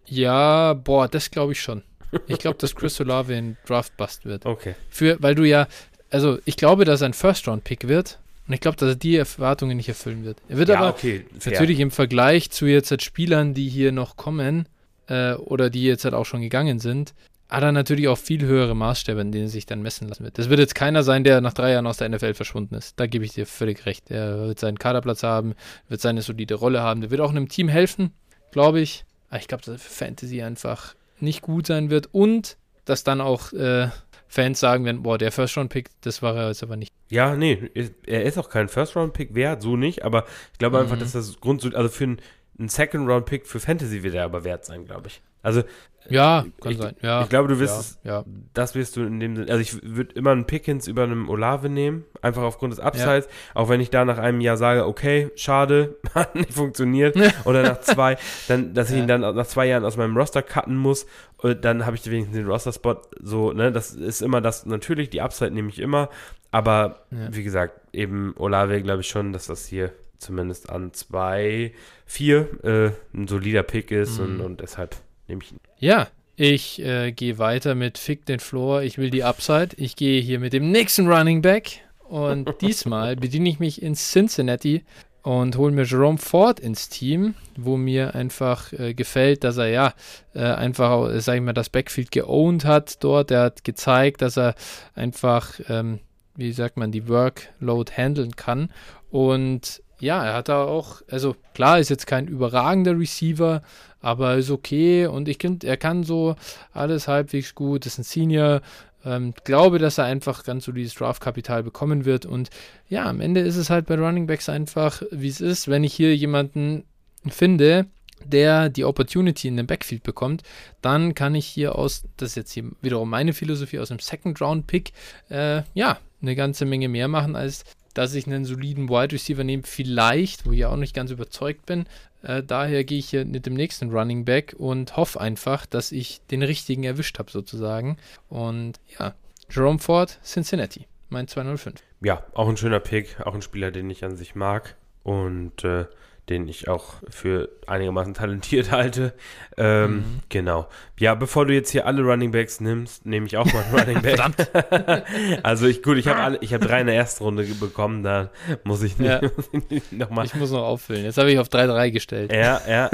[0.06, 1.82] Ja, boah, das glaube ich schon.
[2.26, 4.46] Ich glaube, dass Chris Olave ein Draft Bust wird.
[4.46, 4.74] Okay.
[4.88, 5.66] Für, weil du ja,
[6.10, 8.94] also ich glaube, dass er ein First Round Pick wird und ich glaube, dass er
[8.94, 10.38] die Erwartungen nicht erfüllen wird.
[10.48, 14.16] Er wird ja, aber okay, natürlich im Vergleich zu jetzt halt Spielern, die hier noch
[14.16, 14.68] kommen
[15.08, 17.14] äh, oder die jetzt halt auch schon gegangen sind,
[17.48, 20.38] hat er natürlich auch viel höhere Maßstäbe, in denen er sich dann messen lassen wird.
[20.38, 22.98] Das wird jetzt keiner sein, der nach drei Jahren aus der NFL verschwunden ist.
[22.98, 24.10] Da gebe ich dir völlig recht.
[24.10, 25.54] Er wird seinen Kaderplatz haben,
[25.88, 27.00] wird seine solide Rolle haben.
[27.00, 28.12] Der wird auch einem Team helfen,
[28.50, 29.04] glaube ich.
[29.28, 33.20] Aber ich glaube, dass er für Fantasy einfach nicht gut sein wird und dass dann
[33.20, 33.88] auch äh,
[34.28, 36.92] Fans sagen werden, boah, der First-Round-Pick, das war er jetzt aber nicht.
[37.08, 37.70] Ja, nee,
[38.06, 40.82] er ist auch kein First-Round-Pick wert, so nicht, aber ich glaube mhm.
[40.84, 42.20] einfach, dass das Grund, also für einen,
[42.58, 45.22] einen Second-Round-Pick für Fantasy wird er aber wert sein, glaube ich.
[45.44, 45.62] Also
[46.08, 46.94] ja, kann ich, sein.
[47.00, 48.24] Ja, ich glaube, du wirst ja, ja.
[48.52, 51.68] das wirst du in dem Sinne, also ich würde immer einen Pickens über einem Olave
[51.68, 53.30] nehmen, einfach aufgrund des Upsides, ja.
[53.54, 57.80] auch wenn ich da nach einem Jahr sage, okay, schade, hat nicht funktioniert, oder nach
[57.80, 58.18] zwei,
[58.48, 61.06] dann, dass ich ihn dann nach zwei Jahren aus meinem Roster cutten muss,
[61.38, 65.22] und dann habe ich wenigstens den Roster-Spot, so, ne, das ist immer das, natürlich, die
[65.22, 66.10] Upside nehme ich immer,
[66.50, 71.72] aber wie gesagt, eben Olave glaube ich schon, dass das hier zumindest an zwei,
[72.06, 74.24] vier äh, ein solider Pick ist mhm.
[74.24, 74.96] und, und deshalb
[75.28, 75.58] nehme ich ihn.
[75.78, 78.82] Ja, ich äh, gehe weiter mit Fick den Floor.
[78.82, 79.70] Ich will die Upside.
[79.76, 81.80] Ich gehe hier mit dem nächsten Running Back.
[82.08, 84.84] Und diesmal bediene ich mich in Cincinnati
[85.22, 89.94] und hole mir Jerome Ford ins Team, wo mir einfach äh, gefällt, dass er ja
[90.34, 93.30] äh, einfach, äh, sag ich mal, das Backfield geowned hat dort.
[93.30, 94.54] Er hat gezeigt, dass er
[94.94, 96.00] einfach, ähm,
[96.34, 98.70] wie sagt man, die Workload handeln kann.
[99.10, 103.62] Und ja, er hat da auch, also klar, ist jetzt kein überragender Receiver,
[104.00, 105.06] aber ist okay.
[105.06, 106.36] Und ich finde, er kann so
[106.72, 108.60] alles halbwegs gut, ist ein Senior,
[109.04, 112.26] ähm, glaube, dass er einfach ganz solides Draftkapital bekommen wird.
[112.26, 112.50] Und
[112.88, 115.94] ja, am Ende ist es halt bei Running Backs einfach, wie es ist, wenn ich
[115.94, 116.84] hier jemanden
[117.28, 117.86] finde,
[118.24, 120.42] der die Opportunity in dem Backfield bekommt,
[120.80, 124.40] dann kann ich hier aus, das ist jetzt hier wiederum meine Philosophie, aus dem Second
[124.40, 124.92] Round Pick,
[125.28, 127.64] äh, ja, eine ganze Menge mehr machen, als
[127.94, 131.86] dass ich einen soliden Wide Receiver nehme, vielleicht, wo ich auch nicht ganz überzeugt bin.
[132.22, 136.20] Äh, daher gehe ich hier mit dem nächsten Running Back und hoffe einfach, dass ich
[136.30, 137.96] den richtigen erwischt habe, sozusagen.
[138.28, 139.14] Und ja,
[139.50, 141.82] Jerome Ford, Cincinnati, mein 205.
[142.00, 144.76] Ja, auch ein schöner Pick, auch ein Spieler, den ich an sich mag.
[145.02, 145.86] Und äh,
[146.28, 149.12] den ich auch für einigermaßen talentiert halte.
[149.56, 150.04] Ähm, mhm.
[150.30, 150.68] Genau.
[150.98, 154.02] Ja, bevor du jetzt hier alle Running Backs nimmst, nehme ich auch mal einen Running
[154.02, 154.16] Back.
[154.16, 155.04] Verdammt.
[155.42, 158.30] also ich, gut, ich habe alle, ich habe drei in der ersten Runde bekommen, da
[158.64, 159.20] muss ich nicht, ja.
[159.90, 160.24] nochmal.
[160.24, 161.04] Ich muss noch auffüllen.
[161.04, 162.32] Jetzt habe ich auf 3-3 gestellt.
[162.32, 162.90] Ja, ja.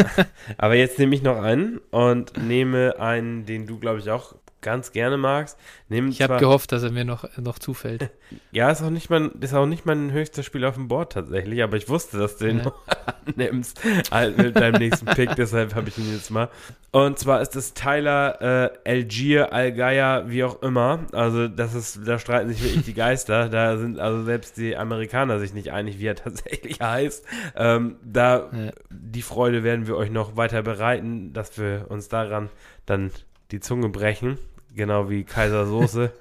[0.59, 4.93] Aber jetzt nehme ich noch einen und nehme einen, den du, glaube ich, auch ganz
[4.93, 5.59] gerne magst.
[5.89, 8.11] Nimm ich habe gehofft, dass er mir noch, noch zufällt.
[8.53, 11.63] ja, ist auch, nicht mein, ist auch nicht mein höchster Spieler auf dem Board tatsächlich,
[11.63, 12.65] aber ich wusste, dass du den ja.
[12.65, 12.75] noch
[13.37, 13.81] nimmst
[14.11, 16.49] halt mit deinem nächsten Pick, deshalb habe ich ihn jetzt mal.
[16.93, 21.07] Und zwar ist es Tyler äh, Algier, Algaya, wie auch immer.
[21.13, 23.49] Also das ist, da streiten sich wirklich die Geister.
[23.61, 27.25] Da sind also selbst die Amerikaner sich nicht einig, wie er tatsächlich heißt.
[27.57, 28.71] Ähm, da ja.
[28.91, 32.49] die Freude werden wir euch noch weiter bereiten, dass wir uns daran
[32.87, 33.11] dann
[33.51, 34.39] die Zunge brechen.
[34.75, 36.13] Genau wie Kaisersoße.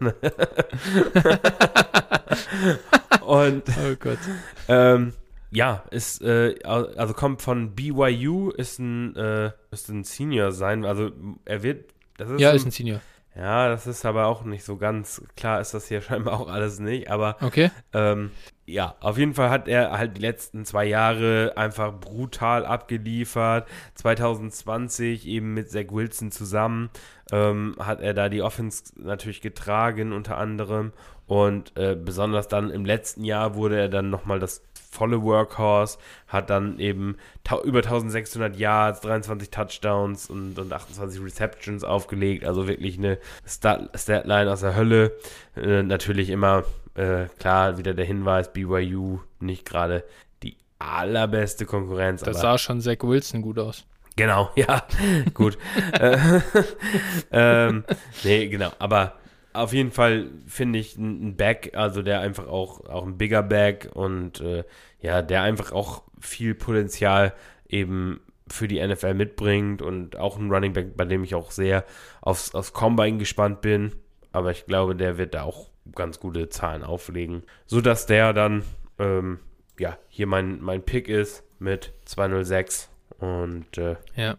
[3.22, 4.18] Und oh Gott.
[4.68, 5.14] Ähm,
[5.52, 10.86] ja, ist, äh, also kommt von BYU, ist ein, äh, ist ein Senior sein.
[10.86, 11.12] Also
[11.46, 11.94] er wird.
[12.18, 13.02] Ist ja, ein, ist ein Senior.
[13.40, 16.80] Ja, das ist aber auch nicht so ganz klar, ist das hier scheinbar auch alles
[16.80, 17.10] nicht.
[17.10, 17.72] Aber okay.
[17.94, 18.32] Ähm,
[18.66, 23.68] ja, auf jeden Fall hat er halt die letzten zwei Jahre einfach brutal abgeliefert.
[23.96, 26.90] 2020 eben mit Zach Wilson zusammen
[27.32, 30.92] ähm, hat er da die Offense natürlich getragen unter anderem.
[31.26, 36.50] Und äh, besonders dann im letzten Jahr wurde er dann nochmal das volle Workhorse, hat
[36.50, 37.18] dann eben
[37.64, 42.44] über 1600 Yards, 23 Touchdowns und, und 28 Receptions aufgelegt.
[42.44, 45.12] Also wirklich eine Stat Statline aus der Hölle.
[45.56, 46.64] Äh, natürlich immer,
[46.96, 50.04] äh, klar, wieder der Hinweis, BYU nicht gerade
[50.44, 52.22] die allerbeste Konkurrenz.
[52.22, 53.86] Das sah schon Zach Wilson gut aus.
[54.16, 54.84] Genau, ja,
[55.34, 55.58] gut.
[55.94, 56.42] Äh,
[57.32, 57.84] ähm,
[58.24, 59.14] nee, genau, aber
[59.60, 63.90] auf jeden Fall finde ich ein Back, also der einfach auch, auch ein bigger Back
[63.94, 64.64] und äh,
[65.02, 67.34] ja, der einfach auch viel Potenzial
[67.68, 71.86] eben für die NFL mitbringt und auch ein Running Back, bei dem ich auch sehr
[72.22, 73.94] aufs, aufs Combine gespannt bin.
[74.32, 78.64] Aber ich glaube, der wird da auch ganz gute Zahlen auflegen, sodass der dann,
[78.98, 79.40] ähm,
[79.80, 82.90] ja, hier mein, mein Pick ist mit 206
[83.20, 84.38] und äh, ja.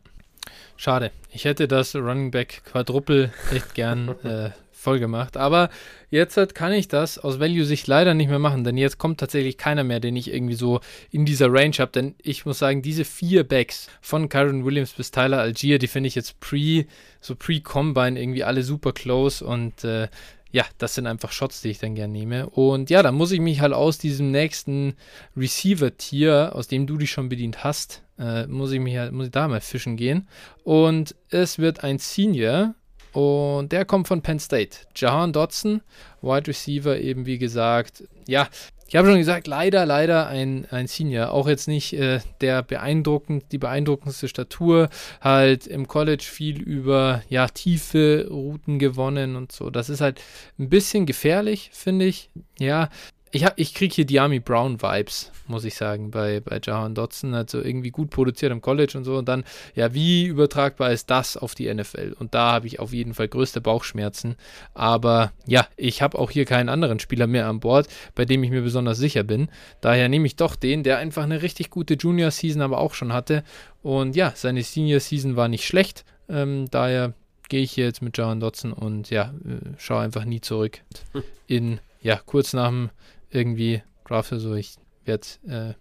[0.76, 1.10] Schade.
[1.30, 4.50] Ich hätte das Running Back Quadruple echt gern äh,
[4.80, 5.36] voll gemacht.
[5.36, 5.70] Aber
[6.10, 9.58] jetzt halt kann ich das aus Value-Sicht leider nicht mehr machen, denn jetzt kommt tatsächlich
[9.58, 11.92] keiner mehr, den ich irgendwie so in dieser Range habe.
[11.92, 16.08] Denn ich muss sagen, diese vier Backs von Kyron Williams bis Tyler Algier, die finde
[16.08, 16.86] ich jetzt pre,
[17.20, 20.08] so pre-Combine irgendwie alle super close und äh,
[20.52, 22.48] ja, das sind einfach Shots, die ich dann gerne nehme.
[22.50, 24.94] Und ja, dann muss ich mich halt aus diesem nächsten
[25.36, 29.32] Receiver-Tier, aus dem du dich schon bedient hast, äh, muss ich mich halt, muss ich
[29.32, 30.26] da mal fischen gehen.
[30.64, 32.74] Und es wird ein Senior
[33.12, 34.78] und der kommt von Penn State.
[34.94, 35.82] Jahan Dodson,
[36.22, 38.04] Wide Receiver, eben wie gesagt.
[38.26, 38.48] Ja,
[38.90, 41.30] ich habe schon gesagt, leider, leider ein, ein Senior.
[41.30, 44.88] Auch jetzt nicht äh, der beeindruckend, die beeindruckendste Statur.
[45.20, 49.70] Halt im College viel über ja, tiefe Routen gewonnen und so.
[49.70, 50.20] Das ist halt
[50.58, 52.30] ein bisschen gefährlich, finde ich.
[52.58, 52.88] Ja,
[53.32, 57.34] ich, ich kriege hier Diami Brown Vibes, muss ich sagen, bei, bei Jahan Dotson.
[57.34, 59.16] Also irgendwie gut produziert im College und so.
[59.16, 59.44] Und dann,
[59.74, 62.16] ja, wie übertragbar ist das auf die NFL?
[62.18, 64.36] Und da habe ich auf jeden Fall größte Bauchschmerzen.
[64.74, 68.50] Aber ja, ich habe auch hier keinen anderen Spieler mehr an Bord, bei dem ich
[68.50, 69.48] mir besonders sicher bin.
[69.80, 73.44] Daher nehme ich doch den, der einfach eine richtig gute Junior-Season aber auch schon hatte.
[73.82, 76.04] Und ja, seine Senior-Season war nicht schlecht.
[76.28, 77.14] Ähm, daher
[77.48, 80.80] gehe ich hier jetzt mit Jahan Dotson und ja, äh, schaue einfach nie zurück.
[81.46, 82.90] In, ja, kurz nach dem
[83.30, 85.74] irgendwie drafte, so ich werde äh,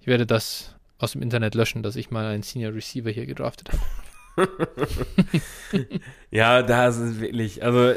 [0.00, 3.70] ich werde das aus dem Internet löschen, dass ich mal einen Senior Receiver hier gedraftet
[3.72, 3.82] habe.
[6.30, 7.94] ja, da sind wirklich, also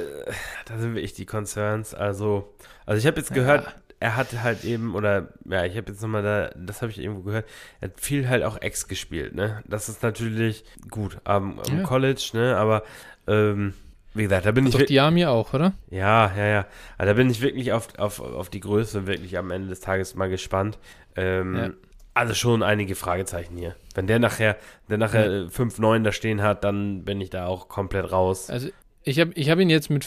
[0.65, 1.93] da sind wirklich die Concerns.
[1.93, 2.53] Also,
[2.85, 6.23] also ich habe jetzt gehört, er hat halt eben, oder ja, ich habe jetzt nochmal
[6.23, 7.47] da, das habe ich irgendwo gehört,
[7.79, 9.63] er hat viel halt auch Ex gespielt, ne?
[9.65, 11.83] Das ist natürlich gut am, am Ja.
[11.83, 12.57] College, ne?
[12.57, 12.83] Aber
[13.27, 13.73] ähm,
[14.13, 15.73] wie gesagt, da bin ich Doch die Army auch, oder?
[15.89, 16.65] ja, ja, ja.
[16.97, 20.15] Aber da bin ich wirklich auf, auf, auf die Größe wirklich am Ende des Tages
[20.15, 20.77] mal gespannt.
[21.15, 21.69] Ähm, Ja.
[22.15, 23.75] Also schon einige Fragezeichen hier.
[23.95, 24.55] Wenn der nachher,
[24.87, 28.51] der nachher äh, 5-9 da stehen hat, dann bin ich da auch komplett raus.
[28.51, 28.69] Also
[29.03, 30.05] ich habe ich hab ihn jetzt mit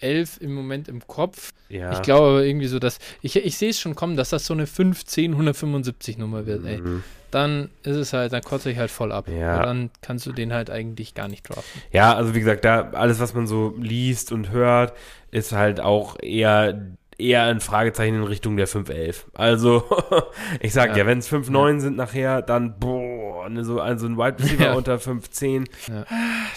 [0.00, 1.52] 5-11 im Moment im Kopf.
[1.68, 1.92] Ja.
[1.92, 2.98] Ich glaube aber irgendwie so, dass.
[3.22, 6.78] Ich, ich sehe es schon kommen, dass das so eine 15 175 Nummer wird, ey.
[6.78, 7.02] Mhm.
[7.30, 9.28] Dann ist es halt, dann kotze ich halt voll ab.
[9.28, 9.62] Ja.
[9.62, 11.82] Dann kannst du den halt eigentlich gar nicht draften.
[11.92, 14.96] Ja, also wie gesagt, da alles, was man so liest und hört,
[15.32, 19.26] ist halt auch eher eher ein Fragezeichen in Richtung der 511.
[19.34, 19.84] Also,
[20.60, 21.06] ich sag ja, Ja.
[21.06, 24.74] wenn es 5-9 sind nachher, dann boah, ne, so also ein Wide Receiver Ja.
[24.74, 26.04] unter 5-10, Ja.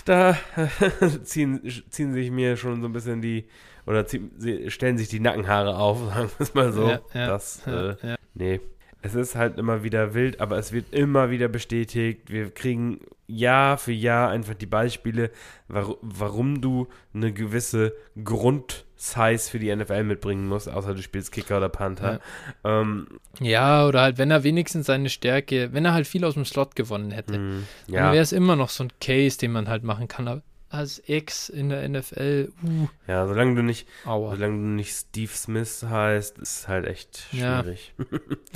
[0.05, 0.37] da
[1.23, 3.47] ziehen, ziehen sich mir schon so ein bisschen die
[3.85, 6.87] oder ziehen, sie- stellen sich die Nackenhaare auf, sagen wir es mal so.
[6.89, 8.15] Ja, ja, das, Ja, äh, ja.
[8.33, 8.59] Nee.
[9.01, 12.29] Es ist halt immer wieder wild, aber es wird immer wieder bestätigt.
[12.29, 15.31] Wir kriegen Jahr für Jahr einfach die Beispiele,
[15.67, 21.69] warum, du eine gewisse Grundsize für die NFL mitbringen musst, außer du spielst Kicker oder
[21.69, 22.19] Panther.
[22.63, 23.07] Ähm,
[23.39, 26.75] ja, oder halt, wenn er wenigstens seine Stärke, wenn er halt viel aus dem Slot
[26.75, 29.83] gewonnen hätte, mh, dann ja, wäre es immer noch so ein Case, den man halt
[29.83, 30.27] machen kann.
[30.27, 30.41] Aber
[30.71, 34.35] als Ex in der NFL, uh, ja, solange du nicht, aua.
[34.35, 37.61] solange du nicht Steve Smith heißt, ist halt echt Ja.
[37.63, 37.93] schwierig.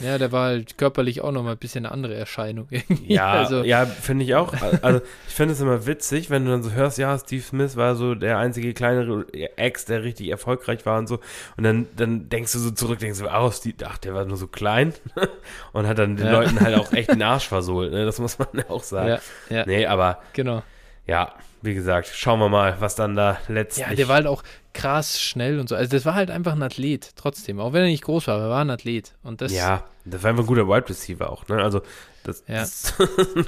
[0.04, 2.68] Ja, der war halt körperlich auch nochmal ein bisschen eine andere Erscheinung.
[2.72, 3.14] irgendwie.
[3.14, 4.54] Ja, also, ja, finde ich auch.
[4.82, 7.96] Also ich finde es immer witzig, wenn du dann so hörst, ja, Steve Smith war
[7.96, 9.26] so der einzige kleinere
[9.56, 11.20] Ex, der richtig erfolgreich war und so.
[11.58, 14.38] Und dann, dann denkst du so zurück, denkst du, oh, Steve, ach, der war nur
[14.38, 14.94] so klein
[15.74, 16.32] und hat dann den Ja.
[16.34, 17.92] Leuten halt auch echt den Arsch versohlt.
[17.92, 18.06] Ne?
[18.06, 19.20] Das muss man ja auch sagen.
[19.50, 20.64] ja, ja, Nee, aber genau.
[21.08, 21.34] ja,
[21.64, 23.88] wie gesagt, schauen wir mal, was dann da letztlich.
[23.88, 25.76] Ja, der war halt auch krass schnell und so.
[25.76, 27.60] Also das war halt einfach ein Athlet, trotzdem.
[27.60, 29.14] Auch wenn er nicht groß war, aber er war ein Athlet.
[29.24, 31.48] Und das, ja, das war einfach ein guter Wide Receiver auch.
[31.48, 31.56] Ne?
[31.64, 31.82] Also
[32.24, 32.60] das, Ja.
[32.64, 32.94] das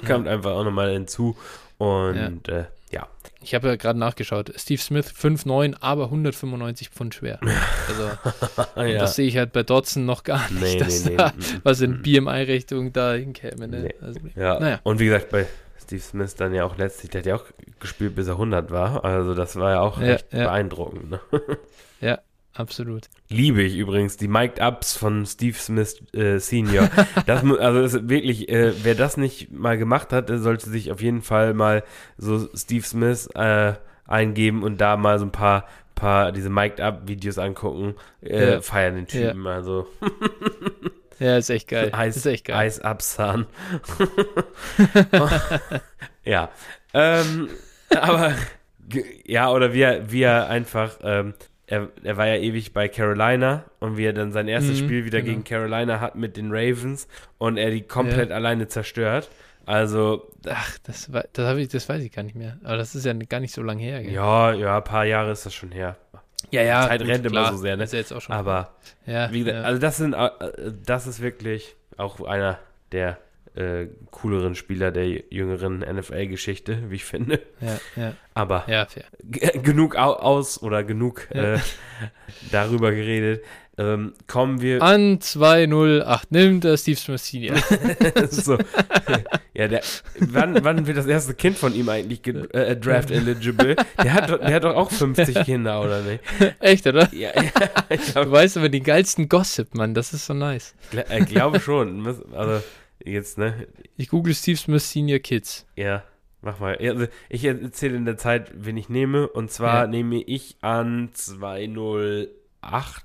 [0.08, 1.36] kommt einfach auch nochmal hinzu.
[1.78, 2.54] Und ja.
[2.60, 3.08] Äh, ja.
[3.42, 4.54] ich habe ja gerade nachgeschaut.
[4.56, 7.40] Steve Smith 5'9, aber 195 Pfund schwer.
[7.90, 8.10] Also
[8.82, 9.00] ja.
[9.00, 11.18] das sehe ich halt bei Dodson noch gar nicht, Nee, dass nee, nee.
[11.18, 13.68] da Mm, was in BMI-Richtung da hinkäme.
[13.68, 13.80] Ne?
[13.82, 13.96] Nee.
[14.02, 14.80] Also, Ja, Naja.
[14.84, 15.48] und wie gesagt, bei
[15.86, 17.46] Steve Smith dann ja auch letztlich, der hat ja auch
[17.80, 19.04] gespielt, bis er 100 war.
[19.06, 20.46] Also das war ja auch Ja, echt ja.
[20.46, 21.12] beeindruckend.
[21.12, 21.20] Ne?
[22.02, 22.20] ja,
[22.54, 23.06] absolut.
[23.30, 26.90] Liebe ich übrigens die Mic'd Ups von Steve Smith äh, Senior.
[27.26, 30.92] Das, also das ist wirklich, äh, wer das nicht mal gemacht hat, der sollte sich
[30.92, 31.84] auf jeden Fall mal
[32.18, 33.74] so Steve Smith äh,
[34.08, 37.96] eingeben und da mal so ein paar paar diese Mic'd Up Videos angucken.
[38.22, 38.62] Äh, Ja.
[38.62, 39.88] Feiern den Typen, also
[41.20, 41.90] Ja, ist echt geil.
[41.94, 42.58] Eis, ist echt geil.
[42.58, 42.80] Eis
[46.24, 46.50] ja.
[46.94, 47.50] Ähm,
[47.96, 48.34] aber
[49.26, 51.34] ja, oder wie er, wie er einfach, ähm,
[51.68, 55.06] er, er war ja ewig bei Carolina und wie er dann sein erstes Mhm, Spiel
[55.06, 55.32] wieder genau.
[55.32, 59.30] gegen Carolina hat mit den Ravens und er die komplett alleine zerstört.
[59.66, 62.60] Also, Ach, das, war, das, ich, das weiß ich gar nicht mehr.
[62.64, 64.04] Aber das ist ja gar nicht so lange her.
[64.04, 64.14] Gell?
[64.14, 65.98] ja, ja, ein paar Jahre ist das schon her.
[66.52, 67.84] Ja, ja Zeit rennt immer so sehr, ne?
[67.84, 68.36] Ist ja jetzt auch schon.
[68.36, 69.64] Aber ja, Wie gesagt, ja.
[69.64, 70.30] also das sind, äh,
[70.86, 72.60] das ist wirklich auch einer
[72.92, 73.18] der
[73.56, 77.42] äh, cooleren Spieler der jüngeren NFL-Geschichte, wie ich finde.
[77.62, 78.88] ja, ja, Aber ja,
[79.64, 81.60] genug au aus oder genug äh,
[82.52, 83.44] darüber geredet.
[83.78, 87.58] Ähm, kommen wir An 208 nimmt der Steve Smith Senior.
[88.30, 88.58] so.
[89.54, 89.82] ja, der,
[90.20, 93.76] wann, wann wird das erste Kind von ihm eigentlich ge- äh, draft eligible?
[94.02, 96.24] Der hat, doch- der hat doch auch 50 Kinder, oder nicht?
[96.60, 97.14] Echt, oder?
[97.14, 97.44] Ja, ja
[97.90, 99.94] ich Du glaub, weißt aber den geilsten Gossip, Mann.
[99.94, 100.74] Das ist so nice.
[100.94, 102.06] gl- äh, glaube schon.
[102.34, 102.62] Also
[103.04, 103.68] jetzt, ne?
[103.98, 105.66] Ich google Steve Smith Senior Kids.
[105.76, 106.04] Ja,
[106.42, 106.78] mach mal.
[106.78, 109.28] Also ich erzähle in der Zeit, wen ich nehme.
[109.28, 109.88] Und zwar Ja.
[109.88, 112.30] nehme ich an 208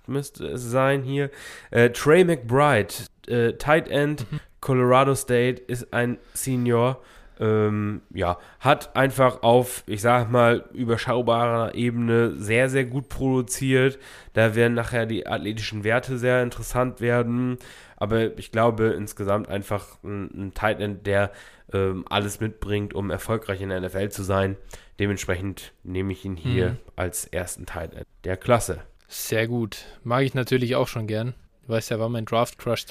[0.07, 1.31] müsste es sein hier.
[1.70, 2.95] Äh, Trey McBride,
[3.28, 4.41] äh, Tight End, Mhm.
[4.61, 7.01] Colorado State, ist ein Senior.
[7.39, 13.99] Ähm, ja, hat einfach auf, ich sag mal, überschaubarer Ebene sehr, sehr gut produziert.
[14.35, 17.57] Da werden nachher die athletischen Werte sehr interessant werden.
[17.97, 21.31] Aber ich glaube insgesamt einfach ein, ein Tight End, der
[21.73, 24.57] ähm, alles mitbringt, um erfolgreich in der NFL zu sein.
[24.99, 26.77] Dementsprechend nehme ich ihn hier Mhm.
[26.97, 28.81] als ersten Tight End der Klasse.
[29.12, 29.87] Sehr gut.
[30.05, 31.35] Mag ich natürlich auch schon gern.
[31.66, 32.87] Du weißt ja, war mein Draft Crush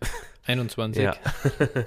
[0.46, 1.02] 21.
[1.02, 1.14] Ja.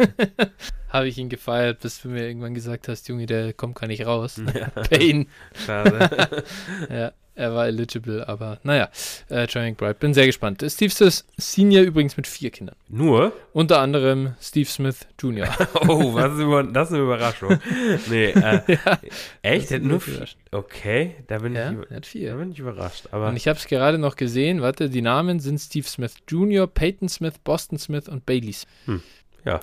[0.90, 4.06] Habe ich ihn gefeiert, bis du mir irgendwann gesagt hast, Junge, der kommt gar nicht
[4.06, 4.40] raus.
[4.54, 4.68] Ja.
[4.90, 5.28] Pain.
[5.66, 6.44] Schade.
[6.90, 8.90] Ja, er war eligible, aber naja,
[9.30, 9.96] äh, Johnny McBride.
[9.96, 10.64] Bin sehr gespannt.
[10.68, 12.76] Steve Smith Senior übrigens mit vier Kindern.
[12.90, 13.34] Nur?
[13.54, 15.48] Unter anderem Steve Smith Jr.
[15.88, 17.58] Oh, was ist über, das ist eine Überraschung.
[18.08, 19.00] Nee, äh, ja,
[19.42, 19.72] echt?
[19.72, 20.26] Hat nur vier?
[20.52, 22.36] Okay, da bin, Ja, ich, hat da vier.
[22.36, 23.08] bin ich überrascht.
[23.12, 24.62] Aber Und ich habe es gerade noch gesehen.
[24.62, 28.68] Warte, die Namen sind Steve Smith Jr., Peyton Smith, Boston Smith und Baileys.
[29.46, 29.60] ja,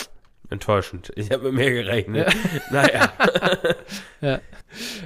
[0.49, 1.13] enttäuschend.
[1.17, 2.35] Ich habe mit mehr gerechnet.
[2.71, 3.13] Naja.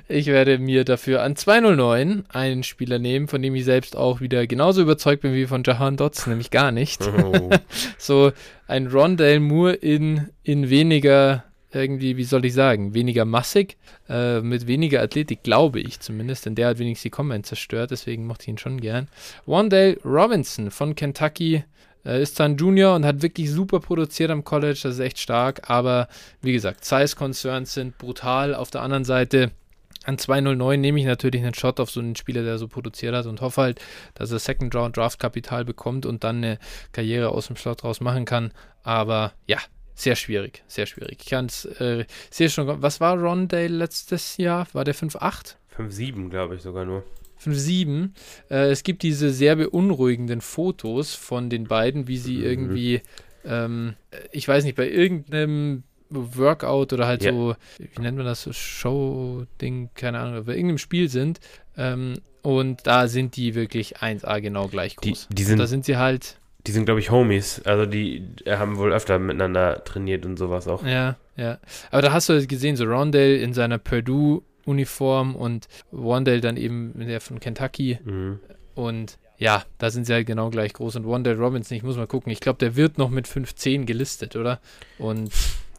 [0.09, 4.47] Ich werde mir dafür an 209 einen Spieler nehmen, von dem ich selbst auch wieder
[4.47, 7.01] genauso überzeugt bin wie von Jahan Dotson, nämlich gar nicht.
[7.07, 7.49] Oh.
[7.97, 8.33] So
[8.67, 14.67] ein Rondale Moore in, in weniger, irgendwie, wie soll ich sagen, weniger massig, äh, mit
[14.67, 18.49] weniger Athletik, glaube ich zumindest, denn der hat wenigstens die Combine zerstört, deswegen mochte ich
[18.49, 19.09] ihn schon gern.
[19.47, 21.65] Wandale Robinson von Kentucky
[22.05, 26.09] ist dann Junior und hat wirklich super produziert am College, das ist echt stark, aber
[26.43, 28.55] wie gesagt, Size-Concerns sind brutal.
[28.55, 29.51] Auf der anderen Seite
[30.05, 33.27] an 209 nehme ich natürlich einen Shot auf so einen Spieler, der so produziert hat
[33.27, 33.81] und hoffe halt,
[34.15, 36.59] dass er Second Round Draft Kapital bekommt und dann eine
[36.93, 38.53] Karriere aus dem Slot raus machen kann.
[38.83, 39.59] Aber ja,
[39.95, 41.19] sehr schwierig, sehr schwierig.
[41.23, 44.67] Ich kann es, äh, sehe schon, was war Rondale letztes Jahr?
[44.73, 45.57] War der 5'8?
[45.77, 47.03] 5-7, glaube ich sogar nur.
[47.45, 48.11] 5'7.
[48.51, 52.45] Äh, es gibt diese sehr beunruhigenden Fotos von den beiden, wie sie Mhm.
[52.45, 53.03] irgendwie,
[53.45, 53.95] ähm,
[54.33, 57.33] ich weiß nicht, bei irgendeinem Workout oder halt Ja.
[57.33, 61.41] so, wie nennt man das, so Show-Ding, keine Ahnung, bei irgendeinem Spiel sind.
[61.77, 65.29] Ähm, und da sind die wirklich 1A genau gleich Die, groß.
[65.33, 67.61] die Und sind, da sind sie halt, die sind glaube ich, Homies.
[67.65, 70.85] Also die äh, haben wohl öfter miteinander trainiert und sowas auch.
[70.85, 71.59] ja, ja.
[71.91, 73.79] Aber da hast du gesehen, so Rondale in seiner
[74.65, 77.99] Purdue-Uniform und Wandale dann eben der von Kentucky.
[78.05, 78.41] Mhm.
[78.75, 80.97] Und ja, da sind sie halt genau gleich groß.
[80.97, 84.37] Und Wandale Robinson, ich muss mal gucken, ich glaube, der wird noch mit 5'10 gelistet,
[84.37, 84.61] oder?
[84.99, 85.33] Und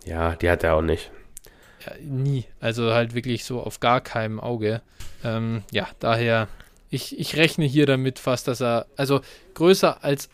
[0.06, 1.12] Ja, die hat er auch nicht.
[1.86, 2.45] ja, nie.
[2.60, 4.82] Also halt wirklich so auf gar keinem Auge.
[5.24, 6.48] Ähm, ja, daher,
[6.90, 9.22] ich, ich rechne hier damit fast, dass er, also
[9.56, 10.30] größer als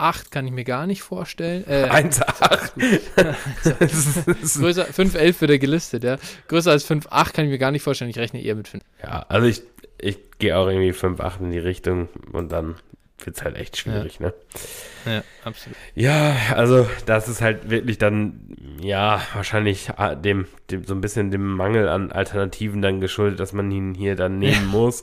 [0.00, 1.66] 1,8 kann ich mir gar nicht vorstellen.
[1.66, 2.72] Äh, 1,8.
[4.60, 6.16] größer, 5,11 wird er gelistet, ja.
[6.48, 8.10] Größer als 5,8 kann ich mir gar nicht vorstellen.
[8.10, 8.82] Ich rechne eher mit 5.
[9.02, 9.62] ja, also ich,
[9.98, 12.76] ich gehe auch irgendwie 5,8 in die Richtung und dann
[13.26, 14.32] wird es halt echt schwierig, ne?
[15.06, 15.76] Ja, absolut.
[15.94, 21.30] Ja, also das ist halt wirklich dann, ja, wahrscheinlich ah, dem, dem so ein bisschen
[21.30, 25.02] dem Mangel an Alternativen dann geschuldet, dass man ihn hier dann nehmen muss.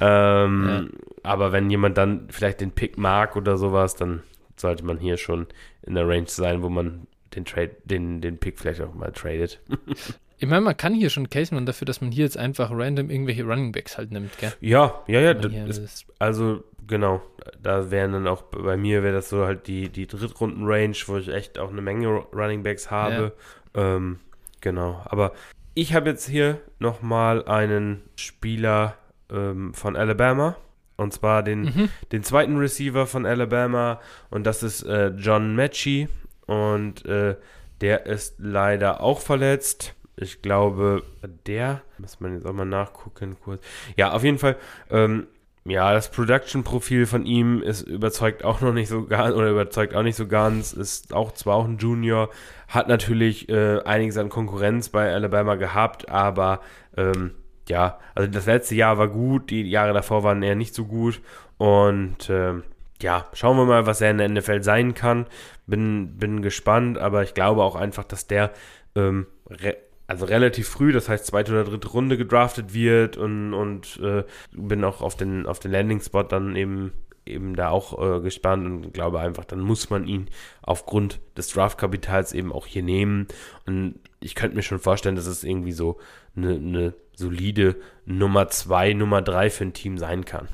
[0.00, 0.90] Ähm,
[1.22, 4.22] Aber wenn jemand dann vielleicht den Pick mag oder sowas, dann
[4.56, 5.46] sollte man hier schon
[5.82, 9.60] in der Range sein, wo man den Trade, den, den Pick vielleicht auch mal tradet.
[10.38, 13.10] Ich meine, man kann hier schon case man dafür, dass man hier jetzt einfach random
[13.10, 14.52] irgendwelche Running Backs halt nimmt, gell?
[14.60, 17.20] Ja, ja, ja, ist, also genau,
[17.62, 21.28] da wären dann auch bei mir wäre das so halt die, die Drittrunden-Range, wo ich
[21.28, 23.32] echt auch eine Menge Running Backs habe.
[23.74, 24.20] Ähm,
[24.60, 25.32] genau, aber
[25.74, 28.96] ich habe jetzt hier nochmal einen Spieler
[29.30, 30.56] ähm, von Alabama.
[30.96, 31.88] Und zwar den, Mhm.
[32.10, 34.00] den zweiten Receiver von Alabama.
[34.30, 36.08] Und das ist äh, John Mechie.
[36.46, 37.36] Und äh,
[37.80, 39.94] der ist leider auch verletzt.
[40.20, 41.02] Ich glaube,
[41.46, 43.62] der, muss man jetzt auch mal nachgucken kurz.
[43.96, 44.56] Ja, auf jeden Fall.
[44.90, 45.28] Ähm,
[45.64, 50.02] ja, das Production-Profil von ihm ist überzeugt auch noch nicht so ganz, oder überzeugt auch
[50.02, 52.30] nicht so ganz, ist auch zwar auch ein Junior,
[52.68, 56.60] hat natürlich äh, einiges an Konkurrenz bei Alabama gehabt, aber
[56.96, 57.32] ähm,
[57.68, 61.20] ja, also das letzte Jahr war gut, die Jahre davor waren eher nicht so gut
[61.58, 62.64] und ähm,
[63.00, 65.26] ja, schauen wir mal, was er in der NFL sein kann.
[65.66, 68.50] Bin, bin gespannt, aber ich glaube auch einfach, dass der
[68.96, 69.26] ähm,
[70.08, 74.82] also relativ früh, das heißt zweite oder dritte Runde gedraftet wird und, und äh, bin
[74.82, 76.92] auch auf den, auf den Landing-Spot dann eben,
[77.26, 80.28] eben da auch äh, gespannt und glaube einfach, dann muss man ihn
[80.62, 83.28] aufgrund des Draftkapitals eben auch hier nehmen.
[83.66, 85.98] Und ich könnte mir schon vorstellen, dass es irgendwie so
[86.34, 87.76] eine, eine solide
[88.06, 90.48] Nummer zwei, Nummer drei für ein Team sein kann.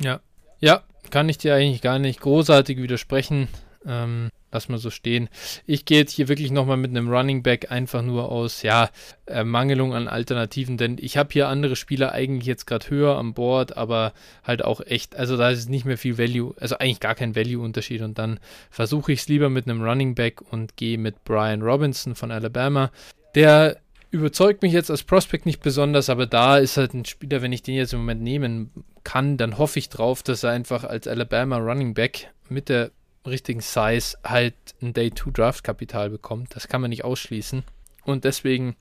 [0.00, 0.20] Ja.
[0.60, 3.48] Ja, kann ich dir eigentlich gar nicht großartig widersprechen.
[3.88, 5.28] Ähm, lass mal so stehen.
[5.66, 8.90] Ich gehe jetzt hier wirklich nochmal mit einem Running Back einfach nur aus, ja,
[9.26, 13.76] Ermangelung an Alternativen, denn ich habe hier andere Spieler eigentlich jetzt gerade höher am Board,
[13.76, 14.12] aber
[14.44, 18.02] halt auch echt, also da ist nicht mehr viel Value, also eigentlich gar kein Value-Unterschied
[18.02, 18.40] und dann
[18.70, 22.90] versuche ich es lieber mit einem Running Back und gehe mit Brian Robinson von Alabama.
[23.34, 23.78] Der
[24.10, 27.62] überzeugt mich jetzt als Prospect nicht besonders, aber da ist halt ein Spieler, wenn ich
[27.62, 28.70] den jetzt im Moment nehmen
[29.04, 32.90] kann, dann hoffe ich drauf, dass er einfach als Alabama Running Back mit der
[33.30, 36.54] richtigen Size halt ein Day 2 Draft Kapital bekommt.
[36.54, 37.64] Das kann man nicht ausschließen.
[38.04, 38.76] Und deswegen,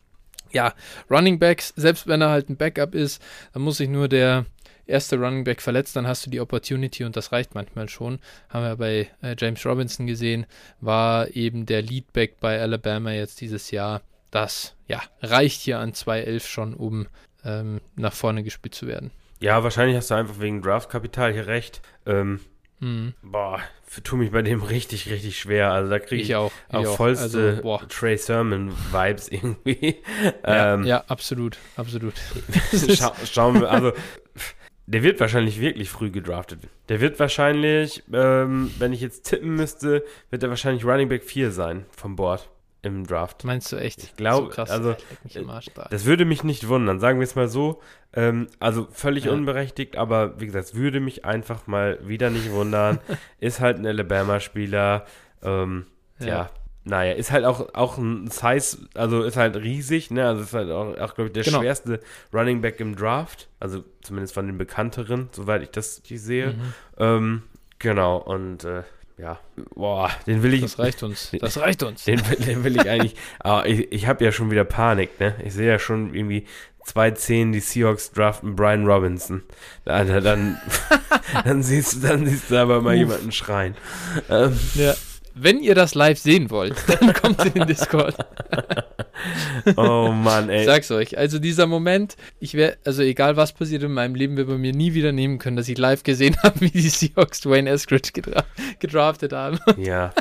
[0.51, 0.73] ja,
[1.09, 3.21] Running Backs, selbst wenn er halt ein Backup ist,
[3.53, 4.45] dann muss sich nur der
[4.87, 8.19] erste Running Back verletzt, dann hast du die Opportunity und das reicht manchmal schon.
[8.49, 10.45] Haben wir bei äh, James Robinson gesehen,
[10.79, 14.01] war eben der Leadback bei Alabama jetzt dieses Jahr.
[14.31, 17.07] Das ja, reicht hier an 2.11 schon, um
[17.43, 19.11] ähm, nach vorne gespielt zu werden.
[19.39, 21.81] Ja, wahrscheinlich hast du einfach wegen Draftkapital hier recht.
[22.05, 22.39] Ähm,
[22.79, 23.13] Mhm.
[23.23, 23.59] boah,
[24.03, 25.71] tu mich bei dem richtig, richtig schwer.
[25.71, 26.51] Also da kriege ich, Ich auch.
[26.69, 27.81] Ich auch vollste Also.
[27.89, 29.97] Trey Sermon-Vibes irgendwie.
[30.43, 32.13] Ja, ähm, ja, absolut, absolut.
[32.97, 33.93] Schau, schauen wir, also
[34.85, 36.61] der wird wahrscheinlich wirklich früh gedraftet.
[36.87, 41.51] Der wird wahrscheinlich, ähm, wenn ich jetzt tippen müsste, wird er wahrscheinlich Running Back 4
[41.51, 42.49] sein vom Board
[42.81, 43.43] im Draft.
[43.43, 44.03] Meinst du echt?
[44.03, 44.95] Ich glaub, so also.
[45.89, 47.81] Das würde mich nicht wundern, sagen wir es mal so.
[48.13, 49.33] Ähm, also völlig Ja.
[49.33, 52.99] unberechtigt, aber wie gesagt, es würde mich einfach mal wieder nicht wundern.
[53.39, 55.05] ist halt ein Alabama-Spieler.
[55.43, 55.85] Ähm,
[56.19, 56.27] ja.
[56.27, 56.49] Ja.
[56.83, 60.25] naja, ist halt auch, auch ein Size, also ist halt riesig, ne?
[60.27, 61.59] Also ist halt auch, auch glaube ich, der Genau.
[61.59, 61.99] schwerste
[62.33, 63.49] Running Back im Draft.
[63.59, 66.53] Also zumindest von den bekannteren, soweit ich das sehe.
[66.53, 66.73] Mhm.
[66.97, 67.43] Ähm,
[67.79, 68.83] genau, und äh,
[69.17, 69.39] ja,
[69.75, 70.61] boah, den will ich.
[70.61, 71.31] Das reicht uns.
[71.39, 72.03] Das reicht uns.
[72.05, 73.15] Den, will- den will ich eigentlich.
[73.39, 75.35] Aber ich, ich habe ja schon wieder Panik, ne?
[75.43, 76.45] Ich sehe ja schon irgendwie
[76.85, 79.43] 2-10 die Seahawks draften Brian Robinson.
[79.85, 80.57] Alter, dann,
[81.43, 82.99] dann, siehst, du- dann siehst du aber mal Uff.
[82.99, 83.75] jemanden schreien.
[84.29, 84.93] Ähm, Ja.
[85.39, 88.15] Wenn ihr das live sehen wollt, dann kommt in den Discord.
[89.77, 90.65] oh Mann, Ich ey.
[90.65, 91.17] sag's euch.
[91.17, 94.73] Also dieser Moment, ich wäre, also egal was passiert in meinem Leben, wird man mir
[94.73, 98.43] nie wieder nehmen können, dass ich live gesehen habe, wie die Seahawks Dwayne Eskridge gedra
[98.79, 99.59] gedraftet haben.
[99.77, 100.13] Ja,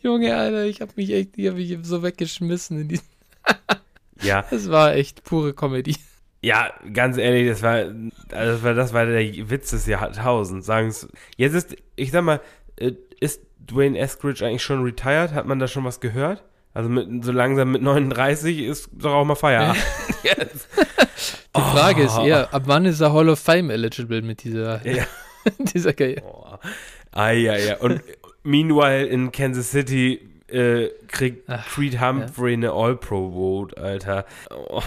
[0.00, 2.80] Junge, Alter, ich habe mich echt, ich hab mich so weggeschmissen.
[2.80, 3.00] In die,
[4.22, 5.96] ja, das war echt pure Comedy.
[6.42, 7.76] ja, ganz ehrlich, das war,
[8.32, 10.66] also das war, das war der Witz des Jahrtausends.
[10.66, 11.08] Sagen's.
[11.36, 12.40] Jetzt ist, ich sag mal,
[12.76, 15.32] äh, ist Dwayne Eskridge eigentlich schon retired?
[15.32, 16.42] Hat man da schon was gehört?
[16.74, 19.82] Also mit, so langsam mit 39 ist doch auch mal Feierabend.
[20.22, 20.68] Jetzt.
[21.56, 22.24] Die Frage ist Oh.
[22.24, 25.04] eher, ab wann ist er Hall of Fame eligible mit dieser, Ja.
[25.58, 26.20] dieser Karriere?
[26.20, 26.60] Boah.
[27.12, 27.78] Ah, ja, ja.
[27.78, 28.00] Und
[28.44, 34.24] meanwhile in Kansas City äh, kriegt Ach, Creed Humphrey eine All-Pro-Vote, Alter.
[34.50, 34.82] Oh.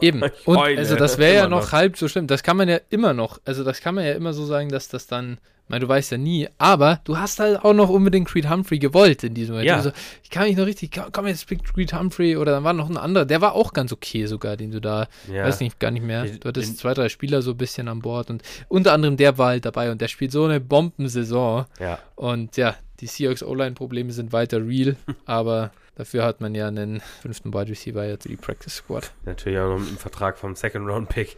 [0.00, 0.22] Eben.
[0.44, 2.26] Und also das wäre ja immer noch, halb so schlimm.
[2.26, 4.88] Das kann man ja immer noch, also das kann man ja immer so sagen, dass
[4.88, 5.38] das dann,
[5.68, 9.24] meine, du weißt ja nie, aber du hast halt auch noch unbedingt Creed Humphrey gewollt
[9.24, 9.68] in diesem Moment.
[9.68, 9.76] Ja.
[9.76, 9.90] Also,
[10.22, 12.96] ich kann mich noch richtig, komm, jetzt pick Creed Humphrey oder dann war noch ein
[12.96, 15.44] anderer, der war auch ganz okay sogar, den du da, Ja.
[15.44, 16.24] weiß nicht, gar nicht mehr.
[16.24, 19.36] Du hattest den- zwei, drei Spieler so ein bisschen an Bord und unter anderem der
[19.38, 21.98] war halt dabei und der spielt so eine Bombensaison Ja.
[22.16, 24.96] und ja, die Seahawks O-Line-Probleme sind weiter real,
[25.26, 29.12] aber dafür hat man ja einen fünften Wide Receiver jetzt für die Practice Squad.
[29.26, 31.36] Natürlich auch noch mit dem Vertrag vom Second-Round-Pick.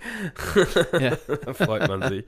[1.00, 1.16] Ja.
[1.44, 2.24] da freut man sich.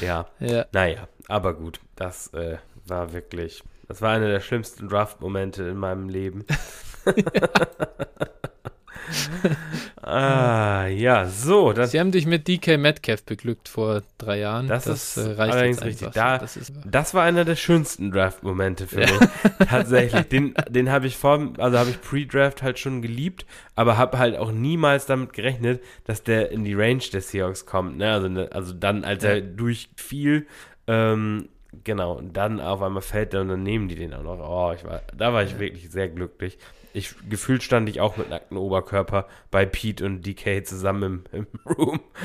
[0.00, 0.26] Ja.
[0.40, 0.64] Ja.
[0.72, 1.80] Naja, aber gut.
[1.96, 2.56] Das äh,
[2.86, 6.46] war wirklich, das war einer der schlimmsten Draft-Momente in meinem Leben.
[10.02, 11.72] ah, ja, so.
[11.72, 14.66] Das, Sie haben dich mit DK Metcalf beglückt vor drei Jahren.
[14.68, 16.08] Das ist äh, allerdings jetzt richtig.
[16.10, 19.06] Da- das ist, Das war einer der schönsten Draft-Momente für Ja.
[19.12, 19.28] mich.
[19.68, 20.22] Tatsächlich.
[20.28, 23.46] Den, den habe ich vor, also habe ich Pre-Draft halt schon geliebt,
[23.76, 27.98] aber habe halt auch niemals damit gerechnet, dass der in die Range der Seahawks kommt.
[27.98, 28.10] Ne?
[28.12, 30.46] Also, ne, also dann, als er durchfiel,
[30.86, 31.48] ähm,
[31.84, 34.38] genau, und dann auf einmal fällt er und dann nehmen die den auch noch.
[34.38, 36.58] Oh, ich war, da war ich wirklich sehr glücklich.
[36.96, 41.46] Ich, gefühlt stand ich auch mit nacktem Oberkörper bei Pete und DK zusammen im, im
[41.68, 41.98] Room.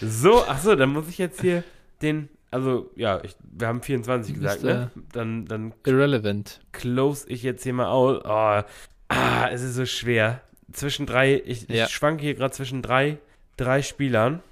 [0.00, 1.62] so, achso, dann muss ich jetzt hier
[2.02, 4.90] den, also ja, ich, wir haben 24 Du gesagt, ne?
[5.12, 6.60] Dann, dann irrelevant.
[6.72, 8.20] close ich jetzt hier mal aus.
[8.24, 8.62] Oh,
[9.08, 10.40] ah, es ist so schwer.
[10.72, 11.84] Zwischen drei, ich, Ja.
[11.84, 13.18] ich schwanke hier gerade zwischen drei,
[13.56, 14.42] drei Spielern.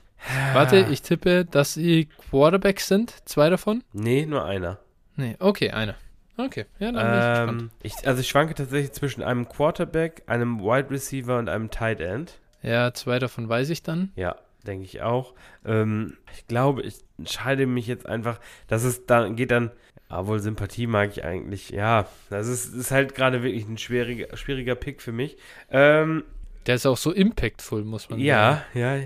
[0.53, 3.29] Warte, ich tippe, dass sie Quarterbacks sind.
[3.29, 3.83] Zwei davon?
[3.93, 4.79] Nee, nur einer.
[5.17, 5.95] Nee, okay, einer.
[6.37, 7.11] Okay, ja, dann
[7.47, 7.63] bin ich.
[7.63, 12.01] Ähm, ich, also ich schwanke tatsächlich zwischen einem Quarterback, einem Wide Receiver und einem Tight
[12.01, 12.39] End.
[12.63, 14.13] Ja, zwei davon weiß ich dann.
[14.17, 14.37] Ja,
[14.67, 15.35] denke ich auch.
[15.67, 19.73] Ähm, ich glaube, ich entscheide mich jetzt einfach, dass es dann geht dann,
[20.09, 24.75] obwohl Sympathie mag ich eigentlich, ja, das ist, ist halt gerade wirklich ein schwieriger, schwieriger
[24.75, 25.37] Pick für mich.
[25.71, 26.25] Ähm,
[26.67, 28.27] Der ist auch so impactful, muss man sagen.
[28.27, 29.01] ja, ja.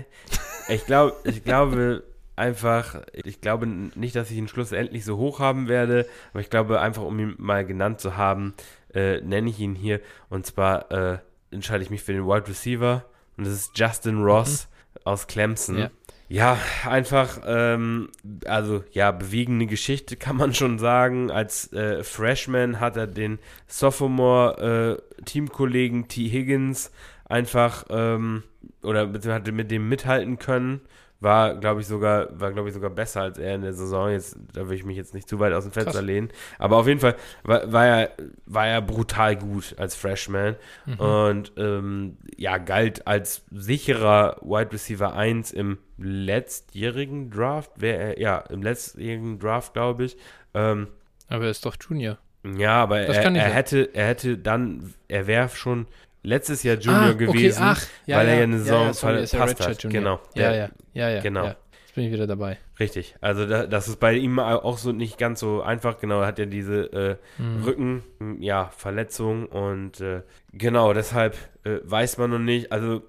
[0.69, 2.03] Ich glaube, ich glaube
[2.37, 6.79] einfach, ich glaube nicht, dass ich ihn schlussendlich so hoch haben werde, aber ich glaube
[6.79, 8.53] einfach, um ihn mal genannt zu haben,
[8.93, 9.99] äh, nenne ich ihn hier.
[10.29, 11.17] Und zwar äh,
[11.51, 13.05] entscheide ich mich für den Wide Receiver
[13.37, 14.69] und das ist Justin Ross
[15.03, 15.77] aus Clemson.
[15.77, 15.91] Ja.
[16.29, 18.09] Ja, einfach, ähm,
[18.45, 21.31] also ja, bewegende Geschichte kann man schon sagen.
[21.31, 26.29] Als äh, Freshman hat er den Sophomore-Teamkollegen T.
[26.29, 26.91] Higgins
[27.23, 28.43] einfach, ähm,
[28.83, 30.81] oder beziehungsweise hat mit dem mithalten können.
[31.19, 34.09] War, glaube ich, sogar, war, glaube ich, sogar besser als er in der Saison.
[34.11, 36.01] Jetzt, da will ich mich jetzt nicht zu weit aus dem Fenster Krass.
[36.03, 36.29] lehnen.
[36.59, 38.11] Aber auf jeden Fall war, war, er,
[38.45, 40.55] war er brutal gut als Freshman.
[40.85, 40.99] Mhm.
[40.99, 47.71] Und ähm, ja, galt als sicherer Wide Receiver 1 im letztjährigen Draft.
[47.77, 50.17] Wär er, ja, im letztjährigen Draft, glaube ich.
[50.53, 50.87] Ähm,
[51.27, 52.17] Aber er ist doch Junior.
[52.57, 55.87] ja, aber Das er, er hätte, er hätte dann, er wäre schon
[56.27, 59.13] letztes Jahr Junior okay, gewesen, ach, ja, weil er ja, ja eine Saison ja, sorry,
[59.23, 59.83] ja Redshirt hat.
[59.83, 60.01] Junior.
[60.01, 60.19] Genau.
[60.35, 61.21] Ja, Der- ja, ja, ja.
[61.21, 61.45] genau.
[61.45, 61.55] Ja.
[61.85, 62.57] Jetzt bin ich wieder dabei.
[62.79, 63.15] Richtig.
[63.21, 65.99] Also da, das ist bei ihm auch so nicht ganz so einfach.
[65.99, 67.63] Genau, er hat ja diese äh, Mhm.
[67.63, 68.03] Rücken,
[68.39, 70.21] ja, Verletzung und äh,
[70.53, 72.71] genau, deshalb äh, weiß man noch nicht.
[72.71, 73.01] Also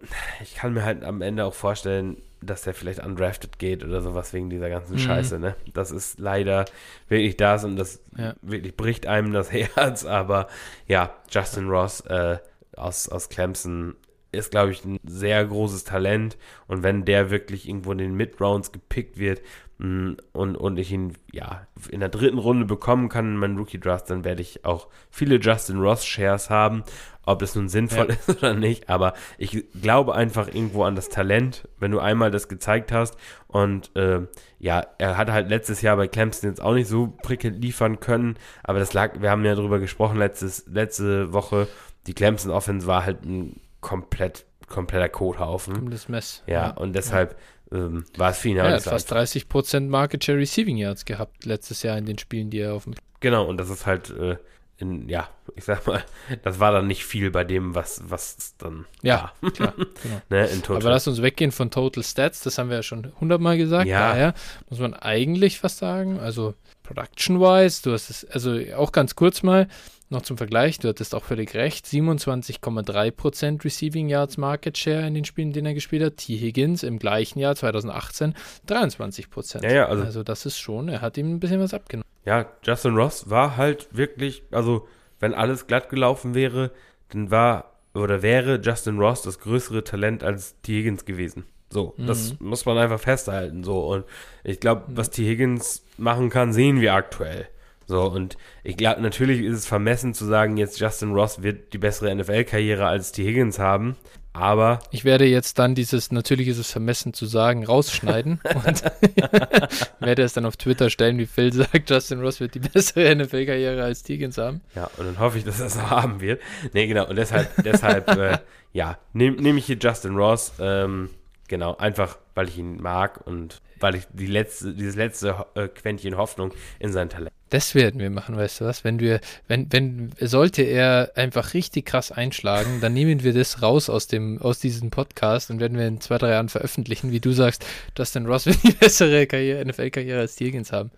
[0.43, 4.32] ich kann mir halt am Ende auch vorstellen, dass der vielleicht undrafted geht oder sowas
[4.32, 4.99] wegen dieser ganzen Mhm.
[5.01, 5.57] Scheiße, ne?
[5.74, 6.65] Das ist leider
[7.09, 8.35] wirklich das und das Ja.
[8.43, 10.47] wirklich bricht einem das Herz, aber
[10.86, 12.39] ja, Justin Ross äh,
[12.78, 13.94] aus, aus Clemson
[14.32, 16.36] ist, glaube ich, ein sehr großes Talent.
[16.66, 19.40] Und wenn der wirklich irgendwo in den Mid-Rounds gepickt wird
[19.78, 24.10] mh, und, und ich ihn ja in der dritten Runde bekommen kann in meinem Rookie-Draft,
[24.10, 26.84] dann werde ich auch viele Justin Ross-Shares haben,
[27.24, 28.14] ob das nun sinnvoll Ja.
[28.26, 32.48] ist oder nicht, aber ich glaube einfach irgendwo an das Talent, wenn du einmal das
[32.48, 33.16] gezeigt hast.
[33.46, 34.20] Und äh,
[34.59, 38.36] ja, er hat halt letztes Jahr bei Clemson jetzt auch nicht so prickelnd liefern können,
[38.62, 41.68] aber das lag, wir haben ja drüber gesprochen letztes, letzte Woche,
[42.07, 45.75] die Clemson Offense war halt ein komplett, kompletter Kothaufen.
[45.75, 46.43] Komplettes Mess.
[46.47, 47.37] Ja, und deshalb
[47.73, 49.35] ähm, war es für ihn Ja, halt er hat fast einfach.
[49.35, 52.95] 30% Market Share Receiving Yards gehabt letztes Jahr in den Spielen, die er auf dem.
[53.20, 54.37] Genau, und das ist halt, äh,
[54.79, 56.05] in, ja, ich sag mal,
[56.43, 59.75] das war dann nicht viel bei dem, was, was dann Ja, war, klar.
[59.77, 60.20] Genau.
[60.31, 60.49] ne.
[60.69, 63.87] Aber lass uns weggehen von Total Stats, das haben wir ja schon hundertmal gesagt.
[63.87, 64.11] Ja.
[64.11, 64.35] Daher
[64.70, 66.55] muss man eigentlich fast sagen, also
[66.85, 69.69] Production-wise, du hast es, also auch ganz kurz mal,
[70.10, 75.24] noch zum Vergleich, du hattest auch völlig recht, 27,3% Receiving Yards Market Share in den
[75.24, 76.16] Spielen, in denen er gespielt hat.
[76.18, 76.36] T.
[76.36, 78.35] Higgins im gleichen Jahr, 2018,
[78.66, 79.62] 23%.
[79.64, 82.05] Ja, ja, also- also das ist schon, er hat ihm ein bisschen was abgenommen.
[82.24, 84.86] Ja, Justin Ross war halt wirklich, also
[85.20, 86.70] wenn alles glatt gelaufen wäre,
[87.10, 90.74] dann war oder wäre Justin Ross das größere Talent als T.
[90.78, 91.44] Higgins gewesen.
[91.70, 93.62] So, das muss man einfach festhalten.
[93.64, 94.05] So, und
[94.44, 95.24] ich glaube, was T.
[95.26, 97.47] Higgins machen kann, sehen wir aktuell.
[97.89, 101.78] So, und ich glaube, natürlich ist es vermessen zu sagen, jetzt Justin Ross wird die
[101.78, 103.24] bessere NFL-Karriere als T.
[103.24, 103.97] Higgins haben,
[104.35, 108.85] aber Ich werde jetzt dann dieses, natürlich ist es vermessen zu sagen, rausschneiden und
[110.01, 113.82] werde es dann auf Twitter stellen, wie Phil sagt, Justin Ross wird die bessere NFL-Karriere
[113.82, 114.60] als Higgins haben.
[114.74, 116.43] Ja, und dann hoffe ich, dass er es auch haben wird.
[116.74, 117.09] Nee, genau.
[117.09, 118.39] Und deshalb, deshalb, äh,
[118.74, 120.52] ja, nehme nehm ich hier Justin Ross.
[120.60, 121.09] Ähm,
[121.48, 126.19] genau, einfach, weil ich ihn mag und weil ich die letzte, dieses letzte äh, Quäntchen
[126.19, 127.32] Hoffnung in sein Talent.
[127.51, 128.85] Das werden wir machen, weißt du was?
[128.85, 133.89] Wenn wir, wenn, wenn, sollte er einfach richtig krass einschlagen, dann nehmen wir das raus
[133.89, 137.33] aus dem, aus diesem Podcast und werden wir in zwei, drei Jahren veröffentlichen, wie du
[137.33, 137.65] sagst,
[137.97, 140.91] Justin Ross wird die bessere Karriere, NFL-Karriere als die Higgins haben.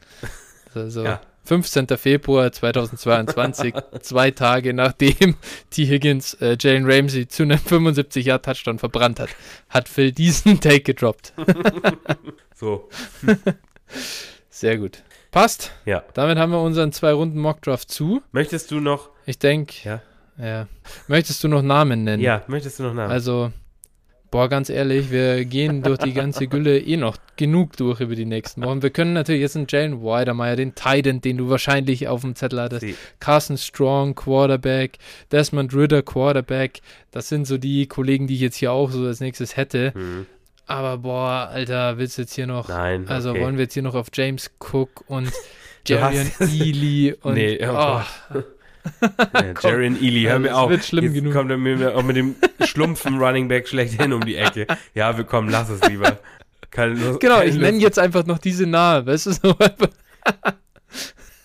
[0.74, 1.20] Also Ja.
[1.44, 1.86] 15.
[1.96, 5.36] Februar 2022, zwei Tage nachdem
[5.70, 5.86] T.
[5.86, 9.30] Higgins äh, Jalen Ramsey zu einem 75-Jahr-Touchdown verbrannt hat,
[9.68, 11.32] hat Phil diesen Take gedroppt.
[12.54, 12.90] So,
[14.50, 15.02] Sehr gut.
[15.30, 15.72] Passt.
[15.84, 16.02] ja.
[16.14, 18.22] Damit haben wir unseren zwei Runden Mockdraft zu.
[18.32, 20.02] Möchtest du noch, Ich denke, Ja.
[20.38, 20.66] ja.
[21.08, 22.22] Möchtest du noch Namen nennen?
[22.22, 23.12] ja, möchtest du noch Namen?
[23.12, 23.52] Also,
[24.32, 28.24] boah, ganz ehrlich, wir gehen durch die ganze Gülle eh noch genug durch über die
[28.26, 28.82] nächsten Wochen.
[28.82, 32.60] Wir können natürlich jetzt einen Jalen Weidermeyer, den Titan, den du wahrscheinlich auf dem Zettel
[32.60, 34.98] hattest, Sie- Carson Strong, Quarterback,
[35.30, 36.80] Desmond Ritter, Quarterback.
[37.12, 39.92] Das sind so die Kollegen, die ich jetzt hier auch so als nächstes hätte.
[39.94, 40.26] Hm,
[40.70, 42.68] Aber boah, Alter, willst du jetzt hier noch.
[42.68, 43.40] nein, Also okay.
[43.40, 45.42] wollen wir jetzt hier noch auf James Cook und hast-
[45.88, 47.34] Jarian Ely und.
[47.34, 48.06] Nee, oh Ja,
[49.62, 50.70] Jaren Ely, hör Also, mir auf.
[50.70, 51.32] wird schlimm Jetzt genug.
[51.34, 54.66] kommt er mir auch mit dem schlumpfen Running Back schlechthin um die Ecke.
[54.94, 56.18] Ja, wir kommen, lass es lieber.
[56.70, 59.88] Keine Lust- Genau, keine ich nenne jetzt einfach noch diese Nahe, weißt du, so einfach,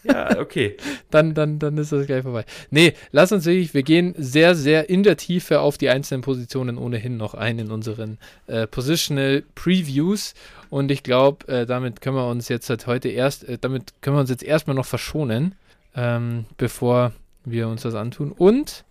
[0.06, 0.78] Ja, okay.
[1.10, 2.46] dann, dann, dann ist das gleich vorbei.
[2.70, 6.78] Nee, lass uns wirklich, wir gehen sehr, sehr in der Tiefe auf die einzelnen Positionen
[6.78, 8.18] ohnehin noch ein in unseren
[8.48, 10.34] äh, Positional Previews
[10.70, 14.16] und ich glaube, äh, damit können wir uns jetzt halt heute erst, äh, damit können
[14.16, 15.56] wir uns jetzt erstmal noch verschonen,
[15.96, 17.12] ähm, bevor
[17.44, 18.84] wir uns das antun und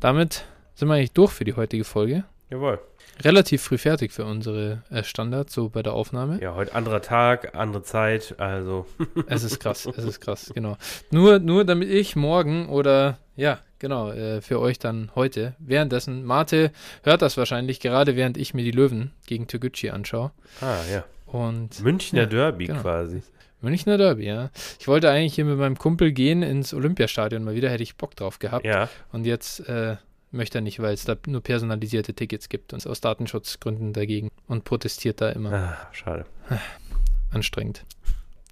[0.00, 0.44] damit
[0.74, 2.24] sind wir eigentlich durch für die heutige Folge.
[2.50, 2.78] Jawohl.
[3.22, 6.40] Relativ früh fertig für unsere äh, Standards, so bei der Aufnahme.
[6.42, 8.86] Ja, heute anderer Tag, andere Zeit, also.
[9.28, 10.76] Es ist krass, es ist krass, genau.
[11.10, 16.72] Nur, nur damit ich morgen oder ja, genau, äh, für euch dann heute, währenddessen, Mate
[17.02, 20.32] hört das wahrscheinlich gerade, während ich mir die Löwen gegen Toguchi anschaue.
[20.60, 21.04] Ah, ja.
[21.26, 22.80] Und Münchner Ja, Derby genau.
[22.82, 23.22] quasi.
[23.60, 24.50] Münchner Derby, ja.
[24.78, 28.14] Ich wollte eigentlich hier mit meinem Kumpel gehen ins Olympiastadion mal wieder, hätte ich Bock
[28.14, 28.64] drauf gehabt.
[28.64, 28.88] Ja.
[29.10, 29.96] Und jetzt äh,
[30.34, 34.64] möchte er nicht, weil es da nur personalisierte Tickets gibt und aus Datenschutzgründen dagegen und
[34.64, 35.52] protestiert da immer.
[35.52, 36.26] Ah, schade.
[37.30, 37.84] Anstrengend.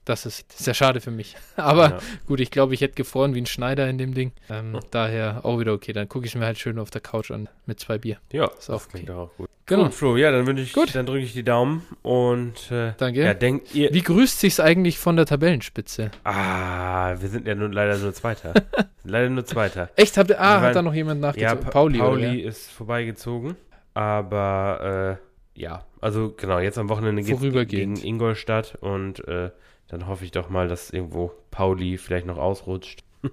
[0.05, 1.37] Das ist sehr schade für mich.
[1.57, 1.99] Aber Ja.
[2.27, 4.33] gut, ich glaube, ich hätte gefroren wie ein Schneider in dem Ding.
[4.51, 5.93] Ähm, daher auch wieder okay.
[5.93, 8.17] Dann gucke ich mir halt schön auf der Couch an mit zwei Bier.
[8.33, 9.09] Ja, Ist auch okay.
[9.11, 9.49] auch gut.
[9.67, 9.85] Genau.
[9.85, 10.93] Gut, Flo, ja, dann wünsche ich, Gut.
[10.95, 13.23] dann drücke ich die Daumen und äh, Danke.
[13.23, 13.95] ja, denkt ihr.
[13.95, 16.11] Wie grüßt sich's eigentlich von der Tabellenspitze?
[16.25, 18.55] Ah, wir sind ja nun leider nur Zweiter.
[19.05, 19.89] leider nur Zweiter.
[19.95, 20.17] Echt?
[20.19, 21.61] Habt ihr, ah, hat da noch jemand Ja, nachgezogen?
[21.65, 22.49] Pa Pauli, Pauli, oder?
[22.49, 23.55] ist vorbeigezogen,
[23.95, 25.19] aber
[25.57, 27.99] äh, ja, also genau, jetzt am Wochenende geht Vorübergehend.
[27.99, 29.51] gegen Ingolstadt und äh,
[29.89, 33.05] dann hoffe ich doch mal, dass irgendwo Pauli vielleicht noch ausrutscht.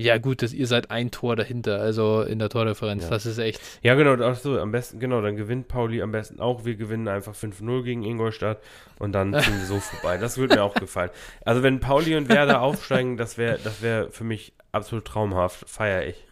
[0.00, 3.02] Ja, gut, dass ihr seid ein Tor dahinter, also in der Tordifferenz.
[3.02, 3.10] Ja.
[3.10, 3.60] Das ist echt.
[3.82, 6.64] Ja, genau, ach so, am besten, genau, dann gewinnt Pauli am besten auch.
[6.64, 8.58] Wir gewinnen einfach 5-0 gegen Ingolstadt
[9.00, 10.16] und dann ziehen wir so vorbei.
[10.16, 11.10] Das würde mir auch gefallen.
[11.44, 15.68] Also wenn Pauli und Werder aufsteigen, das wäre das wär für mich absolut traumhaft.
[15.68, 16.24] Feier ich.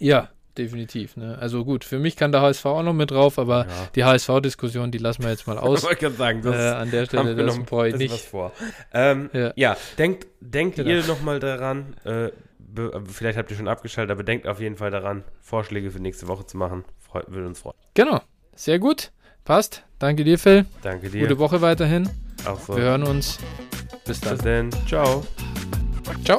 [0.00, 1.16] Ja, definitiv.
[1.16, 1.36] Ne?
[1.40, 3.88] Also gut, für mich kann der HSV auch noch mit drauf, aber Ja.
[3.94, 5.86] die HSV-Diskussion, die lassen wir jetzt mal aus.
[5.90, 8.24] Ich gerade sagen, das äh, an der Stelle, das noch ein brauche ich nicht.
[8.24, 8.52] vor.
[8.92, 9.52] Ähm, Ja.
[9.56, 9.76] ja.
[9.98, 10.88] denkt, denkt Genau.
[10.90, 12.30] ihr nochmal daran, äh,
[13.06, 16.44] vielleicht habt ihr schon abgeschaltet, aber denkt auf jeden Fall daran, Vorschläge für nächste Woche
[16.46, 16.84] zu machen.
[16.98, 17.76] Freut, würde uns freuen.
[17.94, 18.20] Genau,
[18.56, 19.12] sehr gut.
[19.44, 19.84] Passt.
[19.98, 20.64] Danke dir, Phil.
[20.82, 21.20] Danke dir.
[21.22, 22.08] Gute Woche weiterhin.
[22.46, 22.76] Auch so.
[22.76, 23.38] Wir hören uns.
[24.06, 24.36] Bis dann.
[24.36, 24.70] Bis dann.
[24.86, 25.24] Ciao.
[26.24, 26.38] Ciao.